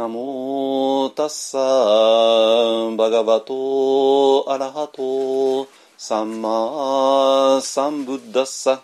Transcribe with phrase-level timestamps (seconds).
[0.00, 8.80] ナモタッサーバガバトアラハトサンマサンブッダッサ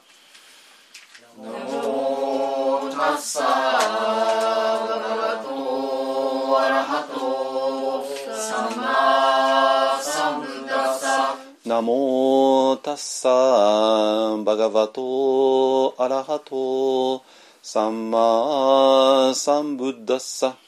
[1.42, 8.04] ナモタッサーバガバトアラハト
[8.36, 17.22] サンマサンブッダッサナモタッサーバガバトアラハト
[17.62, 20.58] サンマサンブッダッサ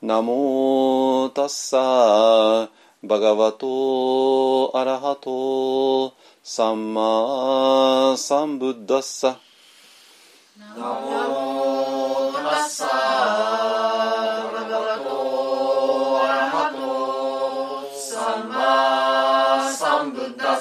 [0.00, 2.68] ナモタッサー
[3.02, 9.38] バガバトアラハトサンマサンブッダッサ
[10.56, 13.91] ナモタッサ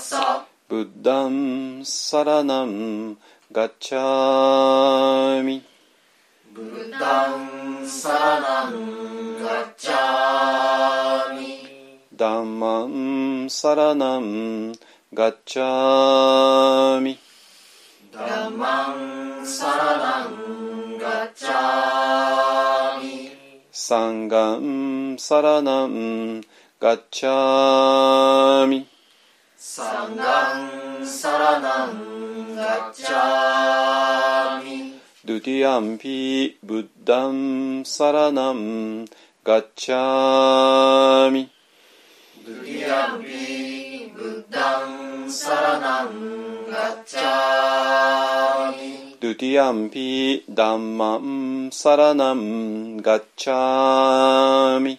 [0.03, 3.17] サブッダンサラナン。
[3.53, 5.63] ガッチャミ。
[6.53, 9.41] ブッダンサラナン。
[9.41, 12.01] ガッチャミ。
[12.17, 14.73] ダンマンサラナン。
[15.15, 17.17] ガッチャミ。
[18.13, 18.97] ダンマ
[19.41, 20.99] ンサラナン。
[20.99, 23.31] ガッチャミ。
[23.71, 26.41] サンガンサラナン。
[26.81, 28.92] ガッチャミ
[29.65, 39.05] サンサラナンガッチャミドゥティアンピブッダンサラナン
[39.45, 41.49] ガッチャミ
[42.45, 44.13] ドゥティアンピ
[44.51, 46.11] ダンマンサラナン
[46.69, 54.99] ガッダンサラナンガッチャミドゥティアンピダンマンサラナンガッチャミ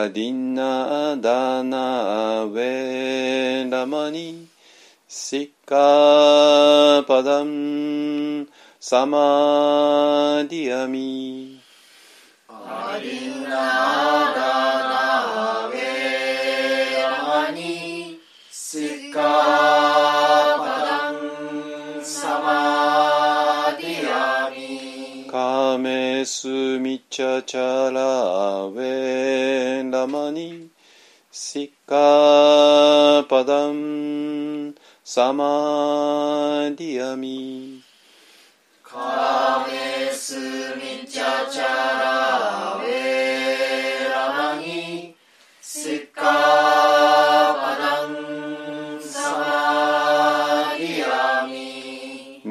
[0.02, 4.48] ミアディナダナウェラマニ
[5.08, 8.48] シッカパダン
[8.80, 11.62] サマディアミ
[12.50, 13.50] アリナ
[14.34, 14.40] ダ
[14.90, 18.18] ナウェラマニ
[18.50, 19.61] シッカ
[26.22, 30.70] カメスミチャチャラウェラマニ
[31.32, 37.82] シッカパダンサマディアミ
[38.84, 40.36] カメス
[40.76, 45.16] ミチャチャラウェラマニ
[45.60, 46.71] シッカ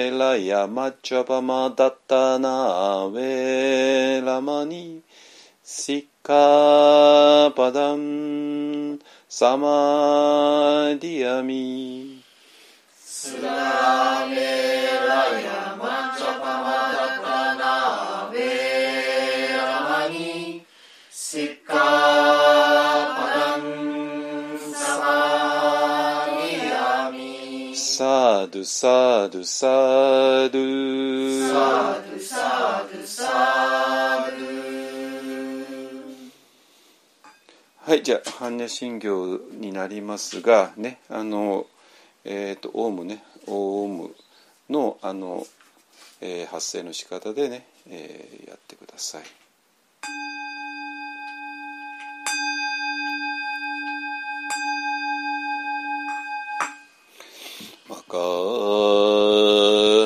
[0.00, 5.02] ラメラヤマッチャパマダッタナウェラマニ
[5.62, 8.98] シッカパダン
[9.28, 12.22] サマディアミ
[12.96, 14.36] スラメ
[15.06, 18.38] ラヤマチャパマタカナベ
[19.54, 20.64] ラマニ
[21.10, 22.49] シッカ
[28.00, 29.66] サドゥサドゥサ
[30.48, 35.64] ドゥサドゥサドゥサドゥ
[37.76, 41.66] はいじゃあ般若心経になりますがねあの
[42.24, 44.14] えっ、とオウムねオウム
[44.70, 45.46] のあの、
[46.22, 49.24] えー発声の仕方でね、えーやってください。
[58.10, 58.18] マカ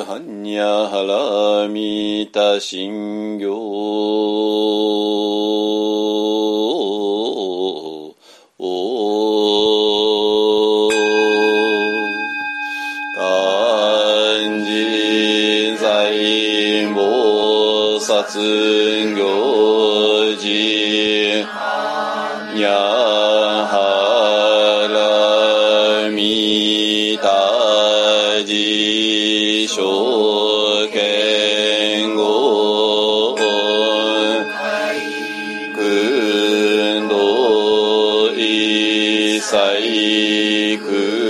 [0.05, 1.01] ハンニャハ
[1.63, 3.45] ラミタ心経
[13.15, 13.25] 漢
[14.63, 15.83] 字在
[16.93, 21.43] 菩薩行事
[22.53, 22.94] にゃ
[29.67, 33.41] じしょけんごく
[37.01, 41.25] んどいさいく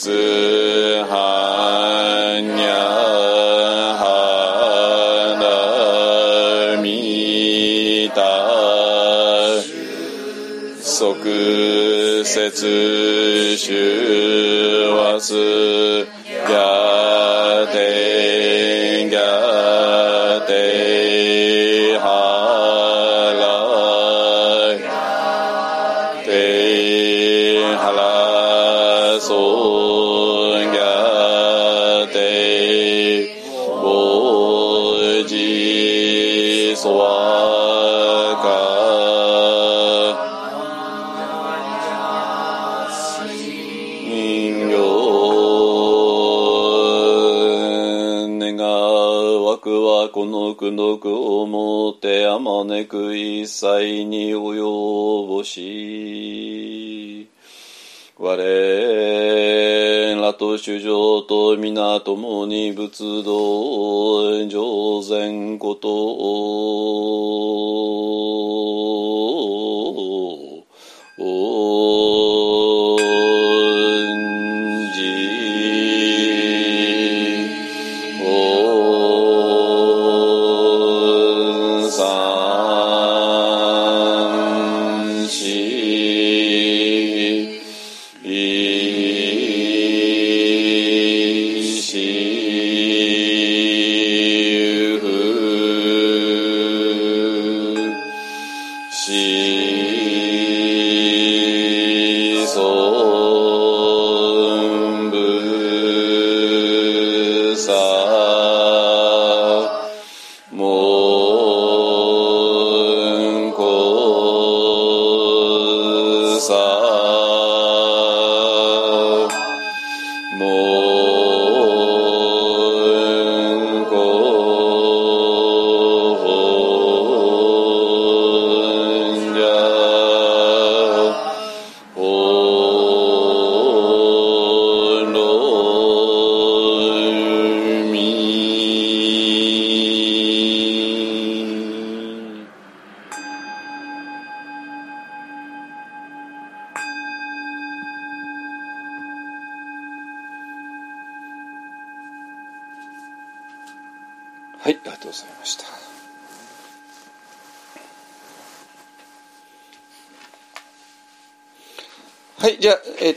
[0.00, 0.08] つ
[1.10, 2.72] はにゃ
[4.00, 4.06] は
[6.74, 8.18] なみた
[10.82, 15.69] 即節修和す。
[50.60, 54.29] くの苦毒をもてあまねく一切に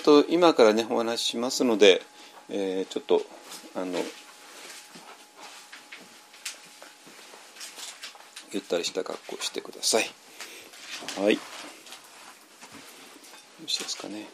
[0.04, 2.02] と、今からね、お話ししますので、
[2.50, 3.22] えーちょっと、
[3.76, 4.04] あの、
[8.52, 10.10] ゆったりした格好をしてください。
[11.18, 11.34] はい。
[11.34, 11.40] よ
[13.62, 14.28] ろしいですかね。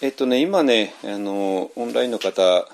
[0.00, 2.68] えっとね、今ね、あの、オンラインの方、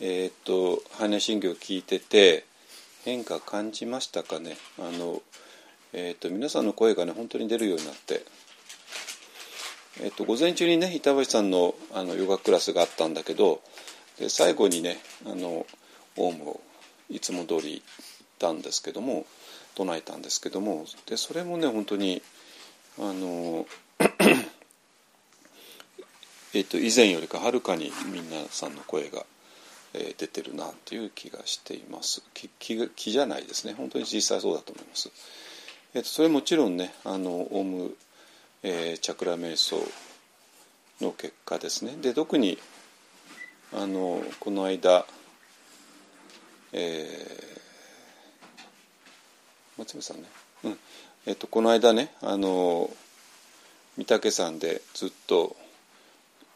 [0.00, 2.44] えっと、般若心経を聞いてて、
[3.04, 4.56] 変化感じましたかね？
[4.78, 5.22] あの、
[5.92, 8.22] えっと、皆さんの声がね、本当に出るようになって、
[10.02, 13.60] えっと、午前中にね、板橋さんのあのヨガクラスがあったんだけど、
[14.18, 15.66] で最後にね、あの、
[16.16, 16.60] オウムを
[17.08, 17.84] いつも通り行っ
[18.38, 19.26] たんですけども、
[19.74, 22.22] 唱えたんですけども、で、それもね、本当に、
[22.98, 23.66] あの、
[26.54, 29.26] えっと、以前よりかはるかに皆さんの声が、
[29.92, 32.22] え出てるなという気がしています。
[32.32, 33.74] 気気気じゃないですね。
[33.74, 35.10] 本当に実際そうだと思います。
[35.92, 37.96] えー、とそれもちろんねあのオウム、
[38.62, 39.76] えー、チャクラ瞑想
[41.00, 41.96] の結果ですね。
[42.00, 42.58] で特に
[43.72, 45.04] あのこの間、
[46.72, 50.24] えー、松山さんね、
[50.64, 50.78] うん。
[51.26, 52.90] えー、とこの間ねあの
[53.98, 55.56] 御嶽山でずっと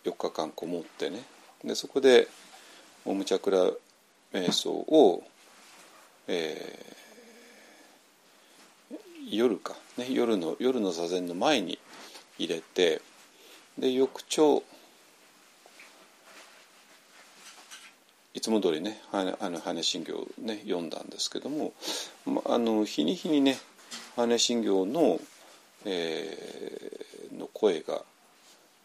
[0.05, 1.23] 4日間こもってね。
[1.65, 2.29] でそこで
[3.05, 3.71] オウムチャクラ
[4.33, 5.23] 瞑想を、
[6.29, 7.04] えー、
[9.31, 11.79] 夜か、ね、夜の夜の座禅の前に
[12.39, 13.01] 入れて
[13.79, 14.63] で翌朝
[18.35, 21.73] いつも通りね「あの羽信行」ね読んだんですけども、
[22.27, 23.59] まあの日に日にね
[24.17, 25.21] 羽信行の、
[25.85, 28.03] えー、の声が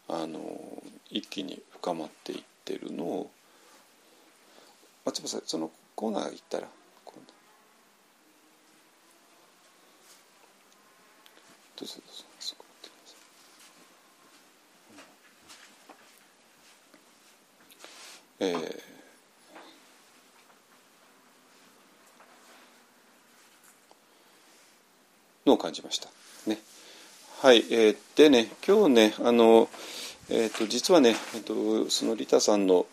[0.08, 0.40] あの
[1.10, 3.30] 一気に深まっていってるのを
[5.04, 6.68] 松本さんそのコーナー行ったら
[11.80, 13.14] どうぞどうぞそこってくださ
[18.46, 26.08] い、えー、のを感じました
[26.46, 26.58] ね
[27.40, 29.70] はい、えー、でね今日ねあの
[30.32, 32.86] えーと、実はね、えーと、そのリタさんの、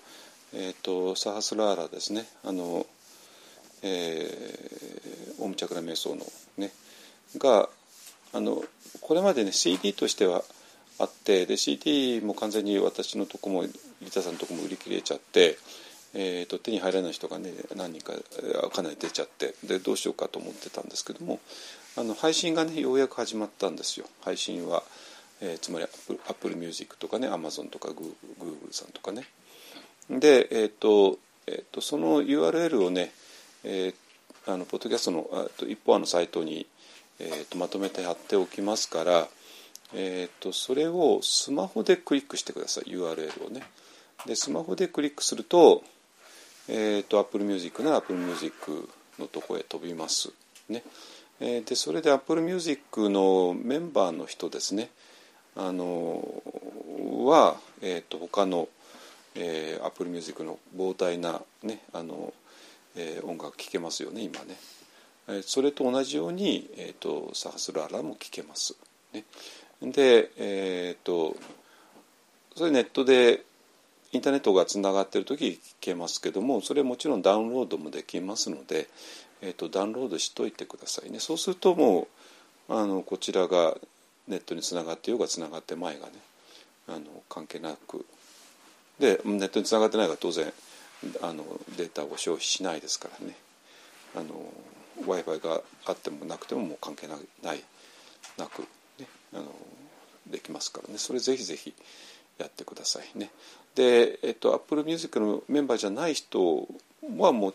[0.55, 2.87] えーと、サハスラーラですねあの、
[3.83, 6.25] えー、オムチャクラ瞑想の
[6.57, 6.71] ね
[7.37, 7.69] が
[8.33, 8.63] あの
[9.01, 10.43] これまでね CD としては
[10.99, 15.57] あってで CD も完全に私のとこもリタさんのとこも売り切れちゃって、
[16.13, 18.13] えーと、手に入らない人がね何人か
[18.69, 21.39] かなり出ちゃってでどうしようかと思ってたんですけども
[21.95, 24.83] あの配信がねようやく始まったんですよ配信は。
[25.39, 29.27] えー、つまり Apple Music とかねアマゾンとかグーグルさんとかね
[30.09, 33.11] で、えーとえーと、その URL をね、
[33.63, 36.67] えー、あのポッドキャストの一方あのサイトに、
[37.19, 39.27] えーと、まとめて貼っておきますから、
[39.93, 43.63] えーと、それをスマホでクリックしてください URL をね。
[44.25, 45.83] でスマホでクリックすると,、
[46.67, 50.31] えー、と Apple Music なら Apple Music のとこへ飛びます。
[50.69, 50.83] ね。
[51.39, 54.89] えでそれで Apple Music のメンバーの人ですね。
[55.55, 56.23] あの
[57.25, 58.69] は、えーと、他の、
[59.35, 62.33] えー、Apple Music の膨大な、ねあの
[62.95, 64.55] えー、音楽聴けますよね今ね、
[65.43, 68.75] それと同じように、えーと、サハスラーラも聴けます、
[69.13, 69.25] ね、
[69.81, 71.35] でえ、ー、と
[72.55, 73.43] それネットで
[74.13, 78.87] インターネットがつながってる時聞けますけどもそれもちろんダウンロードもできますので、
[79.41, 81.19] えーと、ダウンロードしといてくださいね。
[81.19, 82.07] そうするとも
[82.69, 83.75] うあのこちらが
[84.27, 86.13] ネットにつながってようがつながって前がね
[86.87, 88.05] あの関係なく。
[88.99, 90.51] でネットにつながってないから当然
[91.21, 91.43] あの
[91.77, 93.35] データを消費しないですからね。
[94.15, 94.51] あの
[95.05, 97.63] w i f i があってもなくてももう関係ないない
[98.37, 98.61] なく、
[98.99, 99.45] ね、あの
[100.27, 100.97] できますからね。
[100.97, 101.73] それぜひぜひ
[102.37, 103.31] やってくださいね。
[103.75, 106.67] で、えっと、Apple Music のメンバーじゃない人
[107.17, 107.53] はもう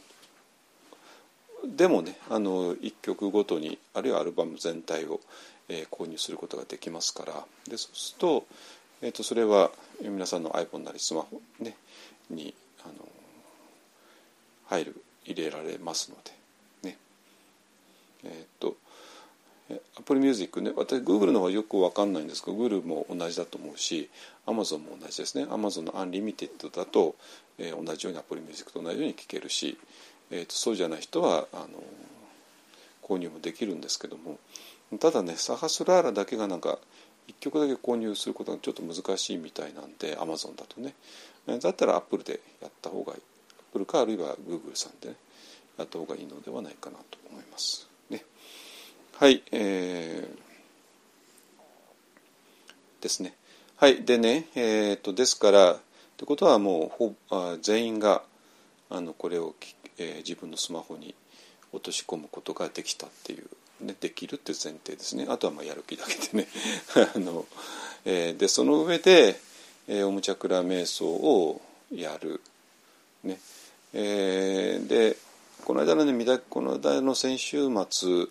[1.64, 5.20] でもねあの1曲ごとにあるいはアルバム全体を
[5.68, 7.44] えー、購入することができますから。
[7.68, 8.46] でそうすると,、
[9.00, 9.70] えーと、それは
[10.02, 11.76] 皆さんの iPhone なりスマホ、ね、
[12.30, 13.08] にあの
[14.66, 16.41] 入る入れられますので。
[18.24, 18.76] えっ、と
[19.98, 20.72] Apple Music ね。
[20.76, 24.10] 私 Google の方はよく分かんないんですけど Google も同じだと思うし
[24.46, 25.44] Amazon も同じですね。
[25.44, 27.14] Amazon の Unlimited だと、
[27.58, 29.78] えー、同じように Apple Music と同じように聴けるし、
[30.30, 31.68] えーとそうじゃない人はあの
[33.02, 34.38] 購入もできるんですけども。
[34.98, 36.78] ただねサハスラーラだけがなんか
[37.28, 40.94] 1曲だけ購入することがちょっと難しいみたいなんでアマゾンだとね。
[41.46, 43.20] だったらアップルでやった方がいい。
[43.58, 45.16] アップルかあるいはグーグルさんでね
[45.78, 47.91] やった方がいいのではないかなと思います。
[49.22, 53.36] はいえー、ですね。
[53.76, 55.78] はいでねえー、っとですからっ
[56.16, 58.22] てことはもうほあ全員が
[58.90, 59.54] あのこれを、
[59.96, 61.14] えー、自分のスマホに
[61.72, 63.46] 落とし込むことができたっていう
[63.86, 65.26] ね、できるっていう前提ですね。
[65.28, 66.48] あとはまあやる気だけでね。
[67.14, 67.46] あの、
[68.04, 69.38] えー、でその上で、
[69.86, 71.60] えー、オムチャクラ瞑想を
[71.94, 72.40] やる、
[73.22, 73.38] ね。
[73.94, 75.16] えー、で
[75.64, 78.26] この間のねこの間の先週末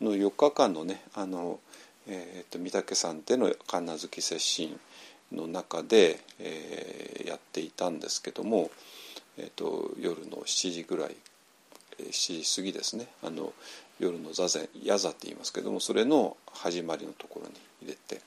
[0.00, 1.58] の4日間のねあの、
[2.06, 4.78] えーと、御嶽山での神奈月接心
[5.32, 8.70] の中で、えー、やっていたんですけども、
[9.38, 11.16] えーと夜の7時ぐらい
[11.98, 13.08] 7時過ぎですね。
[13.22, 13.52] あの
[13.98, 18.20] 夜の座禅矢座って言いますけどもそれの始まりのところに入れて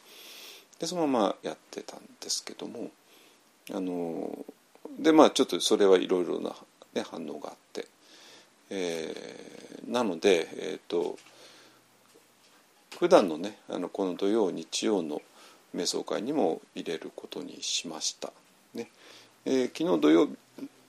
[0.80, 2.90] でそのままやってたんですけども
[3.72, 4.46] あの
[5.00, 6.56] でまあちょっとそれはいろいろな、
[6.94, 7.88] ね、反応があって、
[8.72, 11.18] えー、なので、えーと、
[13.00, 15.22] 普段のねあのこの土曜日曜の
[15.74, 18.34] 瞑想会にも入れることにしました。
[18.74, 18.90] ね
[19.46, 20.28] えー、昨日土曜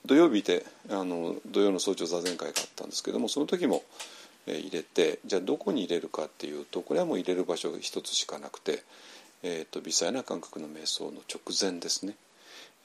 [0.06, 3.84] 土曜日であの土曜の早朝座禅会があったんですけどもその時も、
[4.48, 8.82] えー、入れてじゃあどこに入れるかっていうとこれはもう入れる場所が一つしかなくて、
[9.44, 12.16] えーと、微細な感覚の瞑想の直前ですね、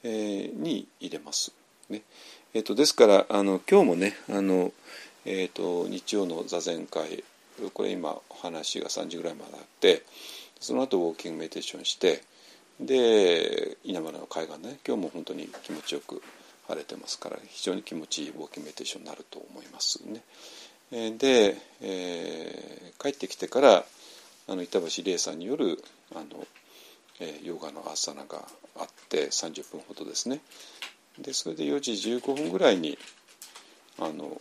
[0.04, 1.52] えー、に入れます。
[1.90, 2.02] ね
[2.54, 4.72] えーと、ですからあの今日もねあの、
[5.24, 7.24] えーと日曜の座禅会
[7.72, 10.02] これ今お話が3時ぐらいまであって
[10.60, 12.22] その後ウォーキングメディテーションして
[12.80, 16.22] で稲村の海岸ね今日も本当に気持ちよく
[16.68, 20.22] 晴れてますから非常に気持ちいいウォーキングメディテーションになると思いますね。
[20.90, 23.84] で、えー、帰ってきてから
[24.48, 25.82] あの板橋理恵さんによる
[26.14, 26.46] あの、
[27.20, 28.44] えー、ヨガのアーサナが
[28.78, 30.40] あって30分ほどですね。
[31.18, 32.98] でそれで4時15分ぐらいに
[33.98, 34.40] あの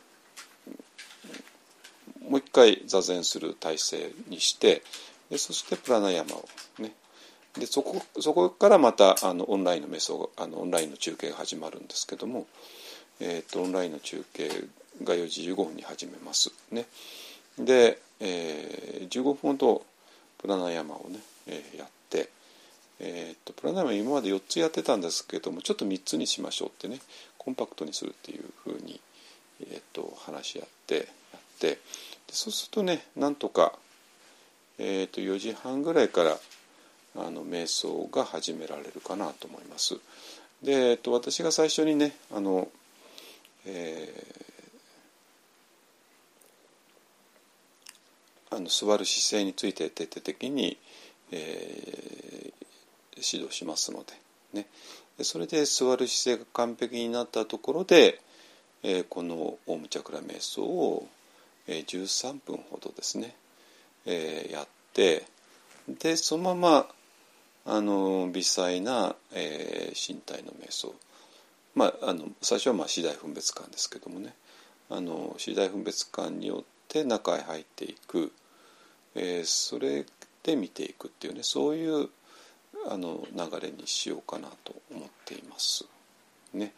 [2.30, 4.82] もう一回座禅する体勢にして
[5.30, 6.48] でそしてプラナヤマを
[6.80, 6.92] ね
[7.58, 12.48] でそこそこからまたあのオンラインの瞑想あのオンラインの中継が始まるんですけども、
[13.20, 14.50] えーと、オンラインの中継
[15.04, 16.86] が4時15分に始めますね。
[17.58, 19.86] で、えー、15分ほど
[20.38, 22.30] プラナヤマをね、えー、やって、
[23.00, 27.00] えーと、プラナヤマ今まで4つやってたんですけどもちょっと3つにしましょうってね
[27.38, 29.00] コンパクトにするっていうふうに、
[29.62, 31.08] えーと話し合って
[31.56, 31.80] って
[32.30, 33.74] そうするとねなんとか、
[34.78, 36.38] えー、と4時半ぐらいから
[37.18, 39.96] あの瞑想が始められるかなと思います。
[40.62, 42.68] で、えっと、私が最初にねあの、
[43.66, 50.78] えー、あの座る姿勢について徹底的に、
[51.32, 54.68] えー、指導しますので,、ね、
[55.18, 58.20] でそれで座る姿勢が完璧になったところで、
[58.84, 61.08] えー、このオウムチャクラ瞑想を
[61.68, 63.36] えー、13分ほどですね、
[64.06, 65.26] えー、やって
[65.88, 66.88] でそのまま
[67.66, 70.94] あの微細な、えー、身体の瞑想。
[71.74, 74.34] まああの最初はまあ次第分別感ですけどもね。
[74.90, 78.32] あの次第分別感によって中へ入っていく、
[79.16, 80.06] えー、それ
[80.44, 81.40] で見ていくっていうね。
[81.42, 82.10] そういう
[82.88, 85.86] あの流れにしようかなと思っています。
[86.54, 86.72] ね。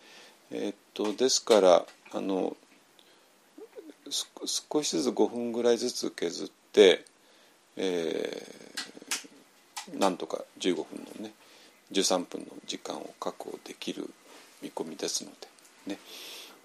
[0.51, 2.55] えー、っとですからあの
[4.11, 7.05] 少しずつ5分ぐらいずつ削って、
[7.75, 10.85] えー、なんとか15分
[11.19, 11.33] のね
[11.91, 14.09] 13分の時間を確保できる
[14.61, 15.31] 見込みですの
[15.85, 15.99] でね。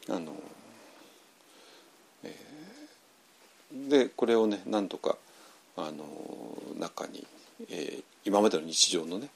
[0.08, 0.32] あの、
[2.24, 5.16] えー、でこれをねなんとか
[5.76, 6.04] あの
[6.78, 7.26] 中に、
[7.70, 9.28] えー、今までの日常のね、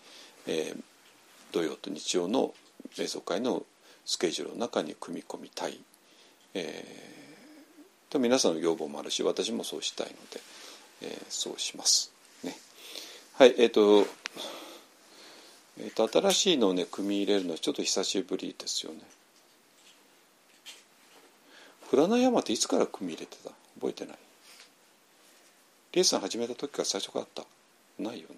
[0.46, 0.82] えー、
[1.52, 2.52] 土曜と日曜の
[2.96, 3.64] 瞑想会の
[4.04, 5.80] スケジュールの中に組み込みたい、
[6.54, 7.25] えー
[8.10, 10.40] と皆さんの要望もあるし私もそうしたいので、
[11.02, 12.12] えー、そうします。
[12.44, 12.56] ね、
[13.34, 14.06] はいえっ、ー、と,、
[15.80, 19.00] えーと、新しいのをね組み入れるのはちょっと久しぶりですよね。
[21.90, 23.50] プラナヤマっていつから組み入れてた？
[23.78, 24.16] 覚えてない？
[25.92, 28.02] リエさん始めた時から最初からあった？
[28.02, 28.36] ないよね。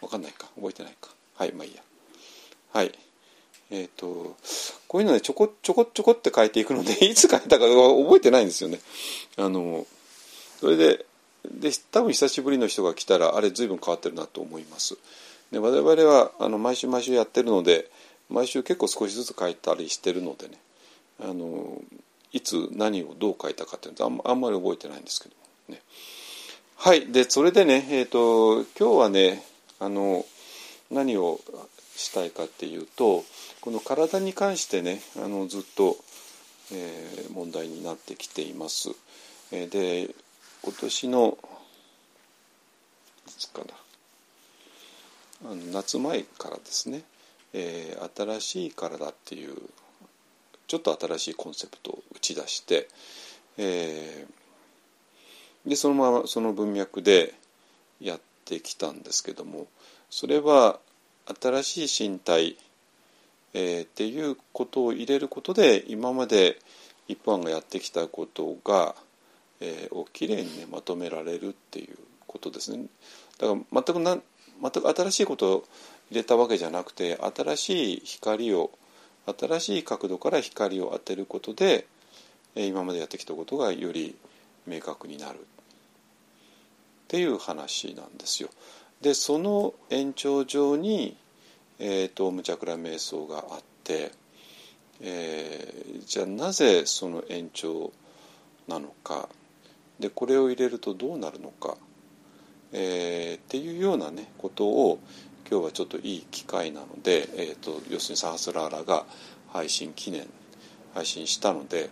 [0.00, 0.48] わかんないか。
[0.56, 1.10] 覚えてないか。
[1.36, 1.82] はいまあいいや。
[2.72, 2.92] はい。
[3.70, 4.36] えっ、ー、と
[4.88, 8.80] こういうのねちょこちょこちょこって書いていくので いつ書いたか覚えてないんですよね。
[9.36, 9.86] あの
[10.60, 11.04] それで
[11.44, 14.96] で多分久しぶりの人が来たらあれ随分変わってるなと思います。
[15.52, 17.90] で我々はあの毎週毎週やってるので
[18.28, 20.58] 毎週結構少しずつ書いたりしてるのでね
[21.20, 21.80] あの
[22.32, 25.34] いつ何をどう書いたかっていうのあんまり覚えてないんですけど
[25.68, 25.82] ね。
[26.76, 29.44] はいでそれでねえっ、ー、と今日はね
[29.78, 30.24] あの
[30.90, 31.40] 何を
[31.96, 33.24] したいかっていうと
[33.66, 35.96] この体に関してねあのずっと、
[36.72, 38.90] えー、問題になってきています。
[39.50, 40.14] えー、で
[40.62, 41.36] 今年の
[43.26, 43.62] いつか
[45.42, 47.02] なあの夏前からですね、
[47.54, 49.56] えー、新しい体っていう
[50.68, 52.86] ちょっと新しいコンセプトを打ち出して、
[53.58, 57.34] えー、でそのままその文脈で
[58.00, 59.66] やってきたんですけども
[60.08, 60.78] それは
[61.26, 62.56] 新しい身体、
[63.58, 66.58] えー、っていうことを入れることで今まで
[67.08, 68.94] 一般がやってきたことが、
[69.60, 72.84] えー、をきれいにねまとめられるっていうことですね。
[73.38, 74.18] だから全くな
[74.60, 75.64] 全く新しいことを
[76.10, 78.70] 入れたわけじゃなくて新しい光を
[79.26, 81.86] 新しい角度から光を当てることで
[82.54, 84.16] え今までやってきたことがより
[84.66, 85.40] 明確になるっ
[87.08, 88.50] ていう話なんですよ。
[89.00, 91.16] でその延長上に、
[91.78, 94.12] えーと、無茶倉瞑想があって、
[95.00, 97.92] えー、じゃあなぜその延長
[98.66, 99.28] なのか、
[100.00, 101.76] でこれを入れるとどうなるのか、
[102.72, 104.98] えー、っていうようなねことを
[105.48, 109.06] 今日はちょっといい機会なので、えーと、要するにサハスラーラが
[109.52, 110.26] 配信記念
[110.94, 111.88] 配信したので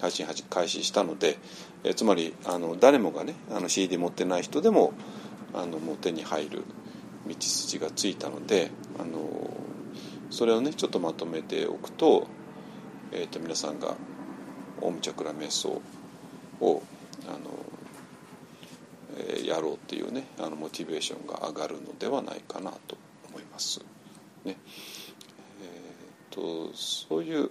[0.00, 1.38] 配信開始したので、
[1.84, 4.92] えー、つまりあの誰もがねあの CD 持ってない人でも
[5.54, 6.64] あのもう手に入る
[7.28, 9.18] 道筋がついたのであの
[10.30, 12.26] それをねちょっとまとめておくと,、
[13.12, 13.96] えーと、皆さんが
[14.80, 15.80] オウムチャクラ瞑想
[16.60, 16.82] を
[17.28, 17.38] あの、
[19.18, 22.96] えー、やろうっていうねあのモチベーションが上がるのではないかなと
[23.28, 23.80] 思います。
[24.44, 24.56] ね
[25.62, 27.50] えー、とそういう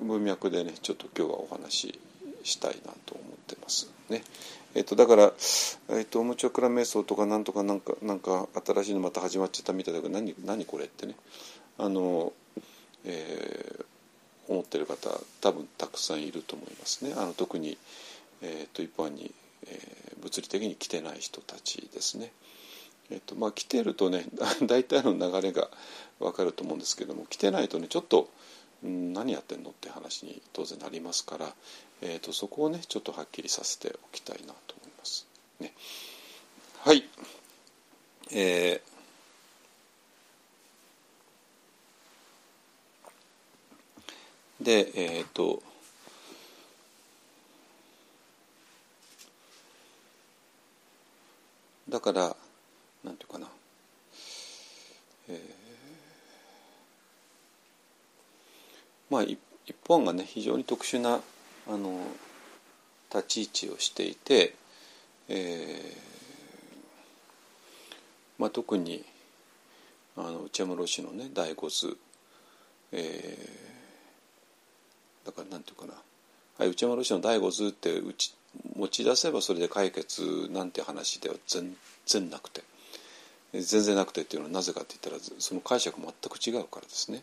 [0.00, 2.00] 文脈でねちょっと今日はお話し
[2.42, 4.22] したいなと思ってますね。
[4.74, 5.32] えっと、だから、
[5.90, 11.14] えっと、オムチョクラ瞑想とかなんとかなんかなんか新しいのまた始まっちゃったみたいだけど何何これってね
[11.78, 12.32] あの、
[13.04, 17.76] えー、思ってる方多分たくさんいると思いますねあの特に、
[18.40, 19.32] え、っと一般に、
[19.66, 22.32] えー、物理的に来てない人たちですね。
[23.10, 24.24] えっとまあ、来てるとね
[24.66, 25.68] 大体の流れが
[26.18, 28.30] 分かると思うんですけども来てないとねちょっと
[28.82, 31.54] 何やってんのって話に当然なりますから、
[32.00, 35.26] えーと、そこをねちょっとはっきりさせておきたいなと思います。
[35.60, 35.72] ね、
[36.80, 37.04] はい、
[38.32, 45.62] えー、でえっ、ー、と
[51.88, 52.36] だから
[53.04, 53.46] なんていうかな、
[55.28, 55.62] えー
[59.12, 59.38] まあ、一
[59.86, 61.20] 本がね非常に特殊な
[61.68, 62.00] あの
[63.14, 64.54] 立ち位置をしていて、
[65.28, 66.12] えー
[68.38, 69.04] まあ、特に
[70.16, 71.98] あの内山老師のね第五図、
[72.92, 75.92] えー、だからなんていうかな、
[76.56, 78.34] はい、内山老師の第五図ってうち
[78.76, 82.62] 持ち出せばそれで解決なんて話では全然なくて
[83.52, 87.22] 全然なくてっていうのはなぜかって言ったらその解釈全く違うからですね。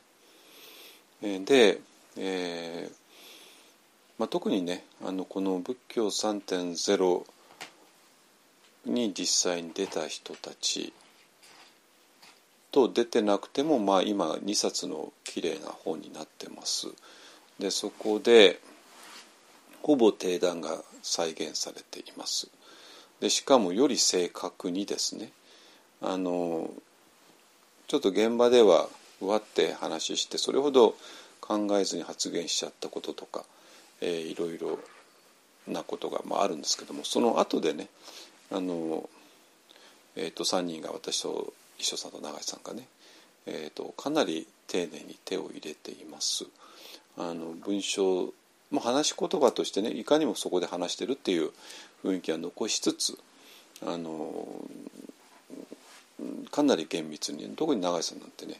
[1.21, 1.79] で、
[2.17, 2.99] えー
[4.19, 7.23] まあ、特にねあのこの仏教3.0
[8.86, 10.93] に実際に出た人たち
[12.71, 16.88] と出てなくても、まあ、今2冊の綺麗な本になってます。
[17.60, 18.60] でそこで
[19.82, 22.49] ほぼ定談が再現されています。
[23.19, 25.32] でしかもより正確にですね
[26.01, 26.69] あの
[27.88, 28.88] ちょっと現場では
[29.21, 30.95] わって話してそれほど
[31.41, 33.43] 考えずに発言しちゃったこととか、
[34.01, 34.79] えー、いろいろ
[35.67, 37.88] なことが、まあ、あるんですけどもその後でね
[38.51, 39.10] あの、
[40.15, 42.88] えーと、3人が私と一緒さんと永井さんがね、
[43.45, 46.45] えーと、かなり丁寧に手を入れています。
[47.17, 48.34] あの文章
[48.71, 51.51] も話し言葉としてねいかにもそこで話してるっていう
[52.03, 53.17] 雰囲気は残しつつ
[53.86, 54.63] あの
[56.51, 58.55] かなり厳密に特に永井さんなんてね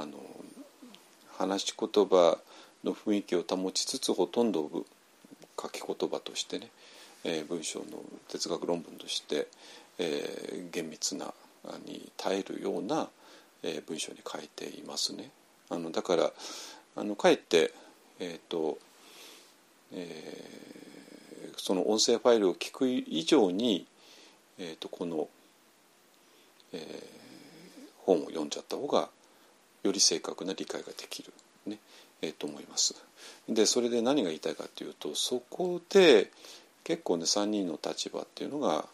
[0.00, 0.12] あの
[1.36, 2.38] 話し言葉
[2.84, 4.70] の雰囲気を保ちつつほとんど
[5.60, 6.68] 書き言葉としてね、
[7.24, 7.86] えー、文章の
[8.28, 9.48] 哲学論文として、
[9.98, 11.34] えー、厳密な
[11.84, 13.08] に耐えるような、
[13.64, 15.30] えー、文章に書いていますね。
[15.68, 16.30] あのだから
[16.94, 17.72] あのかえって、
[18.20, 18.78] えーと
[19.92, 23.84] えー、その音声ファイルを聞く以上に、
[24.58, 25.28] えーと、この、
[26.72, 26.80] えー、
[28.04, 29.08] 本を読んじゃった方が
[29.82, 31.32] より正確な理解ができる、
[31.66, 31.78] ね
[32.22, 32.94] えー、と思います。
[33.48, 36.30] でそれで何が言いたいかというとそこで
[36.84, 38.84] 結構ね3人の立場っていうのが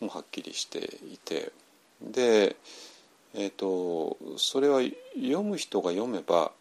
[0.00, 0.78] もうはっきりして
[1.12, 1.52] いて
[2.02, 2.56] で、
[3.34, 4.80] えーと、それは
[5.14, 6.52] 読む人が読めば、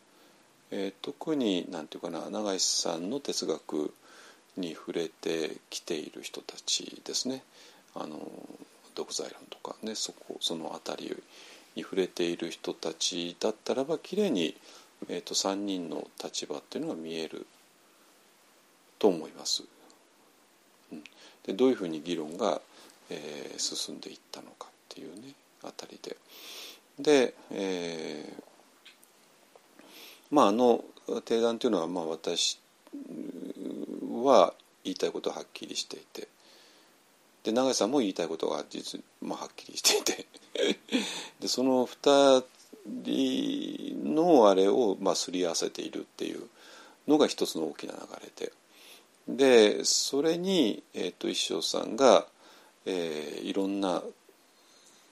[0.71, 3.93] えー、特に何て言うかな永井さんの哲学
[4.57, 7.43] に触れてきている人たちですね。
[7.95, 8.19] あの
[8.95, 11.23] 独裁論とかねそこその辺り
[11.75, 14.55] に触れている人たちだったらばきれいに、
[15.07, 17.45] えーと、3人の立場っていうのが見える
[18.97, 19.63] と思います。
[20.91, 21.03] うん、
[21.45, 22.61] でどういうふうに議論が、
[23.09, 26.17] えー、進んでいったのかっていうねあたりで。
[26.99, 28.43] で、えー、
[30.31, 30.83] まああの
[31.25, 32.59] 提談というのは、まあ、私
[34.21, 34.53] は
[34.83, 36.27] 言いたいことははっきりしていて
[37.43, 40.25] で永井さんも言いたいことが実、まあ、はっきりしていて。
[41.39, 42.43] でその2
[42.85, 46.43] 人のあれを、まあ、すり合わせているっていう
[47.07, 48.51] のが一つの大きな流れで。
[49.27, 52.25] でそれに、えーと、一生さんが、
[52.85, 54.01] えー、いろんな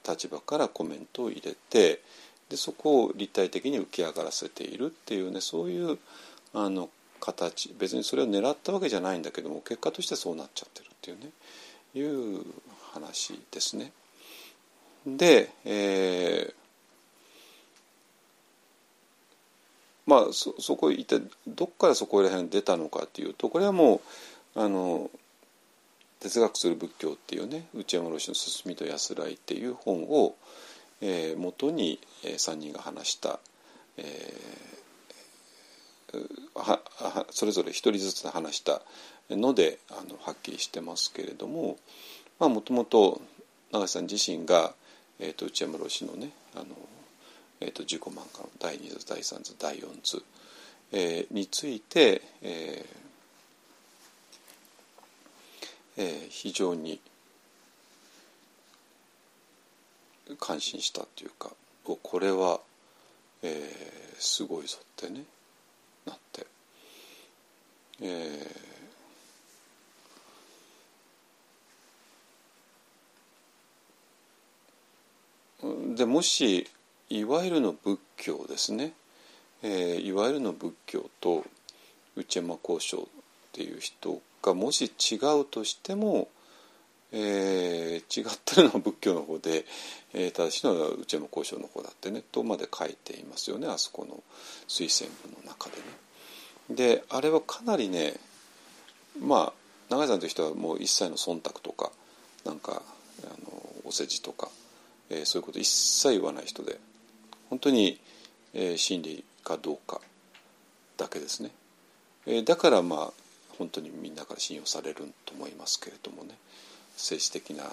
[0.07, 2.01] 立場からコメントを入れて
[2.49, 5.99] でそこを立体的に浮き上がらせているっていうねそういう
[6.53, 11.29] あの形別にそれを狙ったわけじゃないんだけども結果としてそうなっちゃってるっていうね。
[11.93, 12.43] いう
[12.93, 13.91] 話ですね。
[15.05, 16.53] で、えー、
[20.05, 24.01] まあそそこ一体どっからそこら辺出たのかっていうとこれはも
[24.55, 25.09] うあの
[26.19, 30.35] 哲学する仏教っていうね内山老師の「進みと安らい」っていう本を、
[31.01, 33.39] えー、元に、えー、3人が話した、
[33.97, 34.76] えー、
[37.31, 38.81] それぞれ一人ずつ話した
[39.29, 41.77] のであのはっきりしてますけれども
[42.39, 43.21] もともと
[43.71, 44.73] 永井さん自身が、
[45.19, 46.65] えーと、内山老師のねあの、
[47.59, 50.23] えーと、自己満開の第2図第3図第4図、
[50.93, 53.07] えー、について、えー
[55.97, 57.01] えー、非常に
[60.39, 61.51] 感心したというか
[61.83, 62.59] これは、
[63.43, 65.23] えー、すごいぞってね
[66.07, 66.47] なって、
[68.01, 76.67] えー、でもし
[77.09, 78.93] いわゆるの仏教ですね、
[79.63, 81.45] えー、いわゆるの仏教と
[82.15, 83.05] 内山交渉っ
[83.53, 86.27] ていう人がもし違うとしても、
[87.11, 89.65] えー、違ってるのは仏教の方で、
[90.13, 94.21] えー、正しいのは内山交渉の方だってねとまで書いていますよねあそこの
[94.67, 95.83] 推薦文の中でね。
[96.69, 98.15] であれはかなりね
[99.21, 99.53] まあ
[99.89, 101.91] 永井さんという人はもう一切の忖度とか
[102.45, 102.81] なんか
[103.23, 104.49] あのお世辞とか、
[105.09, 106.77] えー、そういうこと一切言わない人で
[107.49, 107.99] 本当に、
[108.53, 110.01] えー、真理かどうか
[110.97, 111.51] だけですね。
[112.25, 113.13] えー、だからまあ
[113.57, 116.35] 本当にみんなから信用されると思いますけれどもね
[116.97, 117.63] 政治的な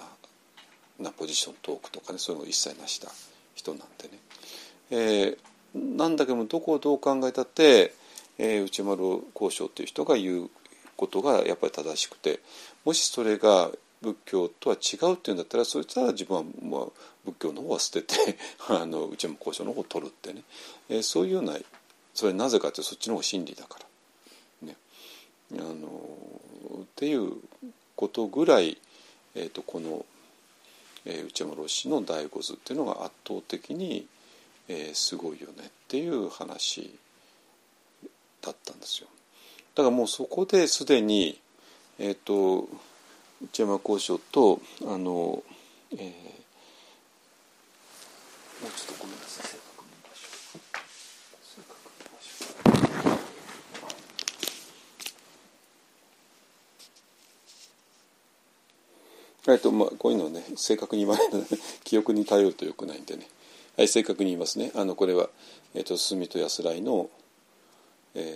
[0.99, 3.09] なポジショントークとかねそういうのを一切なした
[3.53, 4.19] 人なんでね、
[4.91, 7.93] えー、なんだけどもどこをどう考えたって、
[8.37, 10.49] えー、内丸交渉っていう人が言う
[10.95, 12.39] ことがやっぱり正しくて
[12.85, 16.85] もしそれが仏教とは違うっていうんだったらそしたら自分は、まあ、
[17.25, 18.37] 仏教の方は捨てて
[18.69, 20.43] あの内山交渉の方を取るってね、
[20.87, 21.57] えー、そういうような
[22.13, 23.85] それなぜかってそっちの方が真理だから。
[25.53, 25.75] あの
[26.81, 27.33] っていう
[27.95, 28.77] ことぐらい、
[29.35, 30.05] えーと、この、
[31.05, 34.07] えー、内山老師の第五図っていうのが圧倒的に、
[34.67, 36.97] えー、すごいよねっていう話
[38.41, 39.07] だったんですよ。
[39.75, 41.39] だからもうそこですでに、
[41.99, 42.67] えーと、
[43.43, 45.43] 内山交渉とあの、
[45.91, 46.09] えー、も
[48.69, 49.64] うちょっとごめんなさい。
[59.47, 61.45] えっとまあ、こういうのをね正確に言わないと、ね、
[61.83, 63.27] 記憶に頼るとよくないんでね、
[63.77, 64.71] はい、正確に言いますね。
[64.75, 65.29] あのこれは、
[65.75, 67.09] えっと、進みと安らいの、
[68.15, 68.33] えー、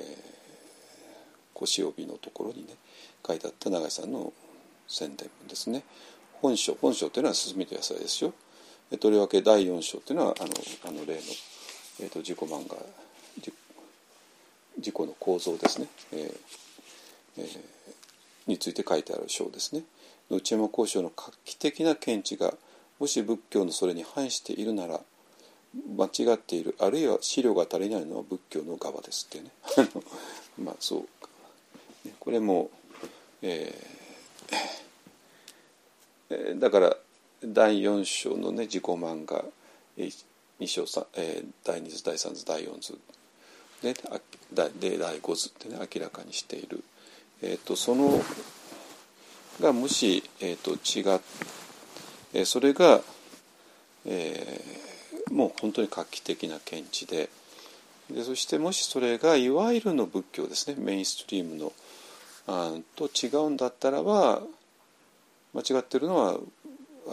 [1.53, 2.75] 腰帯のところにね
[3.25, 4.31] 書いてあった永井さんの
[4.87, 5.83] 宣伝文ですね。
[6.41, 8.33] 本書本書っていうのは進みと安らいですよ。
[8.99, 10.49] とりわけ第4章っていうのはあの
[10.85, 11.21] あの例の、
[12.01, 12.75] えーと、自己漫画
[14.77, 16.39] 自己の構造ですね、えー
[17.37, 17.45] えー、
[18.47, 19.83] について書いてある章ですね。
[20.29, 22.53] 内山交渉の画期的な見地が
[22.99, 25.01] もし仏教のそれに反しているなら
[25.97, 29.51] 間違っているあるいは資料が足りないのは仏教の側ですってね。
[30.57, 31.07] まあそう
[32.19, 32.69] これも、
[33.41, 36.97] えー、だから
[37.43, 39.45] 第4章のね自己漫画
[39.97, 42.97] 2章えー、第2図第3図第4図。
[43.81, 43.93] で
[44.79, 46.83] で第5図ってね明らかにしている、
[47.41, 48.21] えーとその
[49.61, 51.21] がもし、えーと、違っ、
[52.33, 53.01] えー、それが、
[54.05, 57.29] えー、もう本当に画期的な見地で。
[58.11, 60.75] でそしてもしそれがいわゆるの仏教ですね。
[60.79, 61.71] メインストリームの
[62.47, 64.41] あと違うんだったらば
[65.53, 66.37] 間違ってるのは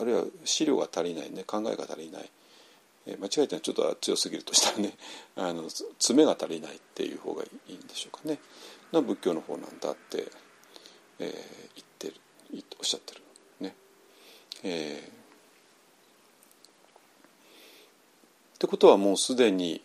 [0.00, 1.44] あるいは資料が足りないね。
[1.44, 2.30] 考えが足りない、
[3.06, 4.94] えー、間違えてはちょっと強すぎるとしたらね
[5.36, 8.38] あの詰めが足りないっていう方がいいんでしょうかね。
[8.92, 10.28] の仏教の方なんだって、
[11.18, 11.32] えー、
[11.74, 11.85] 言っ
[12.52, 13.20] おっしゃってる
[13.60, 13.74] ね。
[14.62, 15.06] えー、
[18.56, 19.80] ってことはもうすでに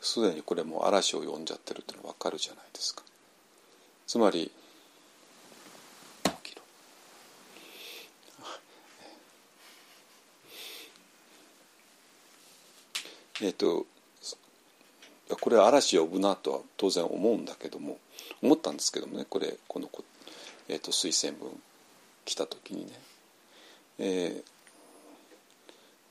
[0.00, 3.02] すでにこれもう嵐を呼んじゃってるってのは分かるじゃないですか。
[4.06, 4.50] つまり
[13.40, 13.86] えっ、と
[15.40, 17.98] これ嵐呼ぶなとは当然思うんだけども
[18.42, 20.04] 思ったんですけどもねこれこのこ
[20.68, 21.50] えーと、推薦文
[22.24, 22.92] 来た時にね、
[23.98, 24.42] えー、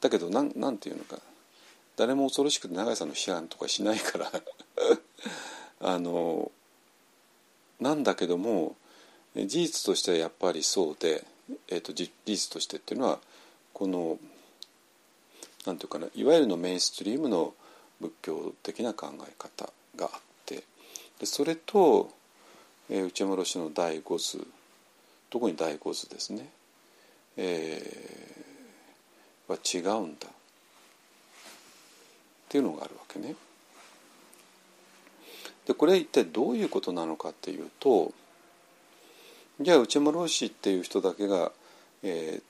[0.02, 1.20] だけどなんなんていうのか。
[1.96, 4.32] 誰も恐ろしくて永井さんの批判とかしないから。
[5.80, 6.52] あの
[7.80, 8.76] なんだけども
[9.36, 11.26] 事実としてはやっぱりそうで、
[11.68, 13.20] えーと、事実としてっていうのは
[13.74, 14.18] この
[15.66, 17.54] なんていうかないわゆるのメインストリームの
[18.00, 20.64] 仏教的な考え方があって。
[21.20, 22.12] でそれと、
[22.90, 24.46] えー、内山ロシの第五図。
[25.30, 26.50] 特に第五図ですね、
[27.38, 30.28] えー、は違うんだ。
[30.28, 30.32] っ
[32.50, 33.36] ていうのがあるわけね。
[35.66, 38.12] でこれ一体どういうことなのかっていうと
[39.62, 41.52] じゃあ内丸氏っていう人だけが、
[42.04, 42.44] えー、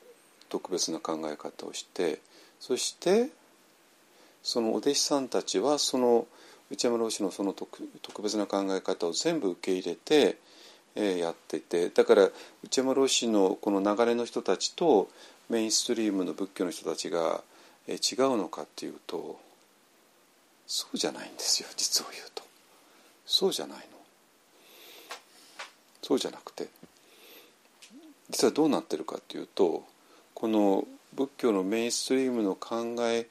[0.49, 2.19] 特別な考え方をして
[2.59, 3.29] そして
[4.41, 6.25] そのお弟子さんたちはその
[6.74, 10.38] 内山老師のその特別な考え方を全部受け入れて、
[10.95, 12.30] えー、やっててだから
[12.63, 15.07] 内山老師のこの流れの人たちと
[15.51, 17.41] メインストリームの仏教の人たちが、
[17.88, 19.39] えー、違うのかっていうと
[20.65, 22.41] そうじゃないんですよ実を言うと。
[23.26, 23.84] そうじゃないの。
[26.01, 26.67] そうじゃなくて
[28.32, 29.84] 実はどうなってるかっていうと
[30.34, 33.28] この仏教のメインストリームの考え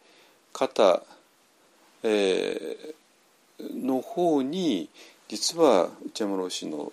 [0.53, 1.03] 方、
[2.05, 2.95] えー、
[3.61, 4.89] の方に
[5.29, 6.93] 実は内山老師の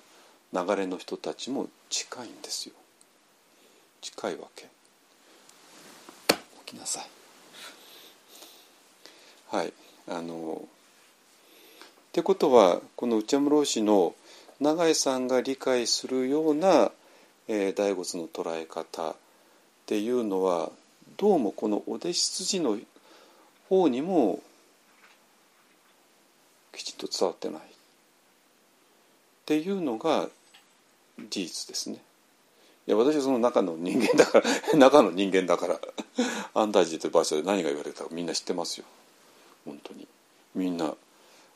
[0.53, 2.75] 流れの人たちも近いんですよ。
[4.01, 4.67] 近いわけ。
[6.65, 7.07] 起きなさい。
[9.49, 9.73] はい。
[10.07, 14.15] あのってことはこの内山老師の
[14.59, 16.91] 永井さんが理解するような、
[17.47, 19.15] えー、大仏の捉え方っ
[19.85, 20.71] ていうのは
[21.17, 22.77] どうもこのお弟子筋の
[23.69, 24.39] 方にも
[26.79, 27.63] きちんと伝わってないっ
[29.45, 30.29] ていうのが
[31.29, 31.97] 事実ですね。
[32.87, 34.45] いや私はその中の人間だから
[34.79, 35.79] 中の人間だから
[36.53, 38.85] 安泰寺という場所で何が言われたかみんな知ってますよ
[39.65, 40.07] 本当に
[40.55, 40.95] みんなあ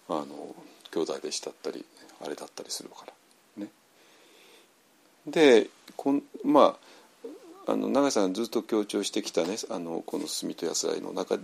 [0.09, 0.55] の
[0.91, 1.85] 兄弟弟子だったり
[2.21, 3.05] あれだったりするか
[3.57, 3.71] らね。
[5.25, 6.77] でこんま
[7.65, 11.39] ああの永井さんずっと強調してきたねあのこの「住と安らい」の中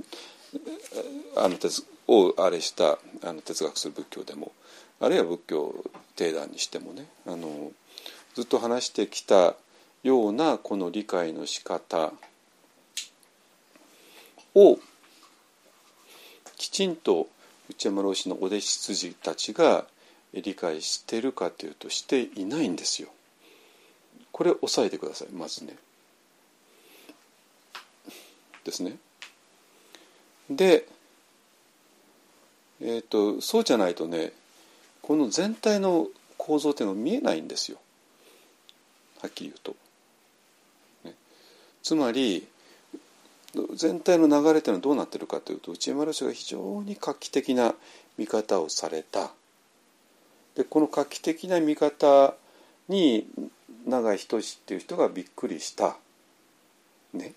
[1.37, 4.51] あの哲をあれしたあの哲学する仏教でも
[4.99, 5.75] あるいは仏教
[6.15, 7.71] 定談にしてもねあの
[8.33, 9.55] ずっと話してきた
[10.01, 12.11] ようなこの理解の仕方
[14.55, 14.79] を
[16.57, 17.27] きちんと
[17.69, 19.85] 内山老師のお弟子筋たちが
[20.33, 23.09] 理解してるかというとしていないんですよ。
[24.31, 25.75] これ押さえてくださいまずね。
[28.63, 28.97] ですね。
[30.49, 30.87] で、
[32.81, 34.31] えーと、そうじゃないとね
[35.01, 36.07] この全体の
[36.37, 37.77] 構造っていうのは見えないんですよ
[39.21, 39.75] はっきり言うと。
[41.09, 41.15] ね、
[41.83, 42.47] つまり
[43.75, 47.73] 全体の流れというのはどうなってるかというと内山氏が非常に画期的な
[48.17, 49.31] 見方をされた
[50.55, 52.35] でこの画期的な見方
[52.87, 53.27] に
[53.87, 55.97] 永井仁っていう人がびっくりした。
[57.13, 57.33] ね、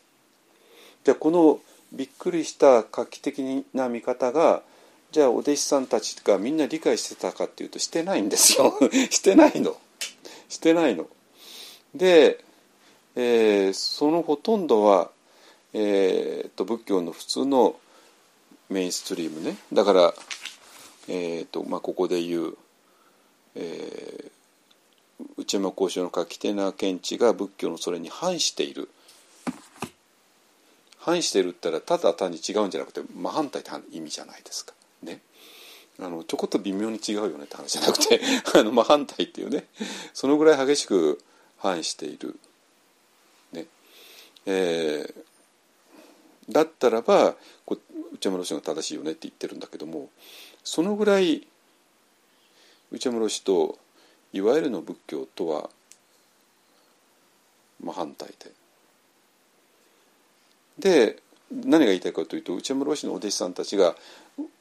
[1.05, 1.61] でこの
[1.93, 4.63] びっくりした画期的な見方が
[5.13, 8.77] じゃあお弟子さんたちがみんな理解してたかっていうとしてないんですよ
[9.11, 9.79] してないの
[10.49, 11.07] してないの。
[11.95, 12.45] で、
[13.15, 15.11] えー、そのほとんどは
[15.75, 17.77] えーと、仏教の普通の
[18.69, 20.15] メインストリームねだから、
[21.09, 22.59] えーとまあ、ここで言う、
[23.55, 28.91] えー、内山交渉の画期的な見地が仏教のそれに反している
[30.99, 34.75] 反しているって言ったらただ単に違うんじゃなくて真反対って意味じゃないですか。
[35.03, 35.21] ね。
[36.01, 38.21] あのちょこっと微妙に違うよねって話じゃなくて
[38.59, 39.67] あの真反対っていうね
[40.15, 41.23] そのぐらい激しく
[41.59, 42.39] 反している。
[43.53, 43.67] ね
[44.47, 45.33] えー
[46.49, 47.79] だったらばこ
[48.13, 50.11] 内山老師が正しいよねって言ってるんだけども
[50.65, 51.47] そのぐらい
[52.91, 53.79] 内山老師と
[54.33, 55.71] いわゆるの仏教とは
[57.81, 58.53] まあ反対で。
[60.79, 63.95] で何が言いたいかというと内山老師のお弟子さんたちが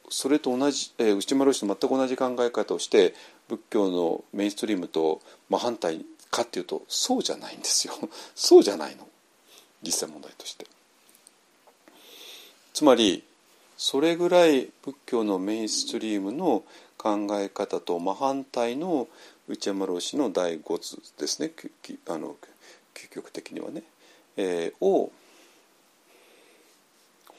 [0.08, 3.14] それと同じ、えー、内山老師と全く同じ考え方をして
[3.48, 7.94] 仏教のメインストリームと真反対かっていうとそうじゃないんですよ。
[8.34, 9.06] そうじゃないの。
[9.82, 10.66] 実際問題として。
[12.72, 13.22] つまり
[13.76, 16.64] それぐらい仏教のメインストリームの
[16.96, 19.08] 考え方と真反対の
[19.48, 21.52] 内山老師の第五図ですね。
[22.06, 22.36] あの
[22.94, 23.82] 究極的にはね、
[24.36, 25.10] えー、を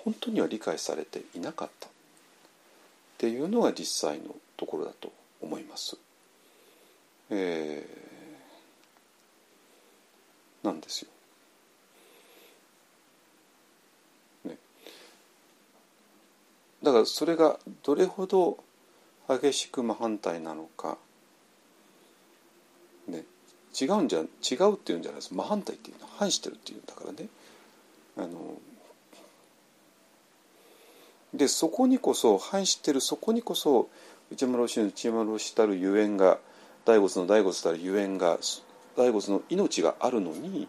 [0.03, 1.92] 本当には理解されていなかった。
[3.24, 5.09] っていうのが実際のところだと
[5.41, 5.95] 思います。
[7.30, 11.07] えー、なんですよ。
[14.43, 14.57] ね。
[16.84, 18.61] だからそれがどれほど
[19.30, 20.97] 激しく真反対なのか。
[23.07, 23.24] ね。
[23.80, 25.34] 違うんじゃ違うっていうんじゃないです。
[25.34, 27.30] 真反対っていうの反してるっていうんだからね。
[28.17, 28.57] あの
[31.34, 33.89] でそこにこそ反してるそこにこそ
[34.31, 36.38] 内村氏の内村氏たるゆえんが
[36.86, 38.38] 大仏の大仏たるゆえんが
[38.95, 40.67] 大仏の命があるのに、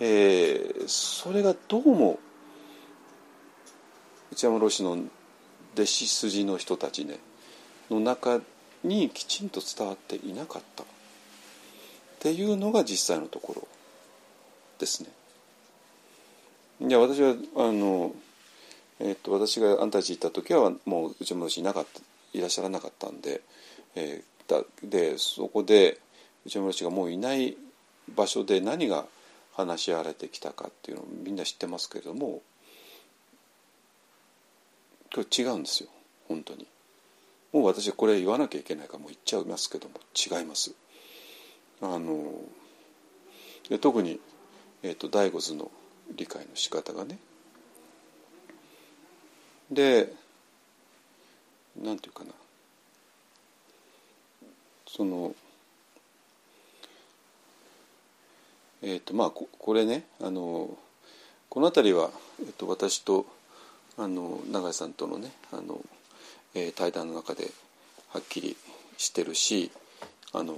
[0.00, 2.18] えー、それがどうも
[4.32, 4.98] 内山老師の
[5.74, 7.18] 弟子筋の人たちね
[7.90, 8.40] の中
[8.84, 10.86] にきちんと伝わっていなかったっ
[12.20, 13.68] ていうのが実際のところ
[14.78, 15.10] ですね。
[16.80, 18.12] いや私はあの、
[19.00, 21.84] えー、と私があんたたち行った時はもう内村老師いなか
[22.32, 23.40] いらっしゃらなかったんで、
[23.96, 26.00] えー、だでそこで
[26.46, 27.56] 内村氏がもういない
[28.14, 29.06] 場所で何が
[29.54, 32.42] 話し合われてきたかっていうのをみんな知ってますけれども
[35.14, 35.88] これ違うんですよ
[36.28, 36.66] 本当に。
[37.52, 40.72] もう私はこれ言わなきゃいけないからもう言っちゃいますけども違います。
[41.80, 42.32] あの
[43.68, 44.18] で特に、
[44.82, 45.70] えーと、と醍醐図の
[46.16, 47.18] 理解の仕方がね
[49.70, 50.12] で
[51.82, 52.30] なんていうかな。
[54.86, 55.34] その
[58.82, 60.76] えっ、ー、とまあここれねあの
[61.48, 62.10] この辺りは、
[62.40, 63.26] えーと、私と
[63.96, 65.80] あの永井さんとのねあの、
[66.54, 67.50] えー、対談の中で
[68.10, 68.56] はっきり
[68.96, 69.70] してるし
[70.32, 70.56] あの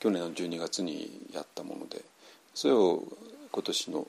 [0.00, 2.02] 去年の12月にやったもので
[2.54, 3.02] それを
[3.52, 4.06] 今年の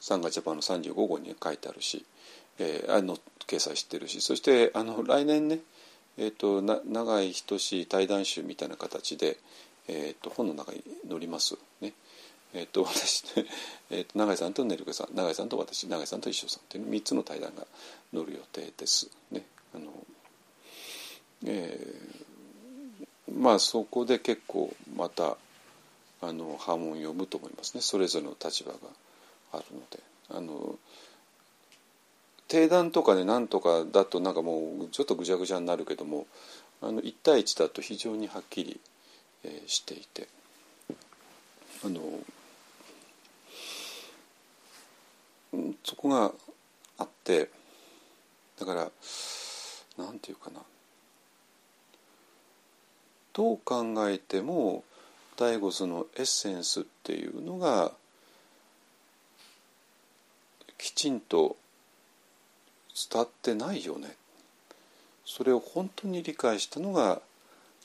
[0.00, 2.04] 3月ジャパンの35号に書いてあるし、
[2.58, 5.60] えー、あの掲載してるしそしてあの来年ね、
[6.16, 9.38] えーと、な長井仁対談集みたいな形で、
[9.88, 11.92] えーと、本の中に載りますね。
[12.56, 13.24] えーと、私、
[13.90, 17.66] えーと、永井さんとねるけさん永井さんと私永井さんと一緒さんという3つの対談が
[18.12, 19.10] 載る予定です。
[19.32, 19.44] ね
[19.74, 19.92] あの
[21.46, 25.36] えー、まあそこで結構また
[26.20, 28.78] あの波紋を読むと思いますねそれぞれの立場が
[29.52, 30.00] あるので。
[30.30, 30.78] あの
[32.48, 36.26] 定談とかねなんとかだとなんかもうちょっとぐちゃぐちゃになるけども
[36.82, 38.80] あの1対1だと非常にはっきり、
[39.44, 40.28] えー、していて。
[41.84, 42.00] あの
[45.84, 46.32] そこが
[46.96, 47.50] あって
[48.58, 48.90] だから
[49.98, 50.60] なんていうかな。
[53.34, 54.84] どう考えても
[55.36, 57.90] 醍醐図のエッセンスっていうのが
[60.78, 61.56] きちんと
[63.10, 64.14] 伝ってないよね。
[65.24, 67.20] それを本当に理解したのが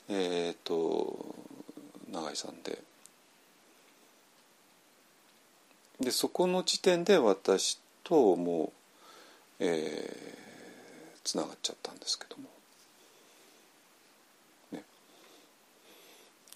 [0.08, 1.34] えっ、と
[2.10, 2.78] 永井さんで。
[6.00, 8.70] でそこの時点で私ともう、
[9.60, 12.44] えー、つながっちゃったんですけども、
[14.72, 14.82] ね、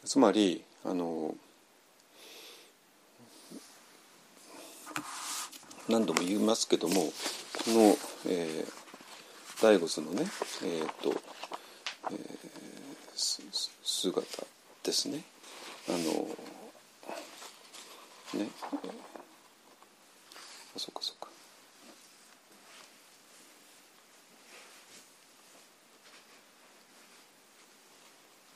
[0.02, 1.34] つまりあの
[5.86, 7.12] 何度も言いますけども
[7.68, 7.96] の、
[8.26, 10.26] えー、醍醐のね
[10.62, 11.20] えっ、ー、と、
[12.10, 14.26] えー、姿
[14.82, 15.22] ですね。
[15.88, 15.98] あの
[18.38, 18.48] ね。
[20.76, 21.28] あそっかそっか。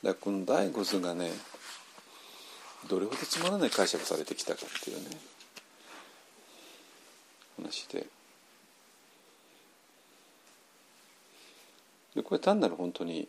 [0.03, 1.31] だこの醍醐図がね
[2.87, 5.17] どれほどつまらない解釈されてきたかっていうね。
[7.57, 8.18] 話で。
[12.15, 13.27] でこれ単なる本当に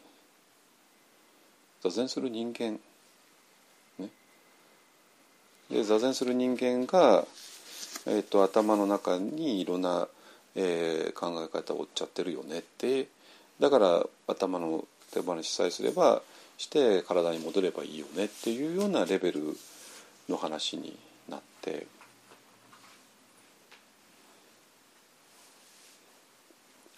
[1.83, 2.79] 座禅する人間
[3.99, 4.09] ね。
[5.71, 7.25] で座禅する人間が、
[8.07, 10.09] えーと、頭の中にいろんな、
[10.55, 13.09] えー、考え方を追っちゃってるよねって
[13.61, 16.23] だから頭の手放しさえすれば
[16.59, 19.57] して体に戻ればいいよねっていうようなレベル
[20.29, 20.97] の話に
[21.29, 21.87] なって。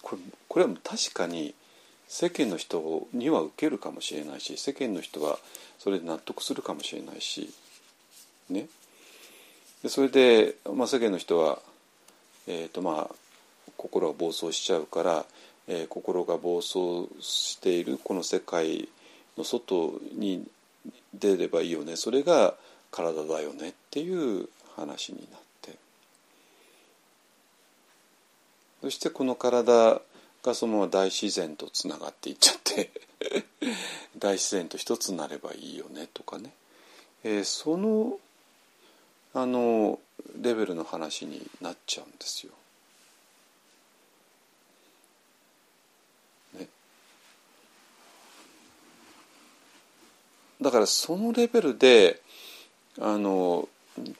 [0.02, 1.54] これこれは確かに
[2.12, 5.38] 世間の人には受けるかもしれないし世間の人は
[5.78, 7.50] それで納得するかもしれないし
[8.50, 8.66] ね。
[9.82, 11.58] でそれで、まあ、世間の人は、
[12.46, 13.14] えーとまあ、
[13.78, 15.24] 心が暴走しちゃうから、
[15.66, 18.90] えー、心が暴走しているこの世界
[19.38, 20.46] の外に
[21.14, 21.96] 出ればいいよね。
[21.96, 22.52] それが
[22.90, 25.78] 体だよねっていう話になって。
[28.82, 30.02] そしてこの体
[30.43, 32.90] がそのまま大自然とつながっていっちゃって
[34.18, 36.53] 大自然と一つになればいいよねとかね、
[37.22, 38.18] えー、その
[39.34, 39.99] あの
[40.40, 42.53] レベルの話になっちゃうんですよ。
[46.55, 46.68] ね、
[50.61, 52.20] だからそのレベルで
[52.99, 53.68] あの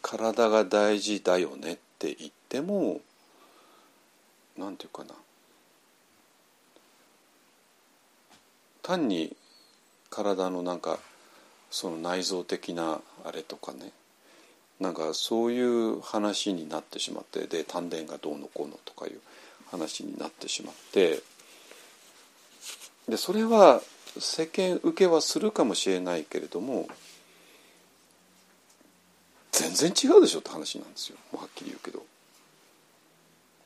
[0.01, 3.01] 体が大事だよねって言っても
[4.57, 5.15] なんていうかな。
[8.83, 9.35] 単に
[10.11, 10.99] 体のなんか
[11.71, 13.93] その内臓的なあれとかね
[14.81, 19.21] なんかそういう話になってしまってで丹田がどうのこうのとかいう
[19.71, 21.21] 話になってしまって
[23.09, 23.81] でそれは
[24.19, 26.89] 世間受けはするかもしれないけれども
[29.53, 32.05] 全然違うでしょって話なんですよはっきり言うけど。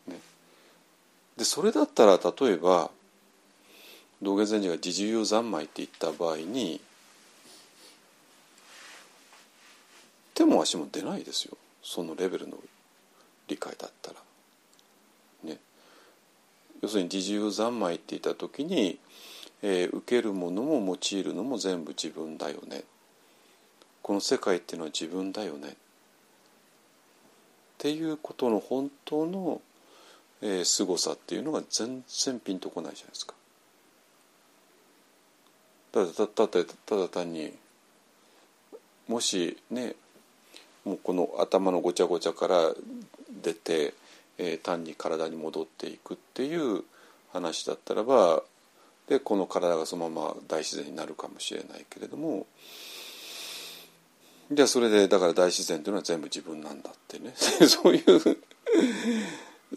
[0.08, 0.20] ね、
[1.36, 2.90] でそれだったら例えば
[4.22, 6.80] 道元禅師が「自重有三昧」って言った場合に
[10.34, 12.58] 手も足も出ないですよそのレベルの
[13.48, 14.16] 理解だったら。
[15.44, 15.58] ね、
[16.82, 18.98] 要するに自重三昧って言った時に、
[19.62, 22.84] えー、受けるものも用いるのも全部自分だよね
[24.02, 25.72] この世界っていうのは自分だよねっ
[27.78, 29.60] ていうことの本当の、
[30.40, 33.35] えー、凄さっていうのが全然ピンとこないじゃないですか。
[35.92, 37.52] ただただただ単に
[39.08, 39.94] もしね
[40.84, 42.72] もうこの頭のごちゃごちゃから
[43.42, 43.94] 出て、
[44.38, 46.84] えー、単に体に戻っていくっていう
[47.32, 48.42] 話だったらば
[49.08, 52.46] でこの体がそのまま大自然になるかもしれないけれども
[54.50, 57.34] じゃあそれでだから大自然というのは全部自分なんだってね。
[57.66, 58.38] そういう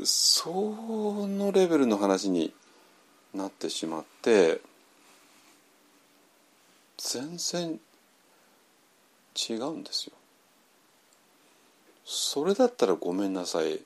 [0.06, 2.54] そのレベルの話に
[3.34, 4.62] なってしまって
[7.02, 7.80] 全然
[9.50, 10.14] 違うんですよ。
[12.06, 13.80] それだったらごめんなさい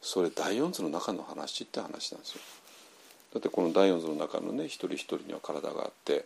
[0.00, 2.40] それ第四図の中の話って話なんですよ。
[3.34, 6.24] だってこの第四図の中のね一人一人には体があって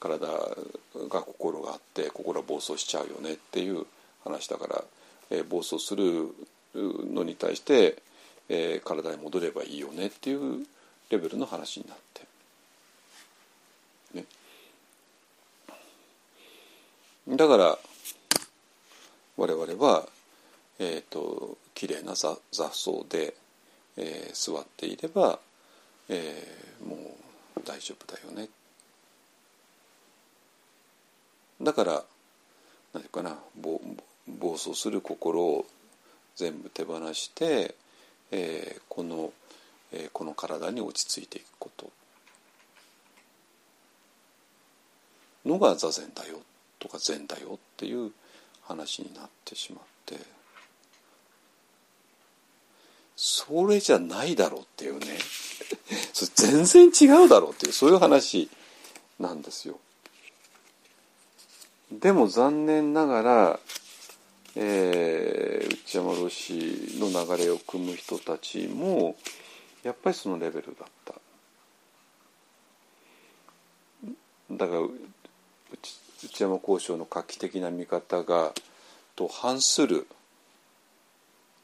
[0.00, 3.84] 体が心があって心は暴走しちゃうよねっていう
[4.24, 4.84] 話だから、
[5.30, 6.28] えー、暴走する
[6.74, 8.02] のに対して、
[8.48, 10.64] えー、体に戻ればいいよねっていう
[11.10, 12.31] レベルの話になって。
[17.28, 17.78] だから
[19.36, 20.06] 我々は、
[20.80, 23.34] えーと、きれいな雑草で、
[23.96, 25.38] えー、座っていれば、
[26.08, 26.96] えー、も
[27.56, 28.48] う大丈夫だよね。
[31.60, 32.04] だから何て
[32.92, 35.64] 言うかな暴走する心を
[36.34, 37.76] 全部手放して、
[38.32, 39.32] えー、この、
[39.92, 41.90] えー、この体に落ち着いていくこと。
[45.44, 46.38] のが座禅だよ
[46.82, 48.10] とか禅だよっていう
[48.62, 50.16] 話になってしまって
[53.14, 55.16] それじゃないだろうっていうね
[56.12, 58.50] それ全然違うだろうっていうそういう話
[59.20, 59.78] なんですよ。
[61.92, 63.60] でも残念ながら、
[64.56, 69.14] えー、内山ロ氏の流れを組む人たちも
[69.84, 71.14] やっぱりそのレベルだった。
[74.50, 74.88] だから
[76.32, 78.54] 内山交渉の画期的な見方が
[79.16, 80.06] と反する、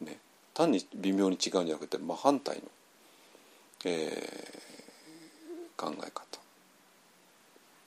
[0.03, 0.19] ね、
[0.53, 2.63] 単に微妙に違うんじゃなくて真反対の、
[3.87, 6.39] えー、考え方。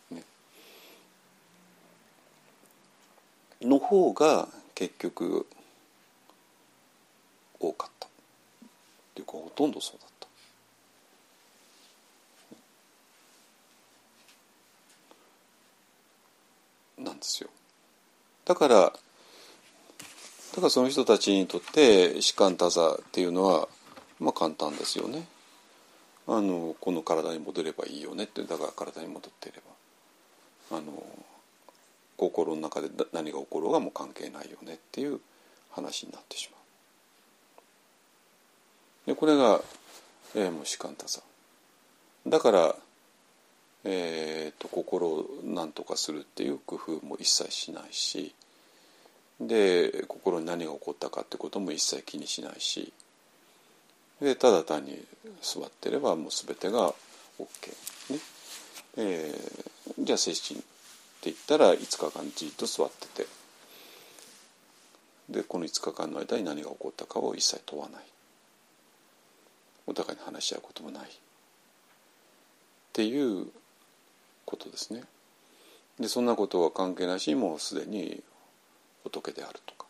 [0.10, 0.24] ね、
[3.62, 5.46] の方が結局
[7.60, 8.08] 多かった。
[8.08, 8.10] っ
[9.14, 10.12] ていうかほとんどそうだった。
[17.04, 17.50] なんですよ。
[18.46, 18.92] だからだ
[20.56, 23.68] からその人たちにとって士官多座っていうのは
[24.20, 25.26] まあ簡単ですよね。
[26.28, 29.62] あのこの体に戻ればいいよねってだから体に戻っていれ
[30.70, 31.04] ばあの
[32.18, 35.20] 心の中で何が起ころうがもう関係ないよねっていう
[35.72, 36.58] 話になってしま
[39.08, 39.08] う。
[39.08, 39.62] でこれが、
[40.36, 41.22] えー、もう士官多座。
[42.28, 42.76] だから
[43.84, 48.34] えーと、心を何とかするっていう工夫も一切しないし
[49.40, 52.94] で心に何が起こったかってことも一切気にしないし
[54.22, 55.04] でただ単に
[55.42, 56.94] 座ってればもう全てが
[57.40, 58.20] OK、ね。
[58.98, 60.66] えー、じゃあ接心って
[61.24, 63.28] 言ったら5日間じっと座ってて。
[65.30, 68.04] でこの5日間の間に何が起こったかを一切問わない。
[69.88, 71.04] お互いに話し合うこともない。
[71.04, 71.08] っ
[72.94, 73.48] ていう
[74.52, 75.04] ことですね。
[75.98, 78.22] でそんなことは関係なしもうすでに
[79.04, 79.86] 仏であるとか、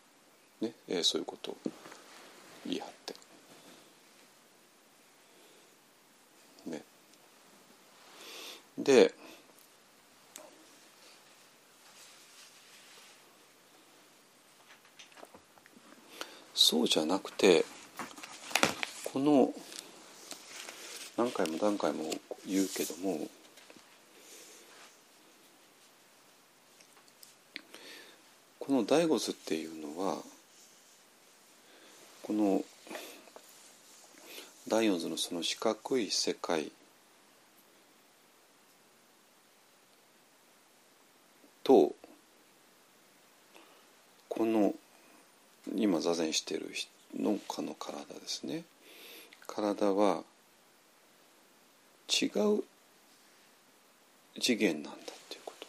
[0.60, 1.56] ねえ、そういうことを
[2.64, 3.14] 言い張って。
[6.66, 6.82] ね、
[8.78, 9.12] で
[16.54, 17.64] そうじゃなくて
[19.12, 19.52] この
[21.16, 22.04] 何回も何回も
[22.46, 23.26] 言うけども
[28.64, 30.18] この大仏っていうのは
[32.22, 32.62] この
[34.68, 36.70] 第四図のその四角い世界
[41.64, 41.92] と
[44.28, 44.74] この
[45.74, 46.70] 今座禅している
[47.18, 48.62] 農家の体ですね。
[49.48, 50.22] 体は
[52.08, 52.62] 違う
[54.40, 55.66] 次元なんだっていうこと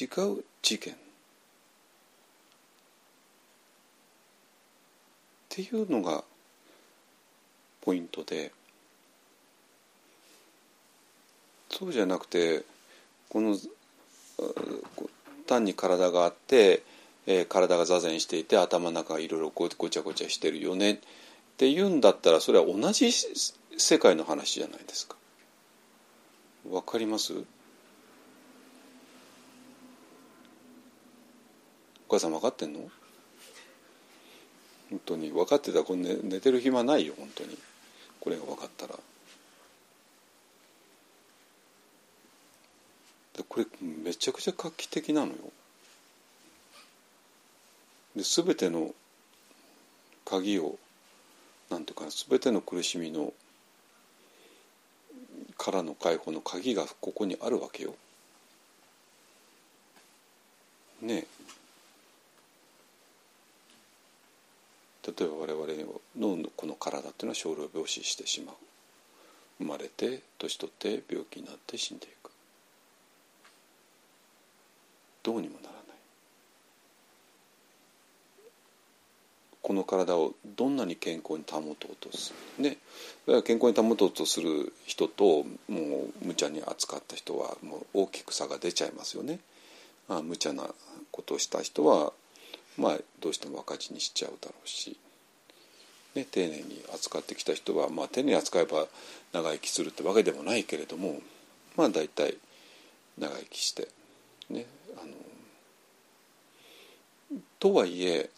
[0.00, 0.96] 違う次元っ
[5.48, 6.24] ていうのが
[7.82, 8.52] ポイントで
[11.70, 12.62] そうじゃなくて
[13.28, 13.56] この
[15.46, 16.82] 単に体があって、
[17.26, 20.98] えー、体が座禅していて頭の中がいろいろごちゃごちゃしてるよねっ
[21.56, 23.10] ていうんだったらそれは同じ
[23.76, 25.16] 世界の話じゃないですか。
[26.70, 27.34] わかります？
[32.10, 32.90] お母さん分かってんの？
[34.90, 37.56] 本当に分かってたらこれ寝寝てる暇ないよ本当に
[38.18, 38.96] これが分かったら。
[43.48, 43.66] これ
[44.04, 45.34] めちゃくちゃ画期的なのよ。
[48.16, 48.92] で全ての
[50.24, 50.80] 鍵を
[51.70, 53.32] なんていうか全ての苦しみの
[55.56, 57.94] からの解放の鍵がここにあるわけよ。
[61.02, 61.26] ねえ
[65.06, 68.54] 例えば我々のこの体っていうのは少量病死してしまう。
[69.58, 72.30] 生まれて年取って病気になって死んでいく。
[75.22, 75.80] どうにもならない。
[79.62, 82.64] この体をどんなに健康に保とうとする。
[82.64, 82.78] ね。
[83.44, 89.40] 健康に保とうとする人ともう無茶に扱った人はもう大きく差が出ちゃいますよね。
[90.08, 90.64] あ無茶な
[91.12, 92.12] ことをした人は
[92.76, 94.96] まあどうしても赤字にしちゃうだろうし、
[96.14, 98.86] ね、丁寧に扱ってきた人は、まあ、丁寧に扱えば
[99.32, 101.20] 長生きするってわけでもないけれども
[101.76, 102.36] まあ大体
[103.18, 103.88] 長生きして
[104.48, 104.66] ね
[104.96, 105.12] あの
[107.58, 108.30] とはいえ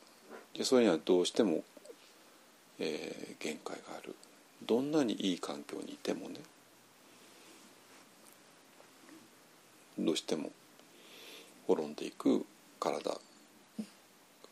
[0.63, 1.65] それにはどうしても、
[2.79, 4.15] えー、限界がある。
[4.67, 6.37] どんなにいい環境にいてもね
[9.99, 10.51] どうしても
[11.67, 12.45] 滅んでいく
[12.79, 13.19] 体。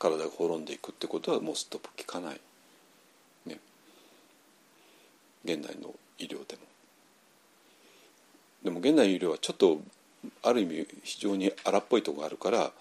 [0.01, 2.40] 体が滅んでいくってことはもうストップ効かない、
[3.46, 3.59] ね、
[5.44, 6.62] 現代の医療でも。
[8.64, 9.80] でも現代の医療はちょっと
[10.42, 12.72] ある意味非常に荒っぽいとこがあるから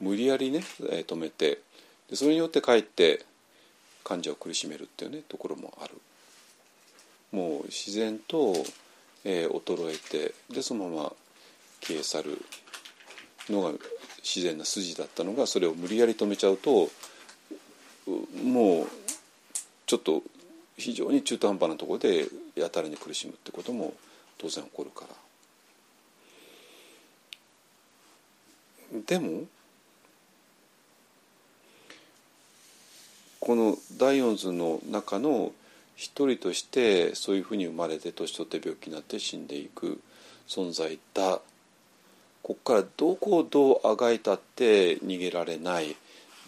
[0.00, 1.60] 無理やりね止めて
[2.10, 3.24] でそれによってかえって
[4.04, 5.94] 患者を苦しめるっていうねところもある。
[7.32, 8.54] もう自然と、
[9.24, 11.12] えー、衰えてでそのまま
[11.80, 12.40] 消え去る
[13.50, 13.72] のが
[14.22, 16.90] 自然な筋だったのがそれを無理やり止めちゃうと
[18.42, 18.86] もう
[19.86, 20.22] ちょっと
[20.76, 22.26] 非常に中途半端なところで
[22.56, 23.94] やたらに苦しむってことも
[24.38, 25.14] 当然起こるから。
[29.06, 29.44] でも
[33.40, 35.52] この第四図の中の
[35.96, 40.00] 一人としてそういうふうに生まれて年取って病気になって死んでいく
[40.48, 41.40] 存在だ
[42.44, 45.96] ここからどこをどうあがいたって逃げられない。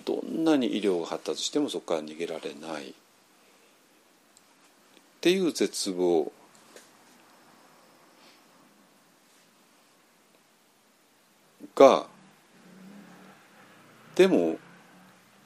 [0.05, 2.91] どんなに医療が発達してもそこから逃げられない。
[2.91, 2.93] っ
[5.23, 6.31] ていう絶望。
[11.75, 12.07] が
[14.17, 14.59] でも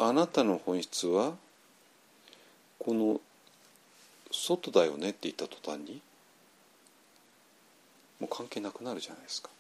[0.01, 1.35] あなたの本質は
[2.81, 3.21] この
[4.33, 6.01] 外だよねって言った途端に
[8.19, 9.51] もう関係なくなるじゃないですか。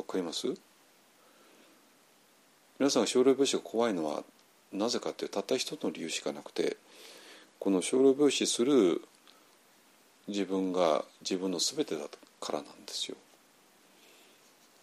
[0.00, 0.46] わかります？
[2.78, 4.24] 皆さんが少量病死が怖いのは
[4.72, 6.78] なぜかっていうたった一つの理由しかなくて
[7.58, 9.02] この少量病死する
[10.26, 12.06] 自分が自分の全てだ
[12.40, 13.16] からなんですよ。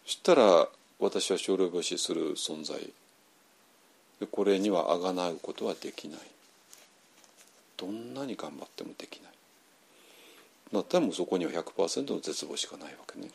[0.05, 0.67] そしたら
[0.99, 2.93] 私は少量病死する存在
[4.29, 6.19] これにはあがなうことはできない
[7.75, 9.31] どんなに頑張ってもできない
[10.73, 13.29] だったらもうそこには100%の絶望しかないわけね。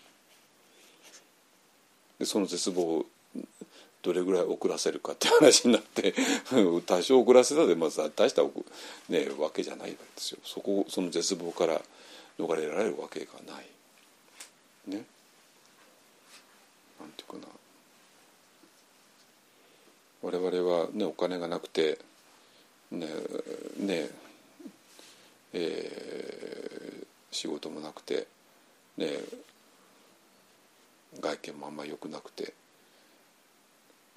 [2.23, 3.07] でその絶望を
[4.01, 6.15] どれぐらい遅らせるかって話になって
[6.87, 8.45] 多少遅らせたでまず大した、
[9.09, 11.83] ね、わけじゃないわけですよそこその絶望から
[12.39, 13.67] 逃れられるわけがない。
[14.87, 15.05] ね。
[17.01, 17.53] なんていうかな
[20.23, 21.99] 我々は、ね、お金がなくて
[22.93, 23.09] ね
[23.79, 24.11] ね
[25.53, 28.29] えー仕事もなくて、
[28.97, 29.09] ね、
[31.21, 32.55] 外見もあんまり良くなくて。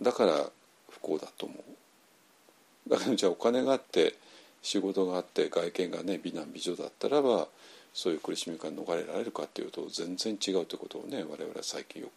[0.02, 0.50] だから
[0.90, 2.90] 不幸だと思う。
[2.90, 4.16] だけどじゃあお金があって
[4.62, 7.48] 仕事があって外見がね美男美女だったらば
[7.94, 12.10] そういう苦しみから逃れられるかっていうと全然違うということをね我々は最近よ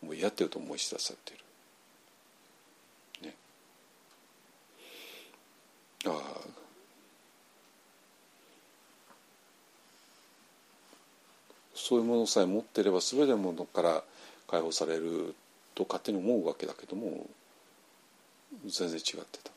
[0.00, 1.38] くもう嫌ってると思い知らされてい
[3.22, 3.28] る。
[3.28, 3.34] ね、
[6.06, 6.60] ああ。
[11.74, 14.02] そういうものさえ持ってれば全てのものから
[14.50, 15.34] 解放される
[15.74, 17.26] と勝手に思うわけだけども
[18.66, 19.50] 全然違ってた。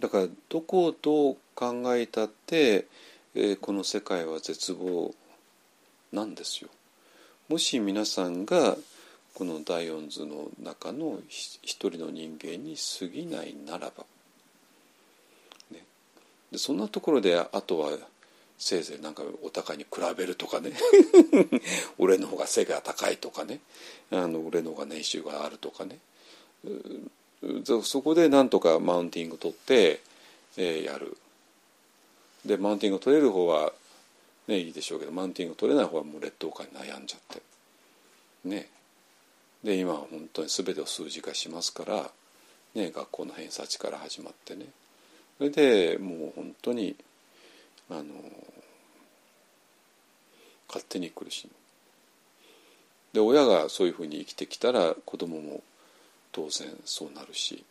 [0.00, 2.86] だからどこをどう考えたって、
[3.34, 5.14] えー、この世界は絶望
[6.12, 6.68] なんですよ。
[7.48, 8.76] もし皆さんが
[9.34, 14.04] この大音図の中の一人の人間に過ぎないならば、
[15.70, 15.84] ね、
[16.52, 17.90] でそんなところであとは
[18.58, 20.72] せいぜいなんかお互いに比べるとかね。
[21.98, 23.60] 俺の方が背が高いとかね。
[24.10, 25.98] あの俺の方が年収があるとかね。
[27.64, 30.00] そこでなんとかマウンティング取って、
[30.56, 31.16] えー、やる。
[32.44, 33.72] でマウンティング取れる方は
[34.46, 37.42] ねいいでしょうけどマウンティング取れない方はもう劣等感に悩んじゃって。
[38.44, 38.68] ね。
[39.62, 42.10] で今は本当に全てを数字化しますから、
[42.74, 44.66] ね、学校の偏差値から始まってね。
[45.38, 46.94] それでもう本当に
[47.90, 48.02] あの
[50.68, 51.52] 勝手に苦しむ。
[53.12, 55.62] で親がそういうふうに生きてきたら子供も
[56.32, 57.64] 当然そうなるし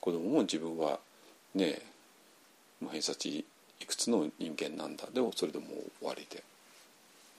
[0.00, 1.00] 子供も自分は
[1.54, 1.80] ね
[2.90, 3.44] 偏差値
[3.80, 5.06] いくつの人間なんだ。
[5.12, 5.68] でもそれでもう
[6.00, 6.42] 終わりで。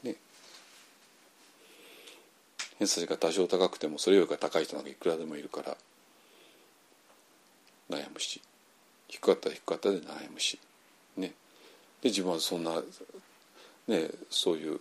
[0.04, 0.16] ね。
[2.78, 5.78] 偏差値が多少高くてもそれよりか高い人なんかいくらでもいるから
[7.89, 8.41] 悩むし。
[9.08, 10.60] 低かったら低かったで悩むし。
[11.18, 11.34] ね。
[12.02, 12.82] で自分はそんな
[13.88, 14.80] ねそういう、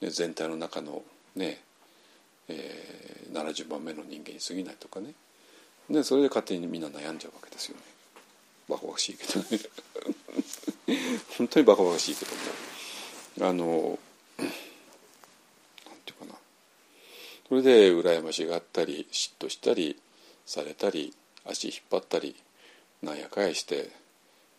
[0.00, 1.02] ね、全体の中の
[1.34, 1.60] ね
[2.48, 5.14] えー、70番目の人間に過ぎないとかね。
[5.90, 7.82] でそれで勝手にみんな悩んじゃうわけですよね。
[8.68, 9.60] バカバカしいけどね。
[11.38, 12.32] 本当にバカバカしいけど
[13.44, 13.98] もあの
[14.38, 14.48] なん
[16.04, 16.38] ていうかな。
[17.48, 20.00] それで羨ましがったり嫉妬したり
[20.44, 22.36] されたり足引っ張ったり
[23.02, 23.90] なんやかやして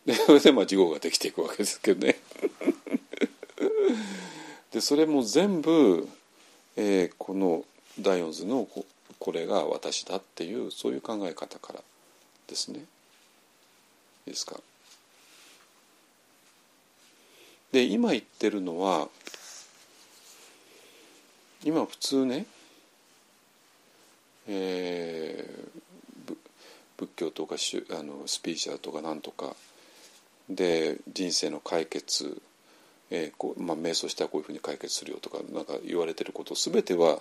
[0.08, 2.16] でそれでまあ事故ができていくわけですけどね
[4.72, 6.08] でそれも全部、
[6.76, 7.66] えー、この
[8.00, 8.66] ダイオンズの
[9.18, 11.82] これが私だっていうそういう考え方から
[12.46, 12.78] ですね。
[12.78, 12.82] い
[14.28, 14.58] いですか。
[17.72, 19.10] で今言ってるのは
[21.62, 22.46] 今普通ね、
[24.46, 26.36] えー、
[26.96, 29.54] 仏教とかあのスピーチャーとかなんとか
[30.50, 32.40] で人生の解決、
[33.10, 37.20] えーこうまあ、瞑想したらこういうふうに解決するよとかなんか言われてること全ては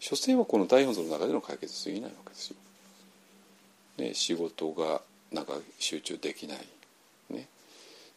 [0.00, 2.56] 所詮はこの大本尊の中での解決すぎないわけですよ。
[3.98, 5.00] ね、仕事が
[5.32, 6.58] なんか集中できない。
[7.30, 7.48] ね、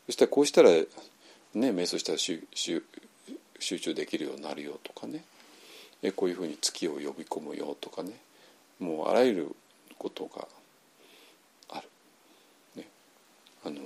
[0.07, 0.86] そしたらこうしたら、ね、
[1.53, 2.41] 瞑想したら集
[3.80, 5.24] 中できるようになるよとかね
[6.03, 8.11] えこういうふうに月を呼び込むよとかね
[8.80, 9.55] もうあらゆる
[9.97, 10.47] ことが
[11.70, 11.89] ある。
[12.76, 12.88] ね、
[13.65, 13.80] あの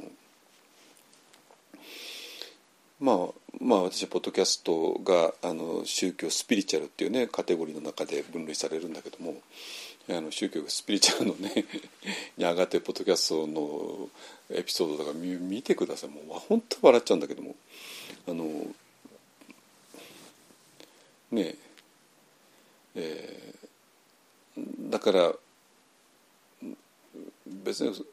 [3.02, 3.18] まあ
[3.60, 9.34] まあ私はポッドキャストがあの宗教スピリチュアルっていうねカテゴリーの中で分類されるんだけども
[10.08, 11.66] あの宗教がスピリチュアルのね
[12.38, 14.08] に上がってポッドキャストの
[14.52, 16.10] エピソードとか見見てください。
[16.10, 17.56] もう本当笑っちゃうんだけども。
[18.28, 18.68] あの
[21.32, 21.56] ね
[22.94, 25.34] えー、だから
[27.48, 28.06] 別に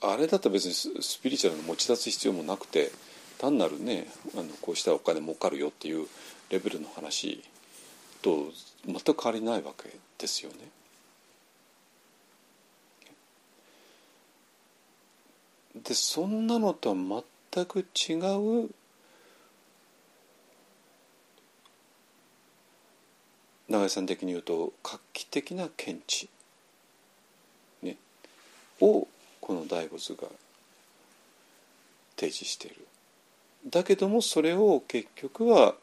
[0.00, 2.90] あれだったら別にスピリチュアルの持ち出す必要もなくて
[3.38, 6.06] 単なるねあのこうしたらお金儲かるよっていう
[6.50, 7.42] レベルの話
[8.20, 8.48] と
[8.84, 10.56] 全く変わりないわけですよね。
[15.76, 16.96] でそんなのとは
[17.54, 18.14] 全く違
[18.64, 18.70] う
[23.68, 26.28] 永井さん的に言うと画期的な見地、
[27.82, 27.96] ね、
[28.80, 29.06] を
[29.40, 30.26] この大仏が
[32.16, 32.86] 提示している
[33.66, 35.74] だけどもそれを結局は、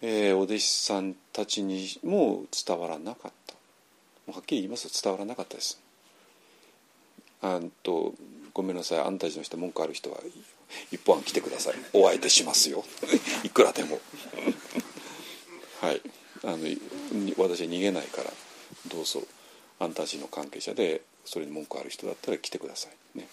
[0.00, 3.32] えー、お弟子さんたちにも伝わらなかっ
[4.26, 4.32] た。
[4.32, 5.80] はっきり言いますと伝わらなかったです。
[7.42, 8.14] あと
[8.54, 8.98] ごめんなさい。
[9.00, 10.18] あんたたちの人文句ある人は
[10.90, 11.74] 一本来てください。
[11.92, 12.84] お相手しますよ。
[13.44, 14.00] いくらでも。
[15.80, 16.00] はい。
[16.42, 16.58] あの
[17.36, 18.32] 私は逃げないから。
[18.88, 19.22] どうぞ。
[19.78, 23.18] あんたたちの関係者でそれに文句ある人だったら来てください。
[23.18, 23.28] ね。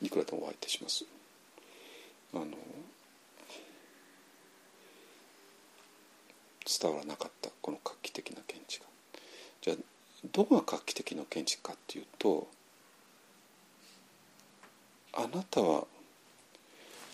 [0.00, 1.04] いくらでもお相手します。
[2.34, 2.46] あの
[6.66, 8.86] 伝わらなかったこの画期的な見地が。
[9.62, 9.76] じゃあ
[10.32, 12.46] どこが画期的な見地かっていうと
[15.12, 15.84] あなたは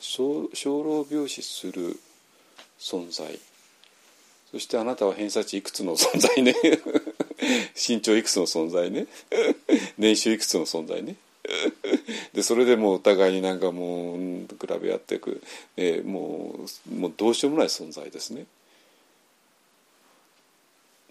[0.00, 1.98] 生老病死する
[2.78, 3.38] 存在。
[4.50, 6.54] そしてあなたは偏差値いくつの存在ね。
[7.76, 9.06] 身長いくつの存在ね。
[9.98, 11.16] 年収いくつの存在ね。
[12.32, 14.46] でそれでもうお互いになんかもう比
[14.80, 15.42] べ合っていく、
[15.76, 16.54] えー、も
[16.88, 18.46] うもうどうしようもない存在ですね。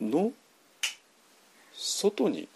[0.02, 0.32] の
[1.74, 2.48] 外に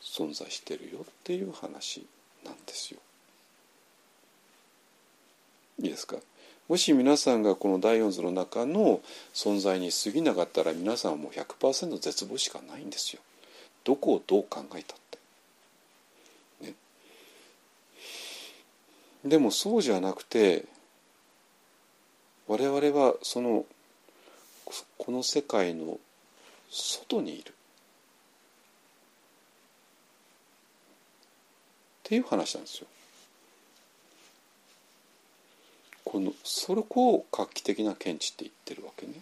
[0.00, 2.06] 存在してるよっていう話
[2.44, 3.00] なんですよ。
[5.80, 6.16] いいですか？
[6.68, 9.00] もし皆さんがこの第四図の中の
[9.32, 13.22] 存在に過ぎなかったら皆さんはもう100%絶望しかないんですよ。
[13.84, 15.18] どこをどう考えたって。
[16.60, 16.74] ね。
[19.28, 20.64] でもそうじゃなくて
[22.46, 23.64] 我々はその
[24.96, 25.98] この世界の
[26.70, 27.52] 外にいるっ
[32.04, 32.86] ていう話なんですよ。
[36.04, 39.12] このそれこを画期的な見地って言ってるわけね。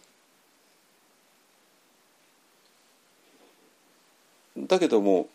[4.57, 5.29] だけども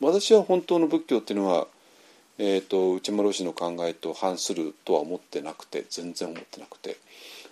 [0.00, 1.66] 私は本当の仏教っていうのは、
[2.38, 6.96] えーと、内丸氏の考えと反するとは思ってなくて全然思ってなくて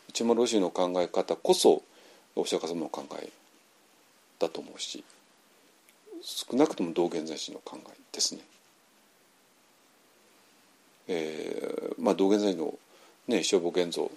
[0.09, 1.83] 内丸氏の考え方こそ
[2.35, 3.31] お釈迦様の考え
[4.41, 5.05] だと思うし
[6.23, 8.43] 少なくとも道元禅師の考えですね。
[11.09, 12.75] えー、まあ道元禅師の、
[13.29, 14.11] ね、消防現像、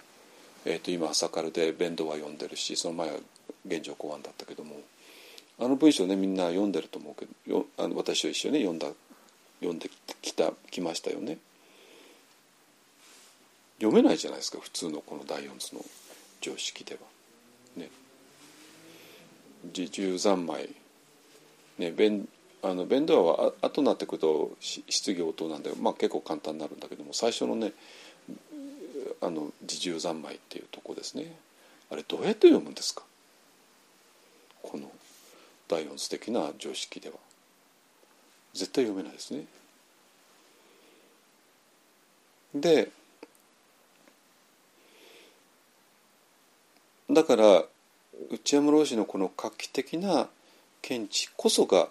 [0.64, 3.16] えー、と今朝からで弁道は読んでるしその前は
[3.66, 4.76] 現状公安だったけども
[5.58, 8.88] あの文章ねみんな読んでると思うけどよあの私と一緒に、ね、読んだ
[9.60, 9.90] 読んで
[10.22, 11.38] きたきましたよね。
[13.78, 15.84] 読めないじゃないですか普通のこの第四図の
[16.40, 17.00] 常識では。
[17.76, 17.90] ね。
[19.76, 20.70] 自重三昧
[21.78, 22.28] ね弁
[22.62, 27.72] あの弁道は後になってくると質疑応答なんで、まあ、結構簡単になるんだけども最初のね
[29.20, 31.34] あの自重三昧っていうとこですね
[31.90, 33.02] あれどうやって読むんですか？
[34.62, 34.90] この
[35.68, 37.16] 第四図的な常識では
[38.56, 39.44] 絶対読めないですね。
[42.54, 42.90] で
[47.10, 47.64] だから
[48.30, 50.28] 内山老師のこの画期的な
[50.82, 51.88] 見地こそが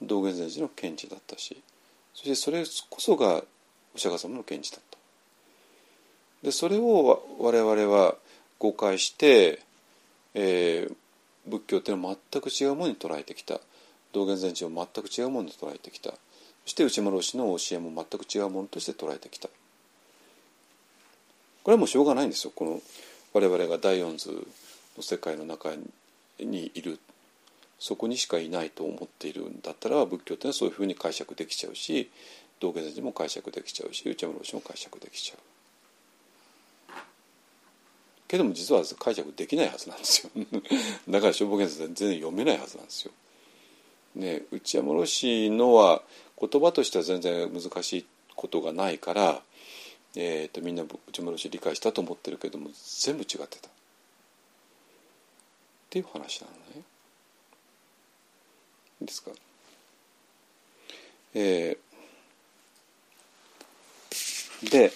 [0.00, 1.62] 道元禅師の見地だったし
[2.14, 3.42] そしてそれこそが
[3.94, 4.98] お釈迦様の見地だった。
[6.42, 8.14] でそれを我々は
[8.58, 9.60] 誤解して、
[10.34, 10.94] えー、
[11.46, 13.60] 仏教っていうのは全く違うものに捉えてきた
[14.16, 16.10] 道元禅師を全く違うものに捉えてきた。
[16.10, 16.16] そ
[16.70, 19.48] して内丸氏の教えも全く違うものとして捉えてきた。
[21.62, 22.52] これはもうしょうがないんですよ。
[22.56, 22.80] この
[23.34, 24.30] 我々が第四図
[24.96, 25.68] の世界の中
[26.40, 26.98] にいる。
[27.78, 32.10] そこにしかいないと思っているんだったら仏教っていうのはそういうふうに解釈できちゃうし
[32.58, 35.34] 道元禅師も解釈できちゃうし内山老師も解釈できちゃ
[36.90, 36.94] う。
[38.26, 40.30] けども実は解釈できないはずなんですよ。
[41.06, 43.12] だから消防検査全然読めないはずなんですよ。
[44.16, 46.02] ね、内山老師のは
[46.40, 49.42] 言葉としては全然難しいことがないから、
[50.16, 52.70] えーと、みんな内山老師理解したと思ってるけども
[53.04, 53.68] 全部違ってた。
[53.68, 53.70] っ
[55.90, 56.82] ていう話なのね。
[59.02, 59.30] いいですか。
[61.34, 64.90] えー、で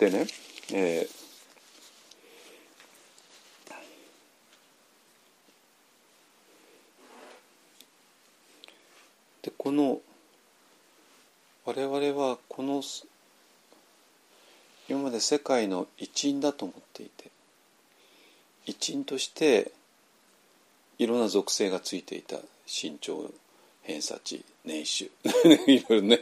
[0.00, 0.26] でね、
[0.72, 1.20] えー
[9.42, 10.00] でこの
[11.64, 12.82] 我々はこの
[14.86, 17.30] 今まで世界の一員だと思っていて
[18.66, 19.72] 一員として
[20.98, 22.36] いろんな属性がついていた
[22.66, 23.30] 身長
[23.82, 25.10] 偏差値年収
[25.66, 26.20] いろいろね。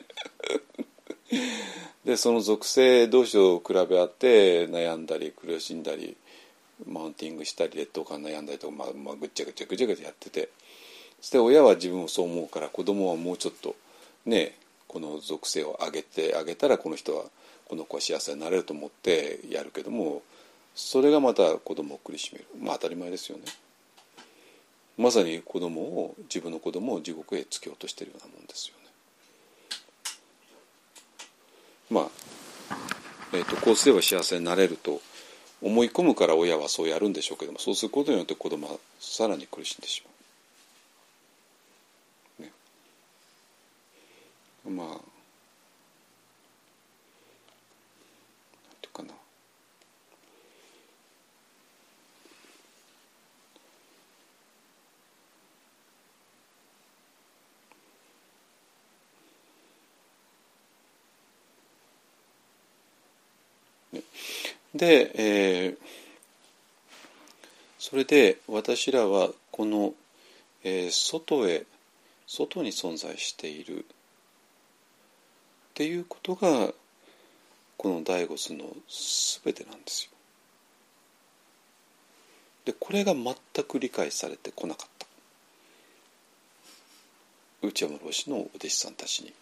[2.05, 6.16] でその属性同士を比べ合って悩んだり苦しんだり
[6.86, 10.49] マウンティングしたり劣等感悩んだりとか、まあまあ、ぐっちゃぐちゃぐちゃぐちゃやってて
[11.20, 13.74] そして親は自分もそう思うから子供はもうちょっと
[14.26, 14.55] ね
[14.86, 17.24] この属性を上げてあげたらこの人は
[17.68, 20.22] この子は幸せになれると思ってやるけども
[20.74, 23.44] それがまた子供を苦しめるまあ当たり前ですよね。
[24.96, 28.88] まさに子供を自分の子供を地獄へ突き落としてるようなもんですよね。
[31.91, 32.09] まあ、
[33.32, 35.01] えーと、こうすれば幸せになれると
[35.62, 40.11] 思い込むから親はそうやるんでしょうけどもそうすることによって子供はさらに苦しんでしま
[42.41, 42.43] う。
[42.43, 42.53] ね、
[44.76, 44.99] まあなん
[48.80, 49.14] ていうかな
[64.79, 65.76] で、えー、
[67.81, 69.93] それで私らはこの、
[70.62, 71.66] えー、外へ
[72.29, 73.85] 外に存在しているっ
[75.74, 76.72] ていうことが
[77.76, 78.66] この第五図の
[79.43, 80.11] 全てなんですよ。
[82.66, 85.07] でこれが全く理解されてこなかった
[87.66, 89.33] 内山老師のお弟子さんたちに。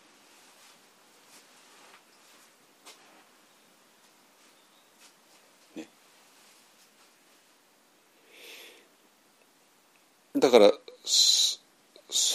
[10.37, 10.73] だから
[11.05, 11.59] そ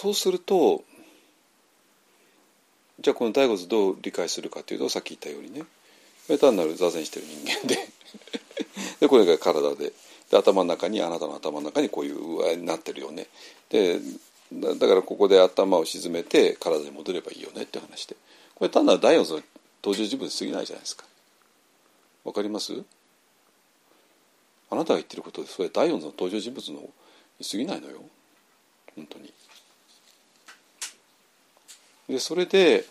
[0.09, 0.83] うすると
[2.99, 5.65] じゃあこの第五図どう理解するかというとさっき言ったようにね。
[6.37, 7.77] 単なる座禅してる人間で。
[9.01, 9.91] でこれが体で。
[10.29, 13.27] で頭の中にあなたの頭の中にこういう具合になってるよね。
[13.69, 13.99] で
[14.53, 18.15] だからここで頭を沈めて体に戻ればいいよねって話で。
[18.55, 19.43] これ単なる第四図の
[19.83, 21.05] 登場人物に過ぎないじゃないですか。
[22.23, 22.73] わかります？
[24.69, 26.89] あなたが言ってることでそれ第四図の登場人物の
[27.43, 28.01] 過ぎないのよ。
[28.95, 29.33] 本当に。
[32.09, 32.85] でそれで、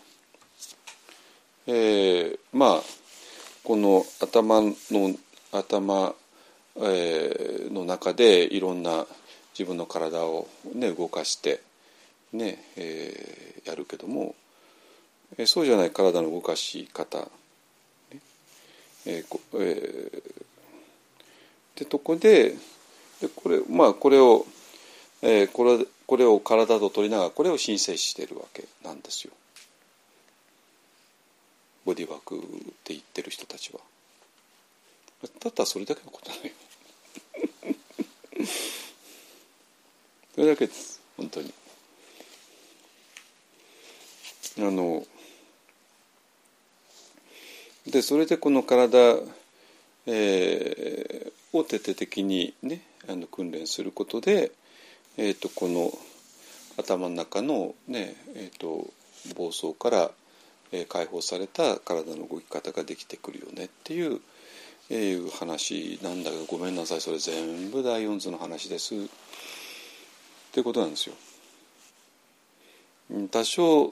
[1.67, 2.81] えー、まあ
[3.63, 5.15] この頭の
[5.51, 6.15] 頭、
[6.77, 9.05] えー、の中でいろんな
[9.53, 11.61] 自分の体を、ね、動かして
[12.33, 14.33] ね、えー、やるけども、
[15.37, 17.27] えー、そうじゃない体の動かし方、ね。
[19.05, 22.55] えーえー、でとこで
[23.21, 24.45] でこれまあこれを、
[25.21, 29.31] えー、これこれを体と取りながらこれを申請しているわけなんですよ。
[31.85, 32.39] ボディワークっ
[32.83, 33.79] て言ってる人たちは。
[35.39, 36.51] だったらそれだけのことなのよ。
[40.35, 41.53] それだけです本当に。
[44.57, 45.05] あの
[47.87, 49.17] でそれでこの体、
[50.07, 54.51] えー、を徹底的にねあの訓練することで、
[55.17, 55.91] えーと、この
[56.77, 58.87] 頭の中の、ねえーと、
[59.35, 60.11] 暴走から、
[60.71, 64.21] えー、解放された体の動き方ができてくるよねっていう,、
[64.89, 68.97] えー、いう話なんだけどごめんなさいそれ全部第四図の話ですっ
[70.51, 71.15] ていうことなんですよ。
[73.29, 73.91] 多少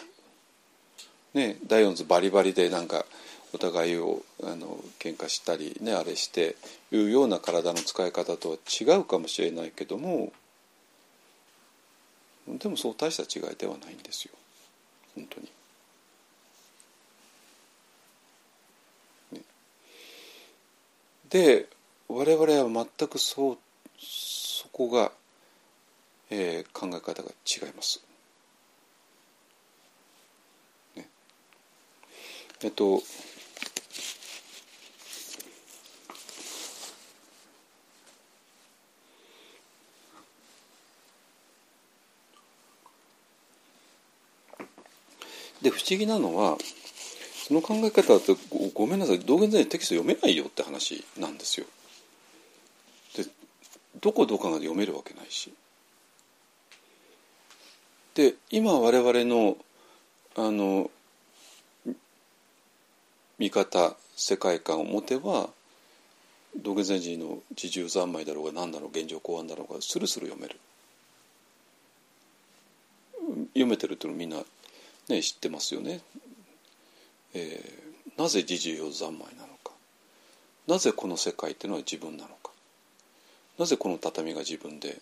[1.33, 3.05] ね第四図バリバリでなんか
[3.53, 6.55] お互いをあの喧嘩したりねあれして
[6.91, 10.31] いうような体の使い方とは違うかもしれないけども
[12.47, 14.33] でもそう大した違いではないんですよ
[15.15, 15.47] 本当に。
[19.33, 19.41] ね、
[21.29, 21.67] で
[22.07, 23.57] 我々は全くそう
[23.99, 25.11] そこが、
[26.29, 28.03] えー、考え方が違います。
[30.95, 31.07] ね、
[32.63, 33.01] えっと
[45.61, 46.57] で不思議なのは
[47.47, 48.35] その考え方って
[48.73, 51.65] ごめんなさい道元禅テキスト読めないよって話なんですよ。
[53.17, 53.25] で
[53.99, 55.51] どこどこかが読めるわけないし。
[58.13, 59.57] で今我々の
[60.35, 60.91] あの
[63.37, 65.49] 見方世界観を持てば
[66.55, 70.59] 道元禅師の自重三昧だろうが何だろう現状公安だろうがスルスル読める。
[73.53, 74.43] 読めてるっていうのみんな
[75.09, 76.01] ね、知ってますよね、
[77.33, 79.71] えー、なぜ自重要三昧なのか。
[80.67, 82.51] なぜこの世界っていうのは自分なのか。
[83.57, 84.99] なぜこの畳が自分で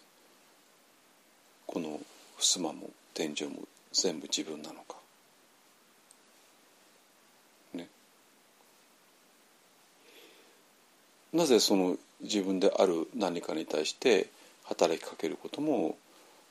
[1.68, 2.00] この
[2.40, 3.60] 襖も天井も
[3.92, 4.96] 全部自分なのか。
[7.74, 7.88] ね。
[11.34, 14.28] なぜその自分である何かに対して
[14.64, 15.98] 働きかけることも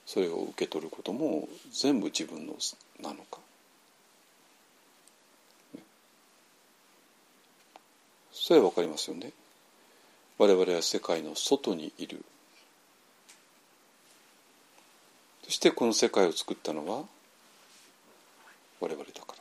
[0.04, 2.54] それを受け取ることも全部自分の
[3.02, 3.45] なのか。
[8.46, 9.32] それは分かりますよね。
[10.38, 12.24] 我々は世界の外にいる。
[15.42, 17.02] そしてこの世界を作ったのは
[18.80, 19.34] 我々だか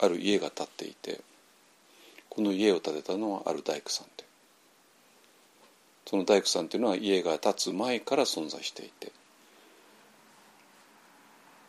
[0.00, 0.06] ら。
[0.06, 1.20] ある家が建っていて
[2.28, 4.24] この家を建てたのはある大工さんで。
[6.04, 9.12] その大工さんっていうのは家が建つ前から存在していて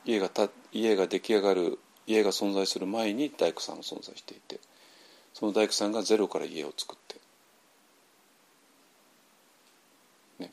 [0.06, 1.78] 家がた家が出来上がる
[2.10, 4.60] 家が存在する前に大工さんが存在していて
[5.36, 7.16] その大工さんがゼロから家を作って
[10.40, 10.52] ね。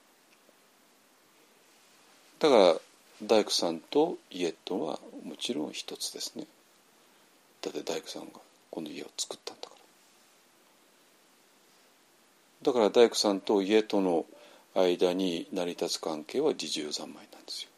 [2.39, 2.77] だから
[3.23, 6.45] 大工さんと家とはもちろん一つですね。
[7.63, 8.29] だって大工さんが
[8.71, 9.75] この家を作ったんだか
[12.63, 12.73] ら。
[12.73, 14.27] だから大工さんと家との
[14.75, 17.71] 間に成り立つ関係は自重三昧なんですよ。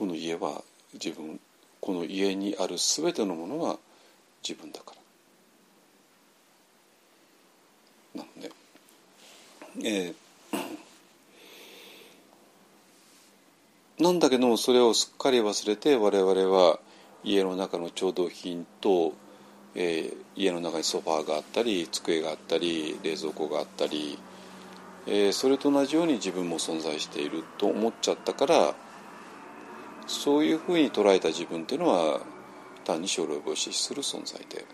[0.00, 0.64] この家は
[0.94, 1.38] 自分
[1.78, 3.76] この家にある全てのものは
[4.42, 4.94] 自分だか
[8.14, 8.22] ら。
[8.22, 8.50] なので、
[9.84, 16.78] えー、なんだけどもそれをすっかり忘れて我々は
[17.22, 19.12] 家の中の調度品と、
[19.74, 24.18] えー、家の中にソファーがあったり机があったり冷蔵庫があったり、
[25.06, 28.74] えー、それと同じように自分も存在していると思っちゃったから
[30.10, 32.20] そういうふうに捉えた自分っていうのは
[32.84, 34.64] 単に将来防止する存在で。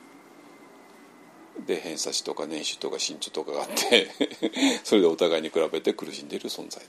[1.67, 4.11] で偏差値とか年収とか身長とかがあって
[4.85, 6.83] それでお互いに比べて苦しんでいる存在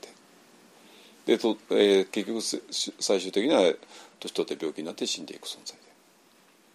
[1.25, 1.37] で。
[1.37, 2.41] でと、えー、結局
[3.01, 3.73] 最終的には
[4.19, 5.83] 年取って病気になって死んでいく存在で。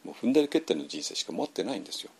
[0.04, 2.10] もう踏んだり蹴ったりの人生しか持ってないんですよ。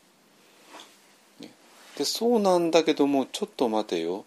[1.41, 1.53] ね、
[1.97, 4.25] でそうなんだけどもちょっと待てよ。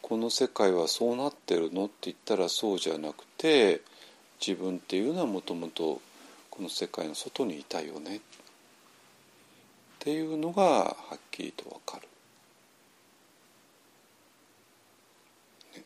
[0.00, 1.86] この世界はそうなってるの？
[1.86, 3.80] って言ったらそうじゃなくて
[4.44, 6.00] 自分っていうのはもともと
[6.50, 8.20] この世界の外にいたよねっ
[10.00, 12.08] ていうのがはっきりとわかる。
[15.76, 15.84] ね、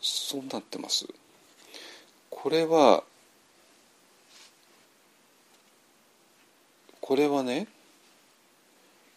[0.00, 1.06] そうなってます。
[2.30, 3.04] これは
[7.02, 7.68] これはね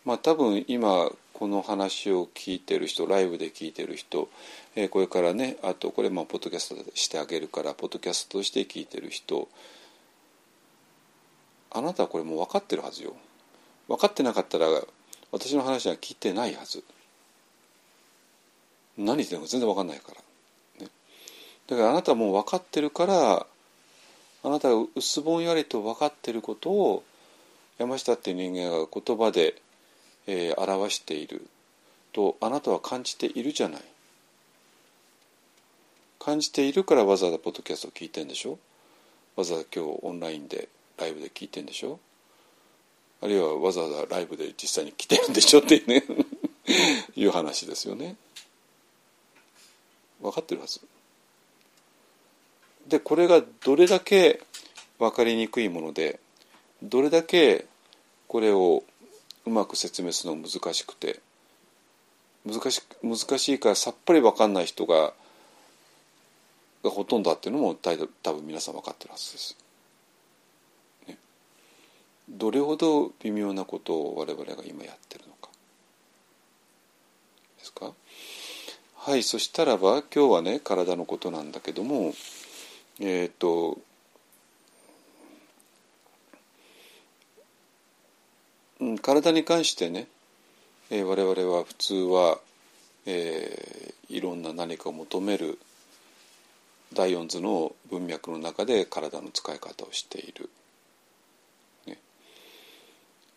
[0.05, 4.29] まあ多分今この話を聞いてる人ライブで聞いてる人、
[4.75, 9.49] えー、これからねあとこれまあポッドキャストしてあげるからポッドキャストとして聞いてる人
[11.71, 13.13] あなたはこれもう分かってるはずよ。
[13.89, 14.67] 分かってなかったら
[15.31, 16.83] 私の話は聞いてないはず。
[18.97, 20.13] 何言ってるか全然分かんないか
[20.79, 20.91] ら、ね、
[21.67, 23.45] だからあなたはもう分かってるから
[24.43, 27.03] あなたが薄ぼんやりと分かってることを
[27.77, 29.61] 山下っていう人間が言葉で
[30.27, 31.47] えー、表している。
[32.13, 33.81] とあなたは感じているじゃない。
[36.19, 38.57] 感じているからわざわざポッドキャストを聞いてんでしょ？
[39.35, 41.99] わざわざ今日オンラインでライブで聞いてんでしょ？
[43.21, 45.59] あるいはわざわざライブで実際に来てるんでしょ？
[45.59, 46.03] っていうね。
[47.15, 48.15] いう話ですよね。
[50.21, 50.81] 分かってるはず。
[52.87, 54.41] でこれがどれだけ
[54.99, 56.19] 分かりにくいもので
[56.83, 57.65] どれだけ
[58.27, 58.83] これを
[59.45, 61.19] うまく説明するの難しくて
[62.45, 65.13] 難し難しいからさっぱり分かんない人が
[66.83, 67.95] がほとんどだっていうのも多
[68.33, 69.57] 分皆さん分かってるはずです。
[71.07, 71.17] ね、
[72.29, 75.49] どれほど微妙なことを我々が今やってるのか。
[77.57, 77.93] ですか？
[78.95, 82.13] はいそしたらば今日はね体のことなんだけども
[82.99, 83.79] えっ、ー、と
[89.01, 90.07] 体に関してね、
[90.89, 92.39] えー、我々は普通は、
[93.05, 95.57] えー、いろんな何かを求める
[96.93, 100.49] 第四図の文脈の中で体の使い方をしている。
[101.87, 101.97] ね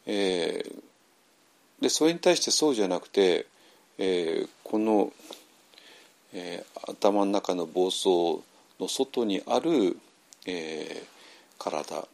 [0.07, 3.47] えー、でそれに対してそうじゃなくて、
[3.99, 5.13] えー、この、
[6.33, 8.43] えー、頭の中の暴走
[8.81, 9.97] の外にある、
[10.47, 12.09] えー、体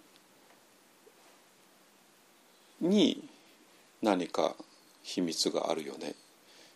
[2.81, 3.23] に
[4.03, 4.55] 何か
[5.03, 6.15] 秘密があるよね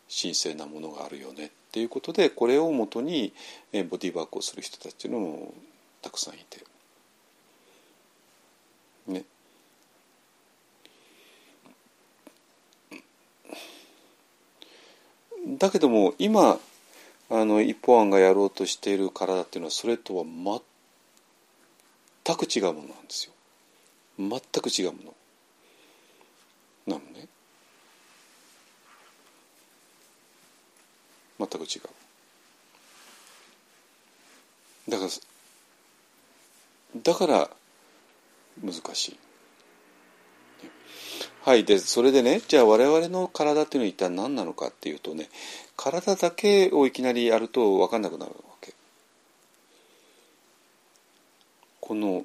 [0.09, 3.33] 神聖なものがあるよねっていうことでこれをもとに
[3.73, 5.55] ボディーワークをする人たちのも
[6.01, 6.65] たくさんいて。
[9.07, 9.25] ね。
[15.47, 16.59] だけども今
[17.31, 23.33] あの一方案がやろうとしている体っていうのはそれとは全く違うものなんですよ。
[24.19, 25.15] 全く違うもの。
[26.89, 27.29] なのね
[31.39, 31.83] 全く違う。
[34.91, 35.11] だから
[37.03, 37.51] だから
[38.63, 39.19] 難しい。
[41.43, 45.29] はいでそれでねじゃあ我々の体っていうのは一体何なのかっていうとね
[45.77, 48.75] 体だけをいきなりやると分かんなくなるわけ。
[51.81, 52.25] この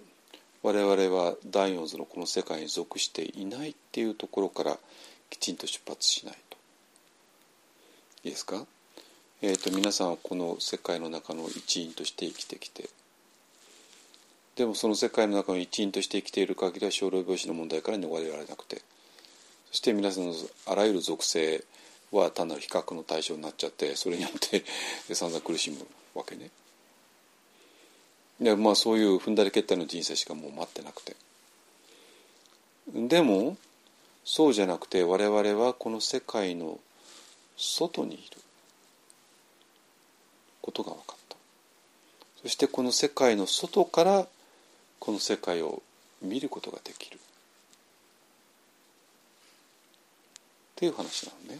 [0.63, 4.77] 我々は第四図のこの世界に属していないっていうところから
[5.29, 6.57] きちんと出発しないと。
[8.23, 8.65] いいですか？
[9.41, 12.89] えーと、皆さんはこの世界の中の一員として生きてきて。
[14.55, 18.81] でもその世界の中の一員として生きている限りは生老病死の問題から逃れられなくて。
[19.69, 20.33] そして皆さんの
[20.67, 21.63] あらゆる属性
[22.11, 24.63] は単なる比較の対象になっちゃってそれによって
[25.13, 26.51] 散々苦しむわけね。
[28.43, 31.15] でまあそういう踏んだり蹴ったりの人生しかもう待ってなくて。
[32.93, 33.57] でも
[34.25, 36.79] そうじゃなくて我々はこの世界の
[37.55, 38.23] 外にいる。
[40.61, 41.35] ことが分かった。
[42.41, 44.27] そしてこの世界の外から
[44.99, 45.83] この世界を
[46.21, 47.17] 見ることができる。
[47.17, 47.19] っ
[50.75, 51.59] ていう話なのね。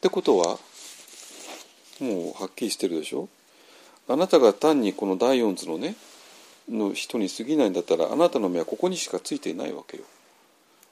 [0.00, 0.58] てことは
[2.00, 3.28] もうはっきりしてるでしょ？
[4.12, 5.94] あなたが単にこの第四図のね
[6.68, 10.02] の人に過ぎないんだったらあなたの目はここにしかついていないわけよ。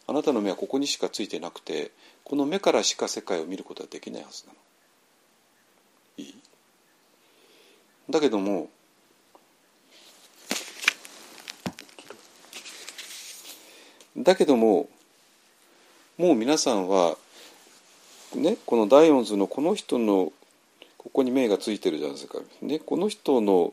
[0.07, 1.91] あなたの目はここにしかついてなくて
[2.23, 4.59] この目からしか世界を見ることはできないはずなの。
[6.19, 6.35] いい？
[8.09, 8.69] だけども
[14.17, 14.89] だけども
[16.17, 17.17] もう皆さんは
[18.35, 20.33] ねこのダイオンズのこの人の
[21.09, 23.73] ここに目がついてるじゃないですか、ね、この人の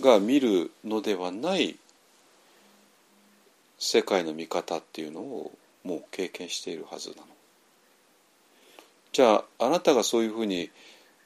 [0.00, 1.76] が見るのではない
[3.76, 5.50] 世界の見方っていうのを
[5.82, 7.22] もう経験しているはずなの。
[9.12, 10.70] じゃああなたがそういうふうに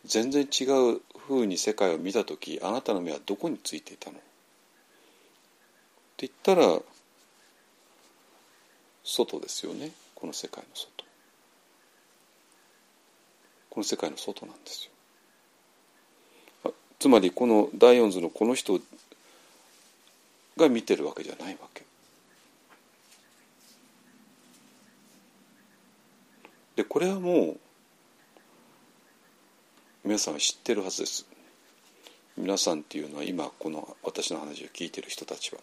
[0.06, 0.64] 全然違
[0.94, 4.16] うふうに世界を見た時あなたの目はどこについていたの？
[4.16, 4.20] っ
[6.16, 6.80] て言ったら
[9.04, 9.90] 外ですよね。
[10.14, 11.04] この世界の外。
[13.68, 14.93] この世界の外なんですよ。
[16.98, 18.80] つまりこのダイオンズのこの人
[20.56, 21.84] が見てるわけじゃないわけ。
[26.76, 27.58] でこれはもう
[30.04, 31.26] 皆さんは知ってるはずです。
[32.36, 35.60] 皆さんっていうのは今この私の話を聞いてる人たちは。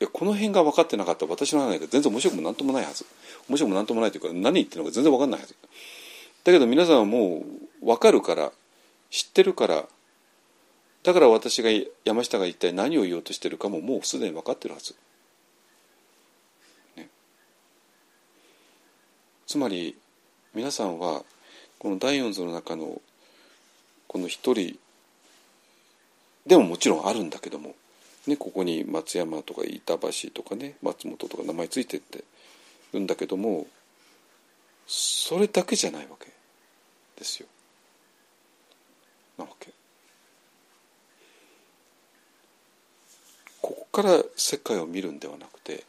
[0.00, 1.26] いやこの辺が分かってなかった。
[1.26, 3.04] ら私の話が全然面白くも何ともないはず。
[3.48, 5.54] 面白くも何ともないというか何言ってるのか全然分かんないはず。
[6.44, 7.44] だけど皆さんはも
[7.82, 8.52] う分かるから
[9.10, 9.88] 知ってるから。
[11.04, 11.70] だから私が
[12.04, 14.94] 山下が一体何を言おうとしてるかももうすでに分かってるはず、
[16.96, 17.08] ね、
[19.46, 19.96] つまり
[20.54, 21.22] 皆さんは
[21.78, 23.00] この第四図の中の
[24.08, 24.76] この一人
[26.46, 27.74] でももちろんあるんだけども
[28.28, 32.24] ね、ここに松山とか板橋とかね松本とか名前ついてって
[32.92, 33.66] るんだけども
[34.86, 36.26] それだけじゃないわけ
[37.16, 37.46] ですよ。
[39.38, 39.72] なわけ。
[43.60, 45.84] ここから世界を見るんではなくて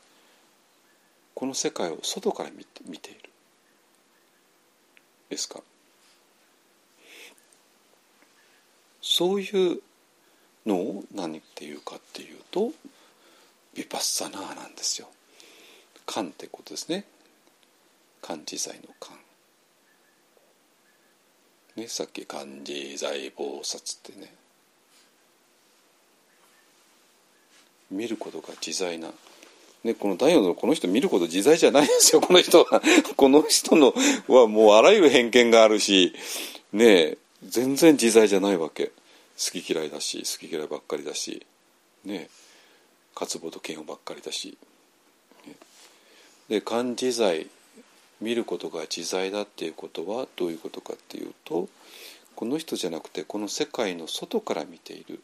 [1.35, 3.29] この世界を外から見て見ている
[5.29, 5.61] ですか？
[9.01, 9.81] そういう
[10.65, 12.71] のを何て言うかっていうと
[13.75, 15.07] ヴィパッサナーなんですよ。
[16.05, 17.05] 観ってことですね。
[18.21, 19.15] 漢自在の観。
[21.79, 24.33] ね、さっき漢自在菩薩ってね。
[27.89, 29.07] 見ることが自在な、
[29.83, 32.81] ね、この第四のこの人見ること自在じゃないですよこの人は。
[33.15, 33.93] この人の
[34.27, 36.13] はもうあらゆる偏見があるし
[36.73, 38.87] ね全然自在じゃないわけ。
[38.87, 41.47] 好き嫌いだし好き嫌いばっかりだし
[42.03, 42.29] ね
[43.15, 44.57] 渇望と嫌悪ばっかりだし、
[45.47, 45.55] ね、
[46.49, 47.47] で漢自在
[48.21, 51.69] 見ることが自在だっていうことはどういうことかっていうと
[52.35, 55.21] この人じゃなくてこの世界の外から見ている。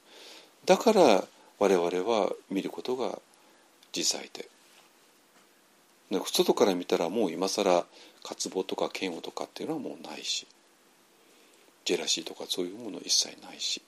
[0.65, 1.23] だから
[1.59, 3.19] 我々は見ることが
[3.95, 4.49] 自在で。
[6.25, 7.85] 外から見たらもう今更
[8.21, 10.45] 渇望とか嫌悪とかっていうのはもうないし。
[11.85, 13.81] ジェラシーとかそういうもの一切ないし。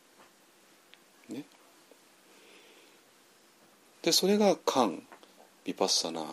[1.30, 1.44] ね。
[4.04, 5.04] でそれが観
[5.66, 6.24] ヴィパッサナ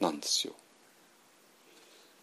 [0.00, 0.54] なんですよ。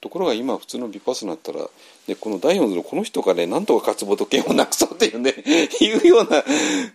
[0.06, 1.61] ところが今普通のヴィパッサナったら、
[2.07, 5.32] ね、この第四のこの人がねなんとか渇望と嫌をなくそうっていうね
[5.82, 6.44] いうような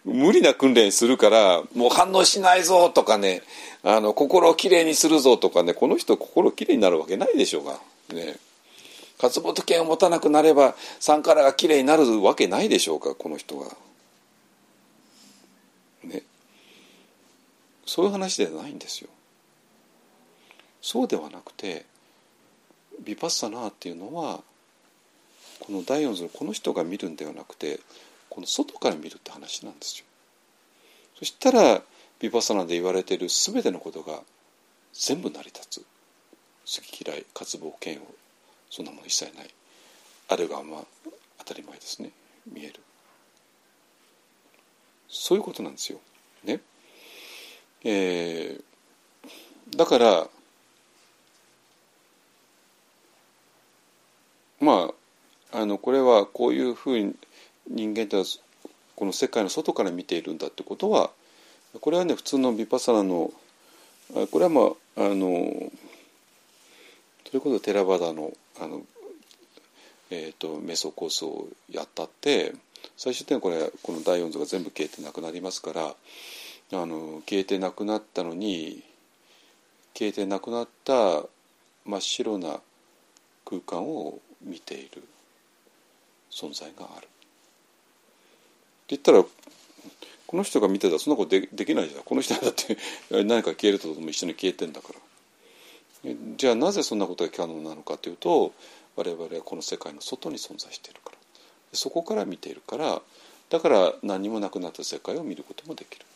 [0.04, 3.42] 無理な訓練するからもう反応しないぞとかね
[3.82, 7.80] あの心をきれいにするぞとかねこの人心きれいになるわけないでしょうが
[8.12, 8.36] ね
[9.18, 13.74] 渇望と嫌を持たなくなればサンカラがきれいになるわけないでしょうかこの人が。
[16.04, 16.22] ね
[17.84, 19.10] そういう話ではないんですよ。
[20.80, 21.89] そうではなくて
[23.04, 24.40] ビパッサナーっていうのは
[25.60, 27.80] この第四図のこの人が見るんではなくて
[28.28, 30.04] この外から見るって話なんですよ。
[31.18, 31.82] そしたら
[32.18, 34.20] ビパッサナーで言われている全てのことが
[34.92, 38.02] 全部成り立つ好き嫌い渇望嫌悪
[38.70, 39.50] そんなもの一切ない
[40.28, 40.80] あるがまあ
[41.38, 42.10] 当たり前ですね
[42.50, 42.80] 見える
[45.10, 45.98] そういうことなんですよ。
[46.44, 46.60] ね。
[47.82, 50.28] えー、だから
[54.60, 54.90] ま
[55.52, 57.14] ああのこれはこういうふうに
[57.68, 58.24] 人間っては
[58.94, 61.10] この世界の外から見ているんだってことは
[61.80, 63.32] これはね普通のヴィパサナの
[64.30, 65.70] これはまああの
[67.26, 68.82] それこそテラバダのあの、
[70.10, 72.52] えーと、瞑想コースをやったって
[72.96, 78.82] 最終的にこれこの第四図が全部消えてなくなりますからあの消えてなくなったのに
[79.96, 81.22] 消えてなくなった
[81.84, 82.60] 真っ白な
[83.44, 85.02] 空間を見ている
[86.30, 87.04] 存在がある。
[87.04, 87.08] っ
[88.90, 89.24] て言ったら
[90.26, 92.02] この人が見てたらそんなことでできないじゃん。
[92.02, 92.76] この人だって
[93.24, 96.14] 何か消えるととも一緒に消えてんだから。
[96.36, 98.54] じゃあなぜそんなことが可能なのかというと
[98.96, 101.18] 我々はこの世界の外に存在しているから。
[101.72, 103.02] そこから見ているから
[103.48, 106.06] だから何もなくなった世界を見ることもできる。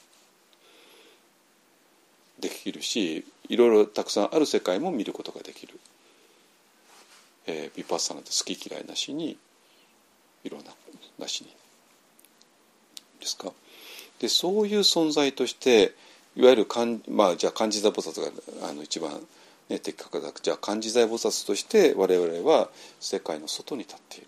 [2.39, 5.79] できるしいろいろたくさんある世界も見ることができる、
[7.47, 9.37] えー、ビパッサナで好き嫌いなしに
[10.45, 10.71] いろんな
[11.19, 11.49] なしに
[13.21, 13.53] ですか？
[14.19, 15.95] でそういう存在として
[16.37, 19.21] いわゆるかん、まあ、じゃあ漢字座菩薩があの一番、
[19.69, 20.33] ね、的確だ。
[20.43, 22.69] じゃあ漢字座菩薩として我々は
[23.01, 24.27] 世界の外に立っている。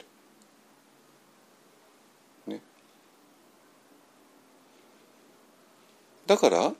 [2.54, 2.60] ね、
[6.26, 6.72] だから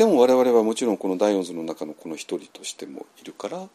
[0.00, 3.68] でも我々はもちろんこの第四図の中のこの一人としてもいるから、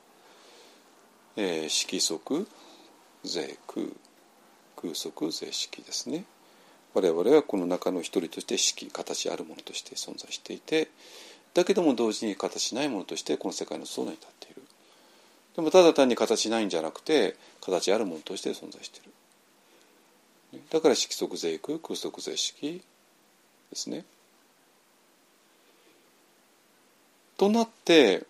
[1.37, 2.47] えー、色即
[3.23, 3.85] 税空
[4.75, 6.25] 空即税式ですね。
[6.95, 10.87] 我々はこの中の一人として式形あるものとして存在していて
[11.53, 14.63] だけども同時に形ないものとしてこの世界の外に立っている。
[15.57, 19.03] でもただ単に形ないんじゃなくて形あるものとして存在してい
[20.55, 20.61] る。
[20.71, 22.81] だから色即税空空即税式
[23.69, 24.05] ですね。
[27.37, 28.25] となって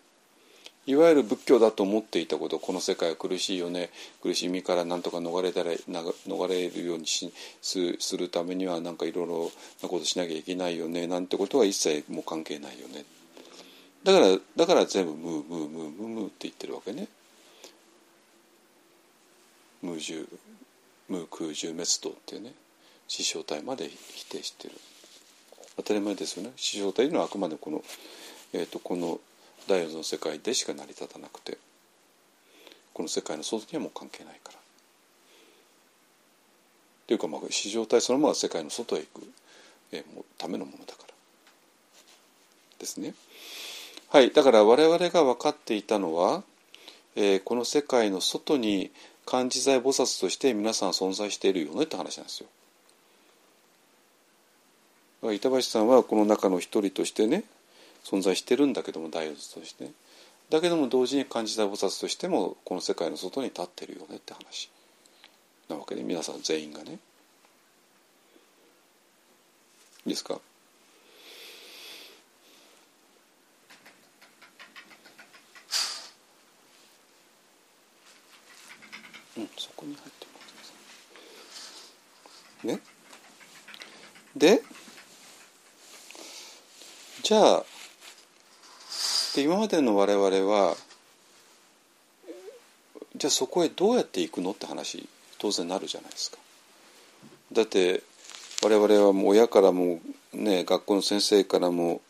[0.86, 3.90] いわゆる仏教だと思っていたことこの世界は苦しいよね
[4.22, 9.50] 苦しみから何とか逃れたら逃れるようにしするためには何かいろいろ
[9.82, 13.04] なことしなきゃいけないよねなんてことは一切もう関係ないよね。
[14.04, 17.08] だからだから全部ムームームームームーって言ってるわけね。
[19.82, 20.28] 無重
[21.08, 22.52] 無空重滅度っていうね
[23.08, 24.74] 死生体まで否定してる。
[25.76, 26.52] 当たり前ですよね。
[26.56, 27.82] 死生体というのはあくまでこの,、
[28.56, 29.20] えーとこの
[29.68, 31.58] 第四の世界でしか成り立たなくて
[32.94, 34.58] この世界の外にはもう関係ないから。
[34.58, 34.60] っ
[37.06, 39.32] ていうかまあ市場体そのまま世界の外へ行く、
[39.92, 41.14] えー、もためのものだから
[42.78, 43.14] ですね。
[44.08, 46.42] はいだから我々が分かっていたのは、
[47.14, 48.90] えー、この世界の外に
[49.26, 52.42] 漢字財菩薩として皆さん存在しているよねって話なんです
[55.22, 55.32] よ。
[55.32, 57.44] 板橋さんはこの中の一人としてね
[58.08, 59.90] 存在してるんだけども大仏として。
[60.48, 64.70] だけども同時に漢字大菩薩としてもこの世界の外に立ってるよねって話。
[65.68, 67.00] なわけで皆さん全員がね。
[70.06, 70.38] いいですか？
[79.36, 80.40] うんそこに入ってま
[82.62, 82.80] すね？
[84.36, 84.62] で
[87.22, 87.64] じゃあ
[89.36, 90.74] で今までの我々は
[93.14, 95.06] じゃあそこへどうやって行くのって話
[95.38, 96.38] 当然なるじゃないですか。
[97.52, 98.02] だって
[98.64, 100.00] 我々はもう親からも
[100.32, 102.00] ね学校の先生からも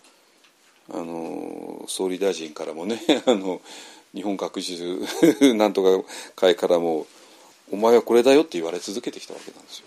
[0.89, 3.61] あの総理大臣からもね あの
[4.15, 5.05] 日本学術
[5.55, 7.09] なんとか会からも
[7.73, 9.87] 「お前はこれだよ」って言われ続けてきたわけなんですよ。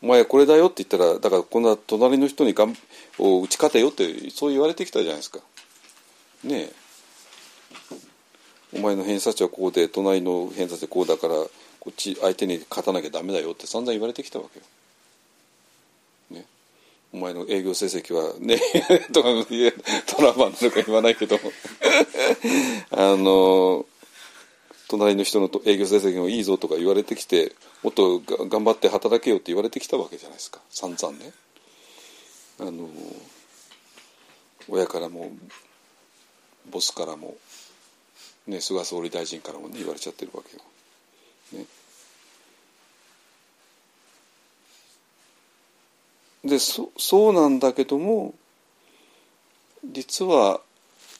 [0.00, 2.74] お前はこれだよって言ったらだからこんな隣の人にがん
[3.18, 5.40] を打ち勝てよってそう言われてきたじゃないですか。
[6.44, 6.70] ね
[8.74, 14.64] お前の偏差値はこうで隣の偏差値はこうだからこっち相手に勝たなきゃダメだよって散々言われてきたわけよ。
[16.30, 16.46] ね、
[17.12, 18.58] お前の営業成績はね
[19.12, 19.28] とか
[20.06, 21.38] トラマンとか言わないけど
[22.90, 23.86] あの
[24.88, 27.52] 隣の人の営業成績もいいぞとか言われてきて
[27.82, 31.32] もっと頑張って働けよって言われてきたわけじゃないですか散々ね。
[32.58, 32.88] あの
[34.68, 35.30] 親からも
[36.70, 37.36] ボスからも、
[38.46, 40.62] ね、菅総理大臣からも、ね、言われちゃってるわけよ。
[41.52, 41.66] ね、
[46.44, 48.34] でそそうなんだけども
[49.84, 50.60] 実は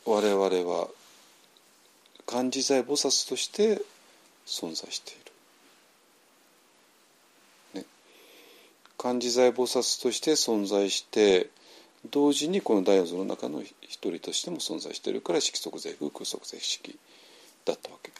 [0.04, 0.88] 我々は
[2.26, 3.82] 漢字財菩薩として
[4.46, 5.14] 存在してい
[7.74, 7.80] る。
[7.80, 7.84] ね、
[8.98, 11.50] 漢字財菩薩として存在して
[12.10, 13.72] 同時にこの大像の中の一
[14.10, 16.98] 人としても存在しているから色即税空空即税式
[17.64, 18.12] だったわけ。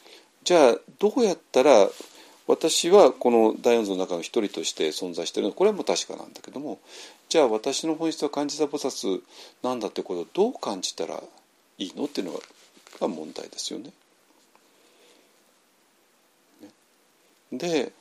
[0.44, 1.88] じゃあどうやったら
[2.46, 6.78] 私はこの大音像の中の一人として存在しているのこれはもう確かなんだけども
[7.30, 9.22] じゃあ私の本質は感じた菩薩
[9.62, 11.22] なんだってことをどう感じたら
[11.78, 12.40] いいのっていうの
[13.00, 13.90] が問題ですよね。
[17.52, 17.92] で、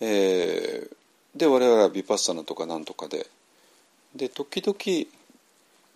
[0.00, 3.26] えー、で我々はヴィパッサナとかなんとかで
[4.14, 4.76] で時々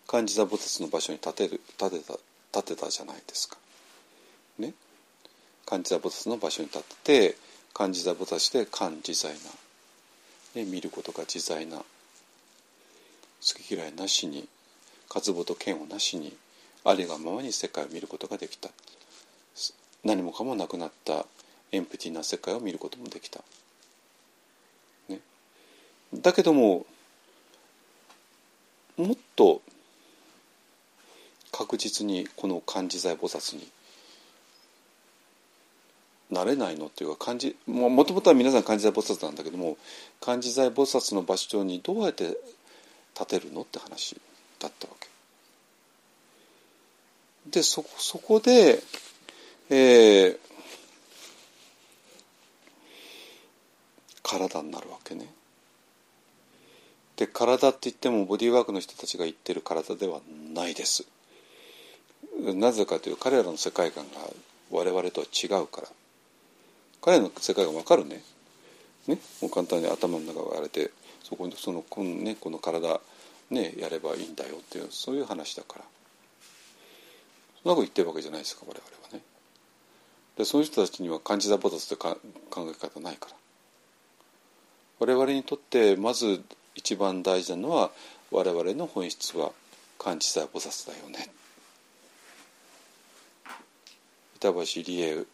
[0.06, 2.18] 漢字座菩薩の場所に立てる立てた
[2.58, 3.56] 立てたじゃないですか。
[4.58, 4.74] ね。
[5.66, 7.36] 漢字座菩薩の場所に立って
[7.74, 9.32] 漢字座菩薩で漢自在
[10.54, 11.84] な、ね、見ることが自在な好
[13.40, 14.48] き嫌いなしに
[15.08, 16.34] 渇望と嫌悪なしに
[16.84, 18.70] ありがままに世界を見ることができた
[20.04, 21.26] 何もかもなくなった
[21.70, 23.40] エンプティな世界を見ることもできた。
[25.08, 25.20] ね、
[26.14, 26.86] だけども
[28.98, 29.62] もっと
[31.52, 33.66] 確実にこの漢字財菩薩に
[36.30, 39.78] なれないのっていうか漢字もともとは皆さん漢字財菩薩なんだけども
[40.20, 42.36] 漢字財菩薩の場所にどうやって
[43.18, 44.20] 立てるのって話
[44.60, 45.08] だったわけ。
[47.50, 48.82] でそそこで、
[49.70, 50.38] えー、
[54.22, 55.37] 体になるわけね。
[57.18, 60.20] で体って言ってもボディーワークの人たちが言ってる体では
[60.54, 61.04] ないです。
[62.54, 64.20] なぜかというと彼らの世界観が
[64.70, 65.88] 我々とは違うから。
[67.02, 68.22] 彼の世界が分かるね。
[69.08, 69.18] ね？
[69.42, 70.92] もう簡単に頭の中が割れて
[71.24, 73.00] そこにそのこの,、ね、この体
[73.50, 75.84] ねやればいいんだよっていうそういう話だから。
[77.64, 78.80] そんなこと言ってるわけじゃないですか我々
[79.10, 79.22] はね。
[80.36, 82.16] でその人たちには漢字座菩薩という
[82.48, 83.34] 考え方ないから。
[85.00, 86.42] 我々にとってまず
[86.78, 87.90] 一番大事なのは
[88.30, 89.50] 我々の本質は
[89.98, 91.28] 漢字座菩薩だよね。
[94.36, 95.24] 板橋理恵っ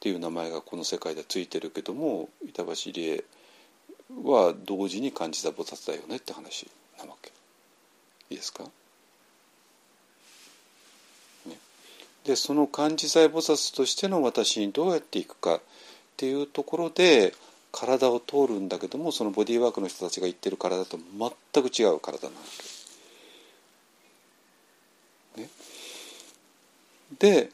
[0.00, 3.24] ていう名前がこの世界でついてるけども板橋理恵
[4.24, 6.68] は同時に漢字座菩薩だよねって話
[6.98, 7.30] なわけ。
[8.30, 8.64] いいですか、
[11.46, 11.56] ね、
[12.24, 15.60] でその漢字財菩薩としての私にどうやっていくかっ
[16.16, 17.34] ていうところで
[17.72, 22.42] 体を通るんだけどもそのボディーワークの人たちが言ってる体と全く違う体なわ
[25.36, 25.40] け。
[25.40, 25.48] ね、
[27.18, 27.50] で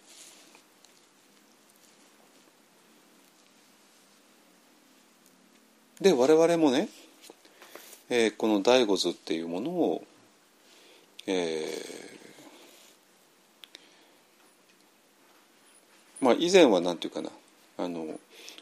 [6.00, 6.88] で我々もね、
[8.08, 10.04] えー、この醍醐図っていうものを、
[11.26, 17.30] えー、まあ以前は何て言うか
[17.78, 18.18] なあの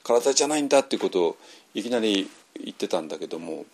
[0.07, 1.37] 体じゃないんだっていうことを
[1.75, 2.31] いきなり
[2.63, 3.67] 言ってたんだけども、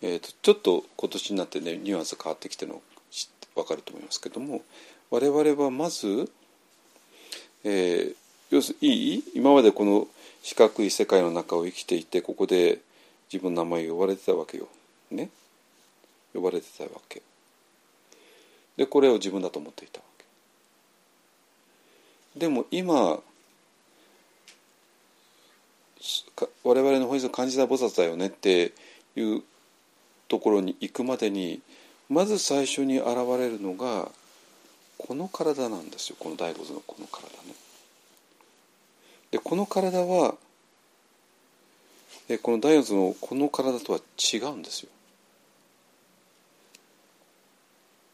[0.00, 2.80] えーと、ちょっと今年になってねニュアンス変わってきてるの
[3.54, 4.62] 分かると思いますけども
[5.10, 6.32] 我々はまず、
[7.64, 8.14] えー、
[8.48, 9.24] 要するにいい？
[9.34, 10.08] 今までこの
[10.42, 12.78] 四角い世界の中を生きていてここで
[13.30, 14.68] 自分の名前呼ばれてたわけよ。
[15.10, 15.28] ね？
[16.32, 17.20] 呼ばれてたわけ。
[18.78, 20.04] でこれを自分だと思っていたわ
[22.34, 22.40] け。
[22.40, 23.18] でも今
[26.64, 28.72] 我々の本質の感じた菩薩だよねって
[29.16, 29.42] いう
[30.28, 31.60] ところに行くまでに
[32.08, 33.08] まず最初に現
[33.38, 34.10] れるのが
[34.98, 37.54] この体なんですよこの大仏のこの体ね。
[39.30, 40.34] でこの体は
[42.42, 44.88] この大仏のこの体とは違うんですよ。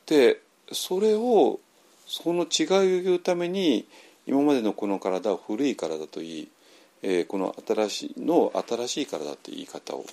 [0.06, 0.40] で
[0.72, 1.60] それを
[2.06, 3.86] その違いを言うために
[4.26, 6.48] 今までのこの体は古い体といい、
[7.02, 10.04] えー、この新しいの新しい体って言い方を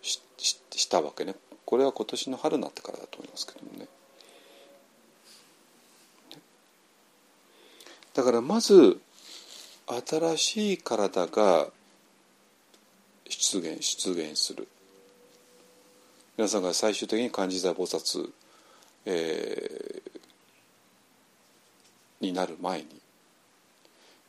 [0.00, 1.34] ししたわけね。
[1.64, 3.88] これは今年の春になってからだと思いますけどもね。
[8.14, 9.00] だからまず
[9.86, 11.68] 新しい体が
[13.28, 14.68] 出現出現する。
[16.36, 18.30] 皆さんが最終的に漢字座菩薩、
[19.04, 22.88] えー、になる前に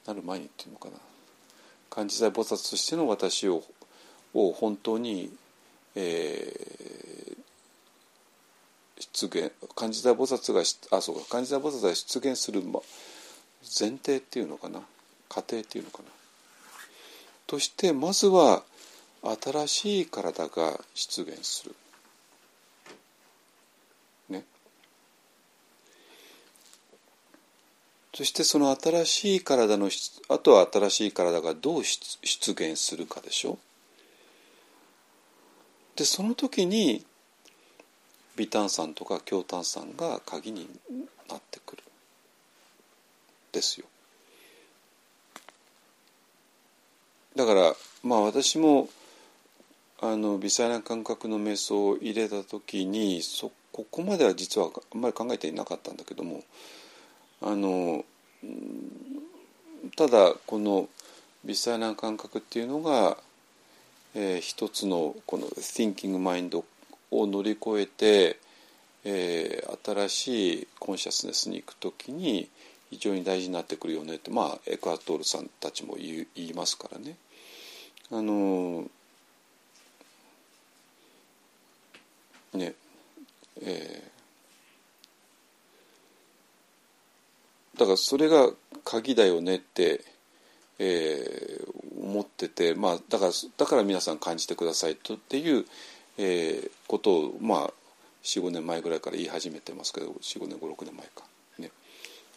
[0.05, 0.95] なる前にっていうのかな。
[1.93, 3.63] 感じ在菩薩としての私を
[4.33, 5.31] を本当に、
[5.93, 7.37] えー、
[8.99, 10.61] 出現漢字大菩薩が
[10.97, 12.63] あそうか漢字大菩薩が出現する
[13.79, 14.81] 前提っていうのかな？
[15.29, 16.05] 過程っていうのかな？
[17.45, 18.63] としてまずは
[19.21, 21.75] 新しい体が出現する。
[28.13, 29.89] そしてその新しい体の
[30.29, 33.57] あとは新しい体がどう出現するかでしょ？
[35.95, 37.05] でその時に
[38.35, 40.69] 微炭酸とか強炭酸が鍵に
[41.29, 41.83] なってくる
[43.51, 43.85] ですよ。
[47.35, 47.73] だから
[48.03, 48.89] まあ私も
[49.99, 56.43] あの微細な感覚の瞑想を入れた時にそここまでは実はあんまり考えていなかったんだけども
[57.45, 58.05] あの
[59.97, 60.87] ただこの
[61.43, 63.17] 微細な感覚っていうのが、
[64.15, 66.63] えー、一つのこの thinking mind
[67.11, 68.39] を乗り越えて、
[69.03, 72.47] えー、新しいコンシャスネスに行く時に
[72.89, 77.17] 非常に大事になってくるよねってまあエクアトールさんたちも言いますからね。
[78.11, 78.85] あの
[82.53, 82.73] ね
[83.61, 84.12] えー、
[87.77, 88.49] だからそれが
[88.83, 90.01] 鍵だよねって、
[90.79, 95.65] えー、思ってて、まあ、だからだから皆さん感じてくださいとっていう、
[96.17, 97.73] えー、ことを、まあ、
[98.23, 101.23] 45年前ぐらいから言い始めてますけど45年56年前か。
[101.57, 101.71] ね、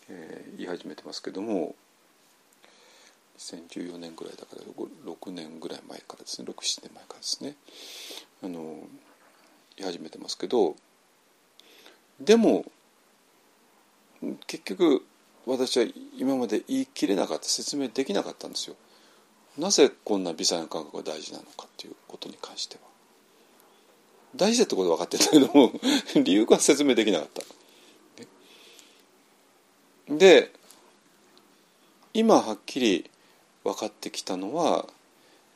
[0.08, 1.74] えー、言い始めてますけども
[3.38, 6.48] 2014年ぐらいだから6年ぐらい前からですね。
[6.48, 7.54] 67年前からですね。
[8.42, 8.78] あの
[9.76, 10.74] 言い始めてますけど
[12.18, 12.64] でも
[14.46, 15.04] 結局
[15.47, 15.86] 私は
[16.18, 18.77] 今まで言い切れなかった説明できなかったんですよ。
[19.56, 22.81] なぜこんな微細な感覚が大事なのかっていうことに関しては。
[24.35, 25.73] 大事だってことは分かってたけども
[26.23, 27.43] 理由が説明できなかった。
[30.09, 30.52] で
[32.12, 33.10] 今はっきり
[33.64, 34.89] 分かってきたのは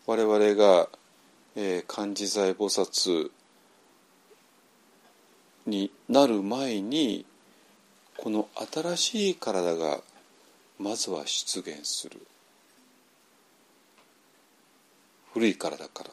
[0.06, 0.88] 我々が、
[1.54, 3.30] えー、漢字財菩薩
[5.66, 7.24] になる前に
[8.22, 10.00] この新しい体が
[10.78, 12.20] まずは出現する。
[15.32, 16.10] 古い体から。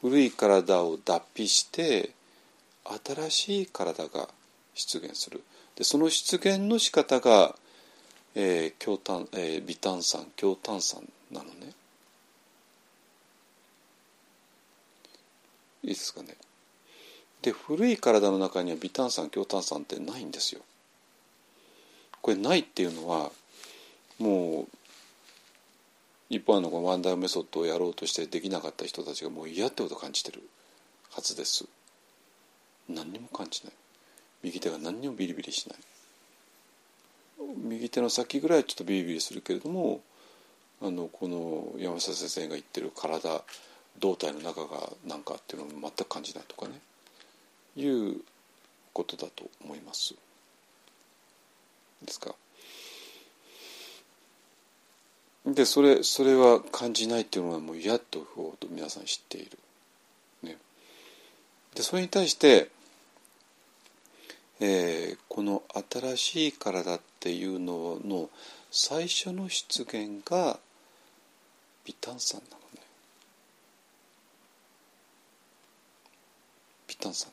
[0.00, 2.10] 古い体を脱皮して
[2.84, 4.28] 新しい体が
[4.74, 5.44] 出現する。
[5.76, 7.54] でその出現の仕方が、
[8.34, 11.00] えー強炭えー、微炭酸強炭酸
[11.30, 11.72] なのね。
[15.84, 16.36] いいですかね。
[17.42, 20.60] で古い体の中には微炭酸強炭酸ってないんですよ。
[22.20, 23.30] これないっていうのは
[24.18, 24.66] もう
[26.28, 30.42] 一般のワンダーメソッドをやろうとしてできなかった人たちがもう嫌ってことを感じてる
[31.10, 31.66] はずです。
[32.88, 33.72] 何にも感じない。
[34.42, 35.78] 右手が何にもビリビリしない。
[37.56, 40.00] 右手の先ぐらいちょっとビリビリするけれども
[40.82, 43.42] あのこの山下先生が言ってる体
[43.98, 46.80] 胴体の中が何かっていうのを全く感じないとかね
[47.76, 48.20] いう
[48.92, 50.14] ことだと思います。
[52.02, 52.34] ですか？
[55.46, 58.26] でそれそれは感じないっていうのはもう嫌と
[58.70, 59.58] 皆さん知っている。
[60.42, 60.56] ね、
[61.74, 62.68] でそれに対して、
[64.60, 68.28] えー、この新しい体っていうのの
[68.70, 70.58] 最初の出現が
[71.84, 72.82] 微炭酸なのね。
[76.88, 77.30] 微炭酸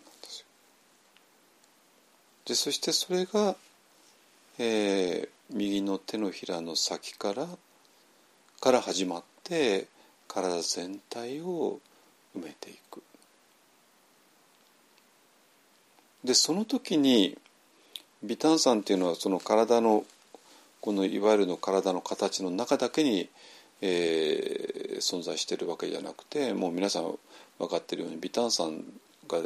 [2.47, 3.55] でそしてそれが、
[4.57, 7.45] えー、右の手のひらの先から
[8.61, 9.87] から始まって
[10.29, 11.79] 体全体を
[12.35, 13.03] 埋めていく。
[16.23, 17.37] でその時に
[18.23, 20.05] 微炭酸っていうのはその体の
[20.79, 23.29] このいわゆるの体の形の中だけに、
[23.81, 27.13] えー、存在してるわけじゃなくてもう皆さん
[27.59, 28.83] 分かってるように微炭酸
[29.27, 29.39] が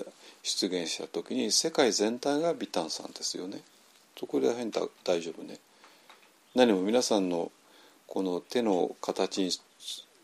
[0.44, 3.62] 出現した時に世界全体が微炭酸ですよね。
[4.18, 4.72] そこら辺
[5.04, 5.60] 大丈夫ね。
[6.56, 7.52] 何も皆さんの
[8.08, 9.62] この手の形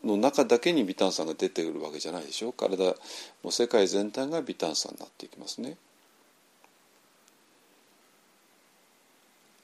[0.04, 2.94] の中だけに微炭酸が出てくるわけじゃないでしょ体も
[3.44, 5.76] う世界全体が微炭酸になっていきますね。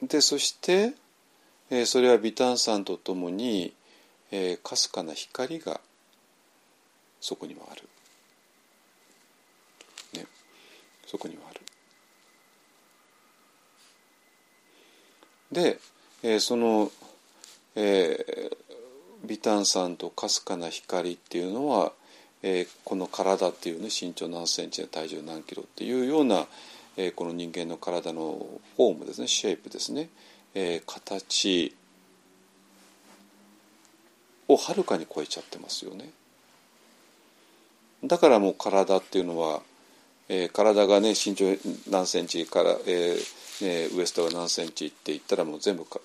[0.01, 0.93] でそして、
[1.69, 3.73] えー、それは微炭酸とともに
[4.63, 5.79] かす、えー、かな光が
[7.21, 7.83] そこにもある。
[11.05, 11.61] そこにはある。
[15.51, 15.79] で、
[16.23, 16.91] えー、その、
[17.75, 21.93] えー、微炭酸とかすかな光っていうのは、
[22.41, 26.45] えーこの体っていうね身長何センチで体重何キロっていうような、
[26.97, 28.45] えーこの人間の体の
[28.75, 30.09] フォームですねシェイプですね、
[30.53, 31.75] えー形
[34.47, 36.11] をはるかに超えちゃってますよね。
[38.03, 39.61] だからもう体っていうのは、
[40.27, 41.45] えー体がね身長
[41.89, 45.99] 何センチから、えーね、ウエストが何センチって言ったらもう全部か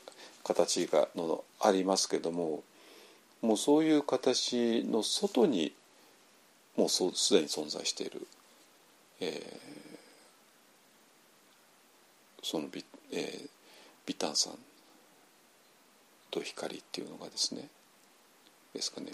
[0.45, 2.63] 形がのありますけども
[3.43, 5.73] もうそういう形の外に
[6.77, 8.27] もうそうすでに存在している、
[9.21, 9.81] えー
[12.43, 12.83] そのビ,、
[13.13, 13.49] えー
[14.07, 14.55] ビタンさん
[16.31, 17.69] と光っていうのがですね
[18.75, 19.13] ですかね。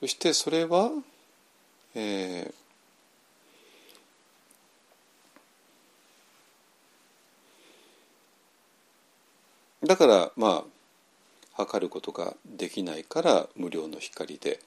[0.00, 0.90] そしてそれは、
[1.94, 2.65] えー
[9.86, 14.60] だからまあ測ることができないから無料の光で、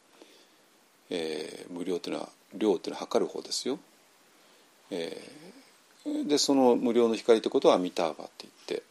[1.09, 3.79] えー無料っていうのは量っていうのは測る方ですよ。
[4.91, 8.83] えーでその無料の光ってことはアミターバって言って。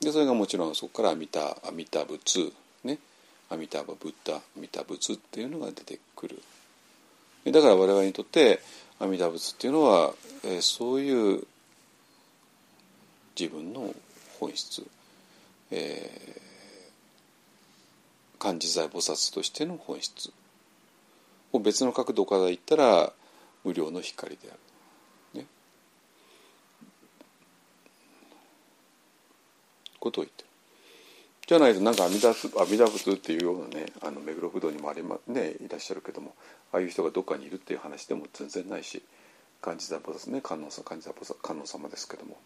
[0.00, 2.52] でそれがもちろんそこからアミタアミタ仏
[2.82, 2.98] ね。
[3.48, 6.42] アミターバブッダアミタ仏っていうのが出てくる。
[7.52, 8.60] だから我々にとって
[8.98, 11.46] 阿弥陀仏っていうのは、えーそういう
[13.38, 13.92] 自分の
[14.38, 14.84] 本質、
[15.70, 20.30] えー、漢字財菩薩としての本質
[21.52, 23.12] を別の角度から言ったら
[23.64, 24.54] 無料の光であ
[25.34, 25.40] る。
[25.40, 25.46] ね、
[29.98, 30.48] ことを言ってる。
[31.46, 36.34] じゃないとなんか阿弥陀仏阿弥陀仏っていうようなねあの目黒不動にもありまねいらっしゃるけども
[36.72, 39.02] ああいう人がどっかにいるっていう話でも全然ないし
[39.60, 42.38] 漢字財菩薩ね観音さん漢字財菩薩観音様ですけども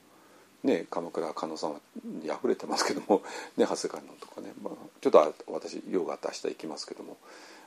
[0.65, 3.23] ね鎌倉観音様にあふれてますけども
[3.57, 7.17] ね長谷観音とかね、まあ、ちょっとあ私用があって明日行きますけども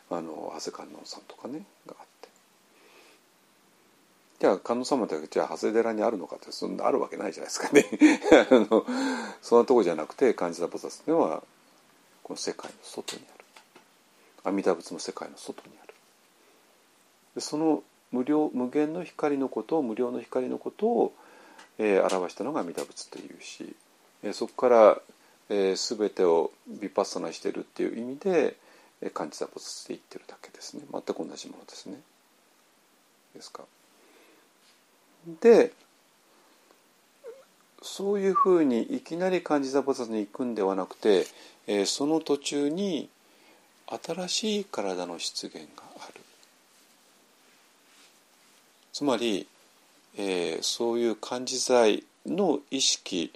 [0.09, 2.29] あの長谷観音さんとかねがあって。
[4.39, 7.85] じゃあ観音様ってじゃあ長谷寺にあるのかってそんなあるわけないじゃないですかね。
[8.49, 8.85] あの
[9.41, 11.43] そんなとこじゃなくて漢字財菩薩っていうのは
[12.23, 13.41] この世界の外にある。
[14.43, 15.93] 阿弥陀仏の世界の外にある。
[17.35, 21.13] でその無料無限の光のことを無料の光のことを、
[21.83, 23.75] えー表したのが弥陀仏というし、
[24.23, 25.01] えーそこから、
[25.49, 28.55] えー、全てをヴィパッサナしてるっていう意味で、
[29.01, 31.99] えー、漢字財菩薩って言ってるだけですね全く同じものですね。
[33.33, 33.63] ですか。
[35.41, 35.73] で
[37.81, 41.25] そういうふうにいきなり漢字財菩薩に行くんではなくて、
[41.65, 43.09] えーその途中に
[43.87, 46.21] 新しい体の出現がある
[48.93, 49.47] つまり、
[50.17, 53.31] えーそういう漢字財の意識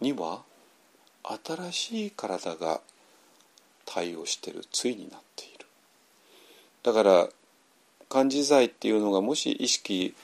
[0.00, 0.42] には
[1.22, 2.80] 新しい体が
[3.86, 5.66] 対応してる対になっている。
[6.82, 7.28] だから
[8.08, 10.14] 漢字財っていうのがもし意識